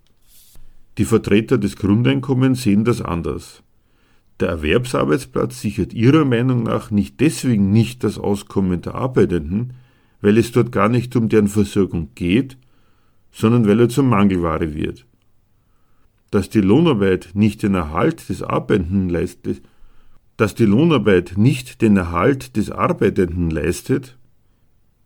Die 0.98 1.06
Vertreter 1.06 1.58
des 1.58 1.76
Grundeinkommens 1.76 2.64
sehen 2.64 2.86
das 2.86 3.02
anders. 3.02 3.62
Der 4.40 4.50
Erwerbsarbeitsplatz 4.50 5.62
sichert 5.62 5.94
ihrer 5.94 6.26
Meinung 6.26 6.64
nach 6.64 6.92
nicht 6.92 7.20
deswegen 7.20 7.72
nicht 7.72 8.04
das 8.04 8.18
Auskommen 8.18 8.82
der 8.82 8.96
Arbeitenden, 8.96 9.74
weil 10.22 10.38
es 10.38 10.52
dort 10.52 10.72
gar 10.72 10.90
nicht 10.90 11.16
um 11.16 11.30
deren 11.30 11.48
Versorgung 11.48 12.10
geht, 12.16 12.58
sondern 13.32 13.68
weil 13.68 13.80
er 13.80 13.90
zur 13.90 14.06
Mangelware 14.06 14.74
wird. 14.74 15.06
Dass 16.32 16.50
die 16.50 16.62
Lohnarbeit 16.62 17.30
nicht 17.34 17.64
den 17.64 17.76
Erhalt 17.76 18.28
des 18.30 18.42
Arbeitenden 18.42 19.10
leistet, 19.10 19.62
dass 20.38 20.56
die 20.56 20.66
Lohnarbeit 20.66 21.34
nicht 21.38 21.82
den 21.82 21.98
Erhalt 21.98 22.58
des 22.58 22.70
Arbeitenden 22.72 23.50
leistet, 23.50 24.18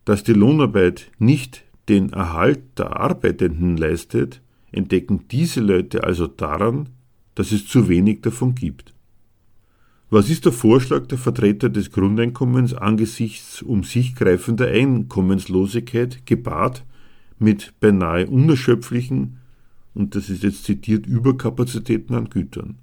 dass 0.04 0.24
die 0.24 0.32
Lohnarbeit 0.32 1.10
nicht 1.18 1.64
den 1.88 2.12
Erhalt 2.12 2.60
der 2.78 2.96
Arbeitenden 2.98 3.76
leistet, 3.76 4.40
entdecken 4.72 5.26
diese 5.30 5.60
Leute 5.60 6.04
also 6.04 6.26
daran, 6.26 6.88
dass 7.34 7.52
es 7.52 7.66
zu 7.66 7.88
wenig 7.88 8.22
davon 8.22 8.54
gibt. 8.54 8.92
Was 10.12 10.28
ist 10.28 10.44
der 10.44 10.52
Vorschlag 10.52 11.06
der 11.06 11.18
Vertreter 11.18 11.68
des 11.68 11.92
Grundeinkommens 11.92 12.74
angesichts 12.74 13.62
um 13.62 13.84
sich 13.84 14.16
greifender 14.16 14.66
Einkommenslosigkeit 14.66 16.26
gepaart 16.26 16.84
mit 17.38 17.74
beinahe 17.78 18.26
unerschöpflichen, 18.26 19.38
und 19.94 20.14
das 20.14 20.28
ist 20.28 20.42
jetzt 20.42 20.64
zitiert, 20.64 21.06
Überkapazitäten 21.06 22.14
an 22.16 22.28
Gütern? 22.28 22.78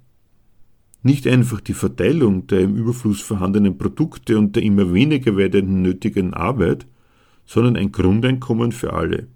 Nicht 1.02 1.26
einfach 1.26 1.60
die 1.60 1.74
Verteilung 1.74 2.46
der 2.48 2.60
im 2.60 2.76
Überfluss 2.76 3.20
vorhandenen 3.20 3.78
Produkte 3.78 4.36
und 4.36 4.56
der 4.56 4.62
immer 4.62 4.92
weniger 4.92 5.36
werdenden 5.36 5.82
nötigen 5.82 6.34
Arbeit, 6.34 6.86
sondern 7.46 7.76
ein 7.76 7.92
Grundeinkommen 7.92 8.72
für 8.72 8.92
alle. 8.92 9.28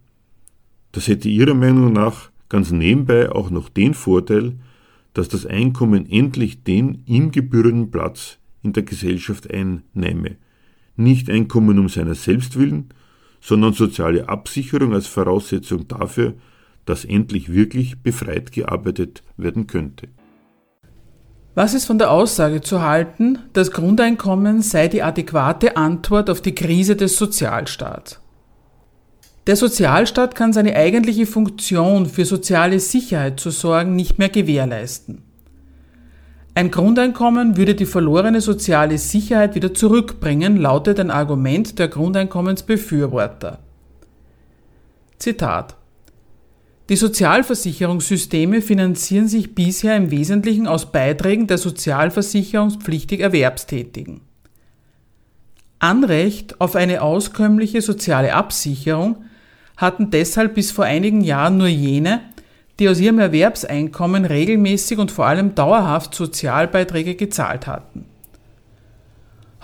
Das 0.90 1.08
hätte 1.08 1.28
Ihrer 1.28 1.54
Meinung 1.54 1.92
nach 1.92 2.30
ganz 2.48 2.70
nebenbei 2.70 3.30
auch 3.30 3.50
noch 3.50 3.68
den 3.68 3.94
Vorteil, 3.94 4.54
dass 5.14 5.28
das 5.28 5.46
Einkommen 5.46 6.10
endlich 6.10 6.62
den 6.64 7.02
ihm 7.06 7.30
gebührenden 7.30 7.90
Platz 7.90 8.38
in 8.62 8.72
der 8.72 8.82
Gesellschaft 8.82 9.50
einnehme. 9.50 10.36
Nicht 10.96 11.30
Einkommen 11.30 11.78
um 11.78 11.88
seiner 11.88 12.14
selbst 12.14 12.58
willen, 12.58 12.90
sondern 13.40 13.72
soziale 13.72 14.28
Absicherung 14.28 14.92
als 14.92 15.06
Voraussetzung 15.06 15.88
dafür, 15.88 16.34
dass 16.84 17.04
endlich 17.04 17.52
wirklich 17.52 18.00
befreit 18.00 18.52
gearbeitet 18.52 19.22
werden 19.36 19.66
könnte. 19.66 20.08
Was 21.54 21.74
ist 21.74 21.84
von 21.84 21.98
der 21.98 22.10
Aussage 22.10 22.62
zu 22.62 22.80
halten, 22.80 23.38
das 23.52 23.72
Grundeinkommen 23.72 24.62
sei 24.62 24.88
die 24.88 25.02
adäquate 25.02 25.76
Antwort 25.76 26.30
auf 26.30 26.40
die 26.40 26.54
Krise 26.54 26.96
des 26.96 27.18
Sozialstaats? 27.18 28.20
Der 29.46 29.56
Sozialstaat 29.56 30.34
kann 30.34 30.54
seine 30.54 30.74
eigentliche 30.74 31.26
Funktion 31.26 32.06
für 32.06 32.24
soziale 32.24 32.80
Sicherheit 32.80 33.38
zu 33.38 33.50
sorgen 33.50 33.94
nicht 33.96 34.18
mehr 34.18 34.30
gewährleisten. 34.30 35.22
Ein 36.54 36.70
Grundeinkommen 36.70 37.56
würde 37.56 37.74
die 37.74 37.86
verlorene 37.86 38.40
soziale 38.40 38.96
Sicherheit 38.96 39.54
wieder 39.54 39.74
zurückbringen, 39.74 40.56
lautet 40.56 41.00
ein 41.00 41.10
Argument 41.10 41.78
der 41.78 41.88
Grundeinkommensbefürworter. 41.88 43.58
Zitat 45.18 45.76
Die 46.92 46.96
Sozialversicherungssysteme 46.96 48.60
finanzieren 48.60 49.26
sich 49.26 49.54
bisher 49.54 49.96
im 49.96 50.10
Wesentlichen 50.10 50.66
aus 50.66 50.92
Beiträgen 50.92 51.46
der 51.46 51.56
sozialversicherungspflichtig 51.56 53.20
Erwerbstätigen. 53.20 54.20
Anrecht 55.78 56.60
auf 56.60 56.76
eine 56.76 57.00
auskömmliche 57.00 57.80
soziale 57.80 58.34
Absicherung 58.34 59.24
hatten 59.78 60.10
deshalb 60.10 60.54
bis 60.54 60.70
vor 60.70 60.84
einigen 60.84 61.22
Jahren 61.22 61.56
nur 61.56 61.68
jene, 61.68 62.20
die 62.78 62.90
aus 62.90 63.00
ihrem 63.00 63.20
Erwerbseinkommen 63.20 64.26
regelmäßig 64.26 64.98
und 64.98 65.10
vor 65.10 65.24
allem 65.24 65.54
dauerhaft 65.54 66.14
Sozialbeiträge 66.14 67.14
gezahlt 67.14 67.66
hatten. 67.66 68.04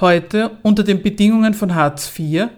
Heute, 0.01 0.53
unter 0.63 0.83
den 0.83 1.03
Bedingungen 1.03 1.53
von 1.53 1.75
Hartz 1.75 2.11
IV, 2.19 2.49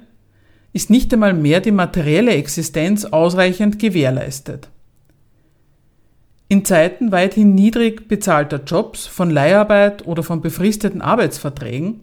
ist 0.72 0.90
nicht 0.90 1.12
einmal 1.12 1.34
mehr 1.34 1.60
die 1.60 1.72
materielle 1.72 2.32
Existenz 2.32 3.04
ausreichend 3.04 3.78
gewährleistet. 3.78 4.68
In 6.48 6.64
Zeiten 6.64 7.12
weithin 7.12 7.54
niedrig 7.54 8.08
bezahlter 8.08 8.60
Jobs, 8.64 9.06
von 9.06 9.30
Leiharbeit 9.30 10.06
oder 10.06 10.22
von 10.22 10.40
befristeten 10.40 11.00
Arbeitsverträgen 11.00 12.02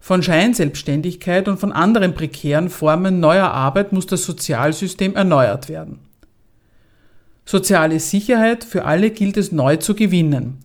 von 0.00 0.22
Scheinselbstständigkeit 0.22 1.46
und 1.46 1.60
von 1.60 1.72
anderen 1.72 2.14
prekären 2.14 2.70
Formen 2.70 3.20
neuer 3.20 3.50
Arbeit 3.50 3.92
muss 3.92 4.06
das 4.06 4.24
Sozialsystem 4.24 5.14
erneuert 5.14 5.68
werden. 5.68 6.00
Soziale 7.44 8.00
Sicherheit 8.00 8.64
für 8.64 8.86
alle 8.86 9.10
gilt 9.10 9.36
es 9.36 9.52
neu 9.52 9.76
zu 9.76 9.94
gewinnen. 9.94 10.60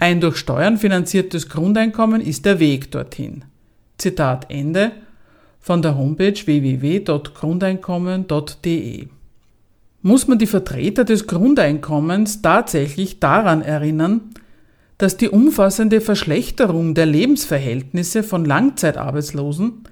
Ein 0.00 0.20
durch 0.20 0.36
Steuern 0.36 0.76
finanziertes 0.76 1.48
Grundeinkommen 1.48 2.20
ist 2.20 2.44
der 2.44 2.58
Weg 2.58 2.90
dorthin. 2.90 3.44
Zitat 3.96 4.50
Ende 4.50 4.90
von 5.64 5.80
der 5.80 5.96
Homepage 5.96 6.36
www.grundeinkommen.de. 6.44 9.08
Muss 10.02 10.28
man 10.28 10.38
die 10.38 10.46
Vertreter 10.46 11.04
des 11.04 11.26
Grundeinkommens 11.26 12.42
tatsächlich 12.42 13.18
daran 13.18 13.62
erinnern, 13.62 14.34
dass 14.98 15.16
die 15.16 15.30
umfassende 15.30 16.02
Verschlechterung 16.02 16.94
der 16.94 17.06
Lebensverhältnisse 17.06 18.22
von 18.22 18.44
Langzeitarbeitslosen 18.44 19.84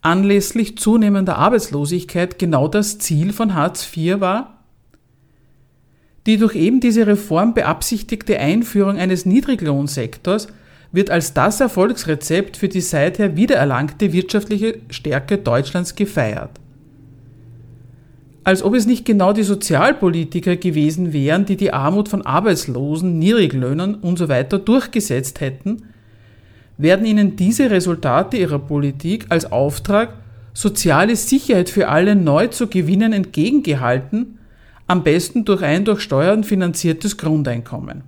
anlässlich 0.00 0.78
zunehmender 0.78 1.38
Arbeitslosigkeit 1.38 2.38
genau 2.38 2.68
das 2.68 2.98
Ziel 2.98 3.32
von 3.32 3.54
Hartz 3.54 3.84
IV 3.96 4.20
war? 4.20 4.62
Die 6.26 6.36
durch 6.36 6.54
eben 6.54 6.78
diese 6.78 7.08
Reform 7.08 7.52
beabsichtigte 7.52 8.38
Einführung 8.38 8.96
eines 8.96 9.26
Niedriglohnsektors 9.26 10.46
wird 10.96 11.10
als 11.10 11.32
das 11.32 11.60
Erfolgsrezept 11.60 12.56
für 12.56 12.68
die 12.68 12.80
seither 12.80 13.36
wiedererlangte 13.36 14.12
wirtschaftliche 14.12 14.80
Stärke 14.90 15.38
Deutschlands 15.38 15.94
gefeiert 15.94 16.58
als 18.46 18.62
ob 18.62 18.74
es 18.74 18.86
nicht 18.86 19.04
genau 19.04 19.32
die 19.32 19.42
Sozialpolitiker 19.42 20.54
gewesen 20.54 21.12
wären, 21.12 21.46
die 21.46 21.56
die 21.56 21.72
Armut 21.72 22.08
von 22.08 22.22
Arbeitslosen, 22.22 23.18
Niedriglöhnern 23.18 23.98
usw. 24.04 24.44
So 24.48 24.58
durchgesetzt 24.58 25.40
hätten, 25.40 25.86
werden 26.78 27.06
ihnen 27.06 27.34
diese 27.34 27.72
Resultate 27.72 28.36
ihrer 28.36 28.60
Politik 28.60 29.26
als 29.30 29.50
Auftrag, 29.50 30.14
soziale 30.54 31.16
Sicherheit 31.16 31.70
für 31.70 31.88
alle 31.88 32.14
neu 32.14 32.46
zu 32.46 32.68
gewinnen, 32.68 33.12
entgegengehalten, 33.12 34.38
am 34.86 35.02
besten 35.02 35.44
durch 35.44 35.62
ein 35.62 35.84
durch 35.84 36.00
Steuern 36.00 36.44
finanziertes 36.44 37.16
Grundeinkommen. 37.16 38.04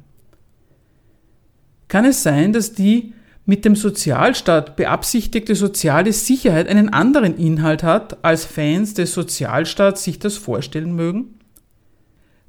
Kann 1.89 2.05
es 2.05 2.23
sein, 2.23 2.53
dass 2.53 2.75
die 2.75 3.15
mit 3.47 3.65
dem 3.65 3.75
Sozialstaat 3.75 4.77
beabsichtigte 4.77 5.55
soziale 5.55 6.13
Sicherheit 6.13 6.69
einen 6.69 6.91
anderen 6.91 7.37
Inhalt 7.37 7.83
hat, 7.83 8.23
als 8.23 8.45
Fans 8.45 8.93
des 8.93 9.15
Sozialstaats 9.15 10.05
sich 10.05 10.19
das 10.19 10.37
vorstellen 10.37 10.95
mögen? 10.95 11.39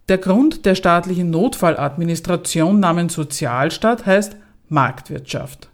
Der 0.10 0.18
Grund 0.18 0.66
der 0.66 0.76
staatlichen 0.76 1.30
Notfalladministration 1.30 2.80
namens 2.80 3.14
Sozialstaat 3.14 4.06
heißt 4.06 4.36
Marktwirtschaft. 4.68 5.70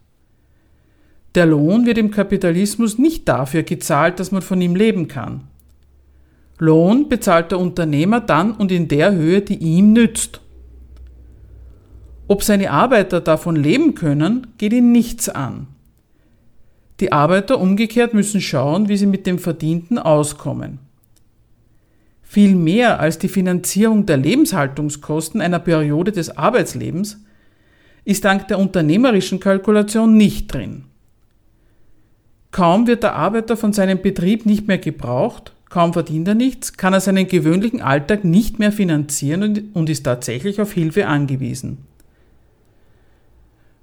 Der 1.34 1.46
Lohn 1.46 1.86
wird 1.86 1.98
im 1.98 2.12
Kapitalismus 2.12 2.98
nicht 2.98 3.28
dafür 3.28 3.64
gezahlt, 3.64 4.20
dass 4.20 4.32
man 4.32 4.42
von 4.42 4.62
ihm 4.62 4.76
leben 4.76 5.08
kann. 5.08 5.48
Lohn 6.60 7.10
bezahlt 7.10 7.52
der 7.52 7.60
Unternehmer 7.60 8.22
dann 8.22 8.54
und 8.54 8.72
in 8.72 8.88
der 8.88 9.12
Höhe, 9.14 9.42
die 9.42 9.58
ihm 9.58 9.92
nützt. 9.92 10.40
Ob 12.28 12.44
seine 12.44 12.72
Arbeiter 12.72 13.22
davon 13.22 13.56
leben 13.56 13.94
können, 13.94 14.48
geht 14.58 14.74
ihn 14.74 14.92
nichts 14.92 15.30
an. 15.30 15.68
Die 17.00 17.12
Arbeiter 17.12 17.60
umgekehrt 17.60 18.14
müssen 18.14 18.42
schauen, 18.42 18.88
wie 18.90 18.98
sie 18.98 19.06
mit 19.06 19.28
dem 19.28 19.38
Verdienten 19.38 20.00
auskommen. 20.00 20.80
Viel 22.24 22.56
mehr 22.56 23.00
als 23.00 23.20
die 23.20 23.28
Finanzierung 23.28 24.06
der 24.06 24.18
Lebenshaltungskosten 24.18 25.42
einer 25.42 25.60
Periode 25.60 26.12
des 26.12 26.36
Arbeitslebens 26.36 27.22
ist 28.06 28.26
dank 28.26 28.48
der 28.48 28.60
unternehmerischen 28.60 29.40
Kalkulation 29.40 30.18
nicht 30.18 30.54
drin. 30.54 30.86
Kaum 32.52 32.88
wird 32.88 33.04
der 33.04 33.16
Arbeiter 33.16 33.58
von 33.58 33.74
seinem 33.74 34.02
Betrieb 34.02 34.46
nicht 34.46 34.68
mehr 34.68 34.78
gebraucht, 34.78 35.54
kaum 35.70 35.94
verdient 35.94 36.28
er 36.28 36.36
nichts, 36.36 36.78
kann 36.78 36.94
er 36.94 37.02
seinen 37.02 37.28
gewöhnlichen 37.28 37.82
Alltag 37.82 38.24
nicht 38.24 38.60
mehr 38.60 38.72
finanzieren 38.72 39.72
und 39.74 39.90
ist 39.90 40.04
tatsächlich 40.04 40.62
auf 40.62 40.72
Hilfe 40.72 41.08
angewiesen. 41.08 41.80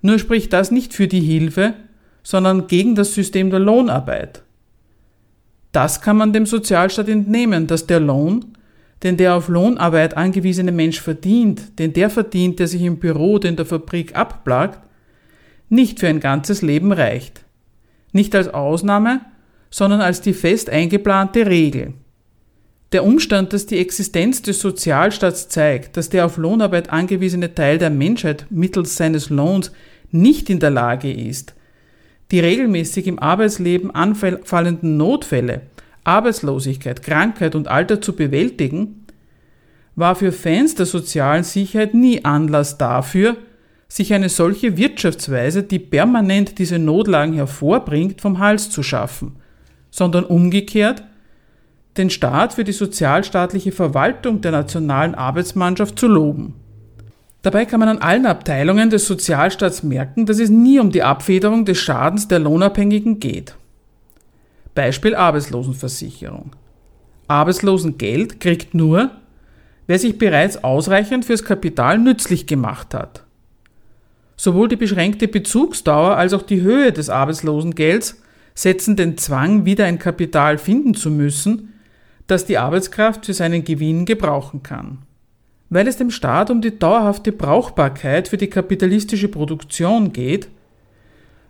Nur 0.02 0.18
spricht 0.18 0.52
das 0.52 0.70
nicht 0.70 0.92
für 0.92 1.08
die 1.08 1.20
Hilfe, 1.20 1.74
sondern 2.22 2.66
gegen 2.66 2.94
das 2.94 3.14
System 3.14 3.50
der 3.50 3.60
Lohnarbeit. 3.60 4.42
Das 5.72 6.02
kann 6.02 6.18
man 6.18 6.32
dem 6.32 6.44
Sozialstaat 6.44 7.08
entnehmen, 7.08 7.66
dass 7.66 7.86
der 7.86 8.00
Lohn, 8.00 8.44
den 9.02 9.16
der 9.16 9.34
auf 9.34 9.48
Lohnarbeit 9.48 10.16
angewiesene 10.16 10.70
Mensch 10.70 11.00
verdient, 11.00 11.78
den 11.78 11.92
der 11.92 12.10
verdient, 12.10 12.58
der 12.58 12.68
sich 12.68 12.82
im 12.82 12.98
Büro 12.98 13.34
oder 13.34 13.48
in 13.48 13.56
der 13.56 13.66
Fabrik 13.66 14.14
abplagt, 14.14 14.80
nicht 15.68 16.00
für 16.00 16.08
ein 16.08 16.20
ganzes 16.20 16.60
Leben 16.62 16.92
reicht. 16.92 17.44
Nicht 18.12 18.34
als 18.34 18.48
Ausnahme, 18.48 19.22
sondern 19.70 20.02
als 20.02 20.20
die 20.20 20.34
fest 20.34 20.68
eingeplante 20.68 21.46
Regel. 21.46 21.94
Der 22.92 23.04
Umstand, 23.04 23.54
dass 23.54 23.64
die 23.64 23.78
Existenz 23.78 24.42
des 24.42 24.60
Sozialstaats 24.60 25.48
zeigt, 25.48 25.96
dass 25.96 26.10
der 26.10 26.26
auf 26.26 26.36
Lohnarbeit 26.36 26.90
angewiesene 26.90 27.54
Teil 27.54 27.78
der 27.78 27.88
Menschheit 27.88 28.46
mittels 28.50 28.96
seines 28.98 29.30
Lohns 29.30 29.72
nicht 30.12 30.50
in 30.50 30.60
der 30.60 30.70
Lage 30.70 31.12
ist, 31.12 31.54
die 32.30 32.40
regelmäßig 32.40 33.06
im 33.06 33.18
Arbeitsleben 33.18 33.90
anfallenden 33.90 34.96
Notfälle, 34.96 35.62
Arbeitslosigkeit, 36.04 37.02
Krankheit 37.02 37.54
und 37.54 37.68
Alter 37.68 38.00
zu 38.00 38.14
bewältigen, 38.14 39.06
war 39.94 40.14
für 40.14 40.32
Fans 40.32 40.74
der 40.74 40.86
sozialen 40.86 41.44
Sicherheit 41.44 41.94
nie 41.94 42.24
Anlass 42.24 42.78
dafür, 42.78 43.36
sich 43.88 44.14
eine 44.14 44.30
solche 44.30 44.78
Wirtschaftsweise, 44.78 45.62
die 45.62 45.78
permanent 45.78 46.58
diese 46.58 46.78
Notlagen 46.78 47.34
hervorbringt, 47.34 48.22
vom 48.22 48.38
Hals 48.38 48.70
zu 48.70 48.82
schaffen, 48.82 49.36
sondern 49.90 50.24
umgekehrt 50.24 51.02
den 51.98 52.08
Staat 52.08 52.54
für 52.54 52.64
die 52.64 52.72
sozialstaatliche 52.72 53.70
Verwaltung 53.70 54.40
der 54.40 54.52
nationalen 54.52 55.14
Arbeitsmannschaft 55.14 55.98
zu 55.98 56.08
loben. 56.08 56.54
Dabei 57.42 57.66
kann 57.66 57.80
man 57.80 57.88
an 57.88 57.98
allen 57.98 58.26
Abteilungen 58.26 58.88
des 58.88 59.06
Sozialstaats 59.06 59.82
merken, 59.82 60.26
dass 60.26 60.38
es 60.38 60.48
nie 60.48 60.78
um 60.78 60.92
die 60.92 61.02
Abfederung 61.02 61.64
des 61.64 61.78
Schadens 61.78 62.28
der 62.28 62.38
Lohnabhängigen 62.38 63.18
geht. 63.18 63.56
Beispiel 64.74 65.16
Arbeitslosenversicherung. 65.16 66.52
Arbeitslosengeld 67.26 68.40
kriegt 68.40 68.74
nur, 68.74 69.10
wer 69.86 69.98
sich 69.98 70.18
bereits 70.18 70.62
ausreichend 70.62 71.24
fürs 71.24 71.44
Kapital 71.44 71.98
nützlich 71.98 72.46
gemacht 72.46 72.94
hat. 72.94 73.24
Sowohl 74.36 74.68
die 74.68 74.76
beschränkte 74.76 75.28
Bezugsdauer 75.28 76.16
als 76.16 76.32
auch 76.32 76.42
die 76.42 76.62
Höhe 76.62 76.92
des 76.92 77.10
Arbeitslosengelds 77.10 78.22
setzen 78.54 78.96
den 78.96 79.18
Zwang, 79.18 79.64
wieder 79.64 79.84
ein 79.84 79.98
Kapital 79.98 80.58
finden 80.58 80.94
zu 80.94 81.10
müssen, 81.10 81.74
das 82.26 82.44
die 82.44 82.58
Arbeitskraft 82.58 83.26
für 83.26 83.34
seinen 83.34 83.64
Gewinn 83.64 84.04
gebrauchen 84.04 84.62
kann. 84.62 84.98
Weil 85.72 85.88
es 85.88 85.96
dem 85.96 86.10
Staat 86.10 86.50
um 86.50 86.60
die 86.60 86.78
dauerhafte 86.78 87.32
Brauchbarkeit 87.32 88.28
für 88.28 88.36
die 88.36 88.50
kapitalistische 88.50 89.28
Produktion 89.28 90.12
geht, 90.12 90.48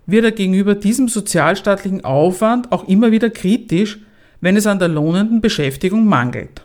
wird 0.07 0.25
er 0.25 0.31
gegenüber 0.31 0.77
diesem 0.77 1.09
sozialstaatlichen 1.09 2.05
Aufwand 2.05 2.71
auch 2.71 2.87
immer 2.87 3.11
wieder 3.11 3.31
kritisch, 3.31 3.99
wenn 4.41 4.57
es 4.57 4.69
an 4.69 4.79
der 4.79 4.87
lohnenden 4.87 5.41
Beschäftigung 5.41 6.07
mangelt. 6.07 6.65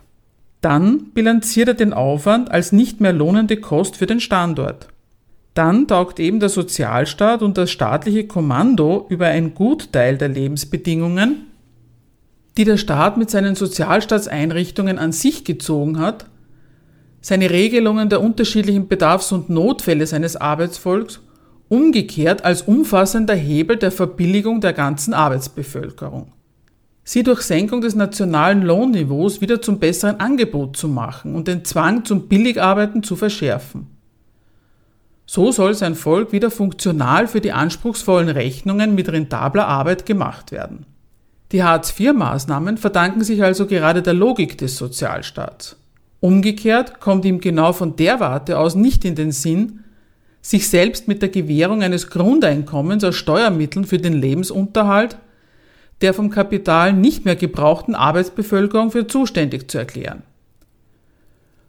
Dann 0.60 1.06
bilanziert 1.14 1.66
er 1.66 1.74
den 1.74 1.92
Aufwand 1.92 2.48
als 2.48 2.70
nicht 2.70 3.00
mehr 3.00 3.12
lohnende 3.12 3.56
Kost 3.56 3.96
für 3.96 4.06
den 4.06 4.20
Standort. 4.20 4.86
Dann 5.54 5.88
taugt 5.88 6.20
eben 6.20 6.38
der 6.38 6.50
Sozialstaat 6.50 7.42
und 7.42 7.58
das 7.58 7.72
staatliche 7.72 8.28
Kommando 8.28 9.04
über 9.08 9.26
ein 9.26 9.54
Gutteil 9.54 10.16
der 10.16 10.28
Lebensbedingungen, 10.28 11.48
die 12.56 12.64
der 12.64 12.76
Staat 12.76 13.16
mit 13.16 13.30
seinen 13.30 13.56
Sozialstaatseinrichtungen 13.56 15.00
an 15.00 15.10
sich 15.10 15.44
gezogen 15.44 15.98
hat, 15.98 16.26
seine 17.20 17.50
Regelungen 17.50 18.08
der 18.08 18.20
unterschiedlichen 18.20 18.88
Bedarfs- 18.88 19.32
und 19.32 19.50
Notfälle 19.50 20.06
seines 20.06 20.36
Arbeitsvolks 20.36 21.20
umgekehrt 21.68 22.44
als 22.44 22.62
umfassender 22.62 23.34
Hebel 23.34 23.76
der 23.76 23.92
Verbilligung 23.92 24.60
der 24.60 24.72
ganzen 24.72 25.14
Arbeitsbevölkerung. 25.14 26.32
Sie 27.04 27.22
durch 27.22 27.40
Senkung 27.40 27.80
des 27.80 27.94
nationalen 27.94 28.62
Lohnniveaus 28.62 29.40
wieder 29.40 29.62
zum 29.62 29.78
besseren 29.78 30.20
Angebot 30.20 30.76
zu 30.76 30.88
machen 30.88 31.34
und 31.34 31.48
den 31.48 31.64
Zwang 31.64 32.04
zum 32.04 32.28
Billigarbeiten 32.28 33.02
zu 33.02 33.16
verschärfen. 33.16 33.86
So 35.24 35.52
soll 35.52 35.74
sein 35.74 35.94
Volk 35.94 36.32
wieder 36.32 36.50
funktional 36.50 37.26
für 37.26 37.40
die 37.40 37.52
anspruchsvollen 37.52 38.28
Rechnungen 38.28 38.94
mit 38.94 39.10
rentabler 39.10 39.66
Arbeit 39.66 40.06
gemacht 40.06 40.52
werden. 40.52 40.86
Die 41.52 41.62
Hartz-IV-Maßnahmen 41.62 42.76
verdanken 42.76 43.24
sich 43.24 43.42
also 43.42 43.66
gerade 43.66 44.02
der 44.02 44.14
Logik 44.14 44.58
des 44.58 44.76
Sozialstaats. 44.76 45.77
Umgekehrt 46.20 47.00
kommt 47.00 47.24
ihm 47.24 47.40
genau 47.40 47.72
von 47.72 47.96
der 47.96 48.20
Warte 48.20 48.58
aus 48.58 48.74
nicht 48.74 49.04
in 49.04 49.14
den 49.14 49.32
Sinn, 49.32 49.84
sich 50.40 50.68
selbst 50.68 51.08
mit 51.08 51.22
der 51.22 51.28
Gewährung 51.28 51.82
eines 51.82 52.10
Grundeinkommens 52.10 53.04
aus 53.04 53.16
Steuermitteln 53.16 53.84
für 53.84 53.98
den 53.98 54.14
Lebensunterhalt 54.14 55.16
der 56.00 56.14
vom 56.14 56.30
Kapital 56.30 56.92
nicht 56.92 57.24
mehr 57.24 57.36
gebrauchten 57.36 57.94
Arbeitsbevölkerung 57.94 58.90
für 58.90 59.06
zuständig 59.06 59.70
zu 59.70 59.78
erklären. 59.78 60.22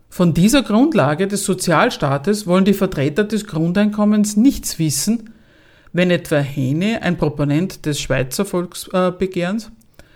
Von 0.10 0.34
dieser 0.34 0.64
Grundlage 0.64 1.28
des 1.28 1.46
Sozialstaates 1.46 2.48
wollen 2.48 2.66
die 2.66 2.74
Vertreter 2.74 3.24
des 3.24 3.46
Grundeinkommens 3.46 4.38
nichts 4.38 4.80
wissen, 4.80 5.32
wenn 5.94 6.12
etwa 6.12 6.38
Hene, 6.38 7.02
ein 7.02 7.18
Proponent 7.18 7.86
des 7.86 8.00
Schweizer 8.00 8.46
Volksbegehrens, 8.46 9.72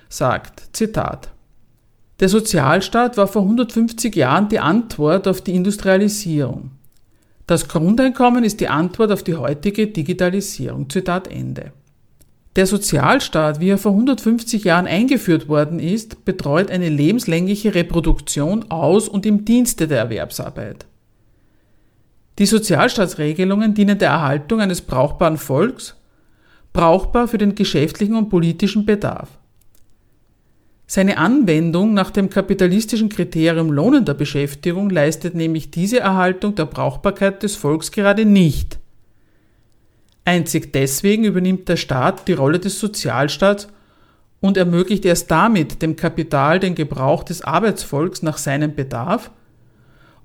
sagt, 0.10 0.64
Zitat, 0.74 1.32
der 2.20 2.30
Sozialstaat 2.30 3.18
war 3.18 3.28
vor 3.28 3.42
150 3.42 4.16
Jahren 4.16 4.50
die 4.50 4.60
Antwort 4.60 5.28
auf 5.28 5.42
die 5.42 5.56
Industrialisierung. 5.56 6.72
Das 7.48 7.68
Grundeinkommen 7.68 8.44
ist 8.44 8.62
die 8.62 8.70
Antwort 8.70 9.12
auf 9.12 9.24
die 9.24 9.36
heutige 9.36 9.88
Digitalisierung. 9.88 10.90
Zitat 10.90 11.28
Ende. 11.28 11.74
Der 12.56 12.68
Sozialstaat, 12.68 13.60
wie 13.60 13.70
er 13.70 13.80
vor 13.80 13.94
150 13.94 14.64
Jahren 14.64 14.86
eingeführt 14.86 15.50
worden 15.50 15.80
ist, 15.80 16.24
betreut 16.24 16.70
eine 16.70 16.90
lebenslängliche 16.90 17.74
Reproduktion 17.74 18.70
aus 18.70 19.10
und 19.10 19.26
im 19.26 19.44
Dienste 19.44 19.88
der 19.88 19.98
Erwerbsarbeit. 19.98 20.86
Die 22.38 22.46
Sozialstaatsregelungen 22.46 23.74
dienen 23.74 23.98
der 23.98 24.10
Erhaltung 24.10 24.62
eines 24.62 24.82
brauchbaren 24.82 25.38
Volks, 25.38 25.96
brauchbar 26.74 27.28
für 27.28 27.38
den 27.40 27.56
geschäftlichen 27.56 28.16
und 28.16 28.30
politischen 28.30 28.86
Bedarf. 28.86 29.30
Seine 30.86 31.18
Anwendung 31.18 31.94
nach 31.94 32.12
dem 32.12 32.30
kapitalistischen 32.30 33.10
Kriterium 33.10 33.72
lohnender 33.72 34.14
Beschäftigung 34.14 34.90
leistet 34.90 35.34
nämlich 35.34 35.72
diese 35.72 36.00
Erhaltung 36.00 36.56
der 36.56 36.66
Brauchbarkeit 36.66 37.42
des 37.42 37.56
Volks 37.56 37.92
gerade 37.92 38.26
nicht. 38.26 38.80
Einzig 40.26 40.72
deswegen 40.74 41.24
übernimmt 41.24 41.68
der 41.70 41.78
Staat 41.78 42.28
die 42.28 42.34
Rolle 42.34 42.60
des 42.60 42.80
Sozialstaats 42.80 43.68
und 44.40 44.58
ermöglicht 44.58 45.06
erst 45.06 45.32
damit 45.32 45.82
dem 45.82 45.96
Kapital 45.96 46.60
den 46.60 46.76
Gebrauch 46.76 47.24
des 47.24 47.42
Arbeitsvolks 47.42 48.22
nach 48.22 48.38
seinem 48.38 48.76
Bedarf 48.76 49.32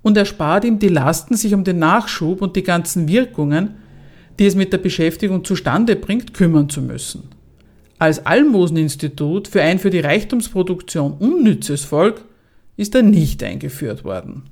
und 0.01 0.17
erspart 0.17 0.65
ihm 0.65 0.79
die 0.79 0.89
Lasten, 0.89 1.35
sich 1.35 1.53
um 1.53 1.63
den 1.63 1.79
Nachschub 1.79 2.41
und 2.41 2.55
die 2.55 2.63
ganzen 2.63 3.07
Wirkungen, 3.07 3.77
die 4.37 4.45
es 4.45 4.55
mit 4.55 4.71
der 4.71 4.77
Beschäftigung 4.77 5.43
zustande 5.43 5.95
bringt, 5.95 6.33
kümmern 6.33 6.69
zu 6.69 6.81
müssen 6.81 7.38
als 7.99 8.25
Almoseninstitut 8.25 9.49
für 9.49 9.61
ein 9.61 9.77
für 9.77 9.89
die 9.89 9.99
Reichtumsproduktion 9.99 11.17
unnützes 11.19 11.83
Volk 11.83 12.23
ist 12.77 12.95
er 12.95 13.03
nicht 13.03 13.43
eingeführt 13.43 14.05
worden. 14.05 14.43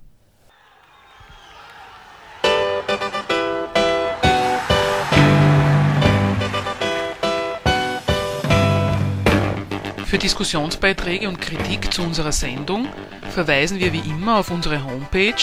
Für 10.06 10.18
Diskussionsbeiträge 10.18 11.28
und 11.28 11.42
Kritik 11.42 11.94
zu 11.94 12.02
unserer 12.02 12.32
Sendung 12.32 12.88
verweisen 13.30 13.80
wir 13.80 13.94
wie 13.94 14.10
immer 14.10 14.40
auf 14.40 14.50
unsere 14.52 14.84
Homepage 14.84 15.36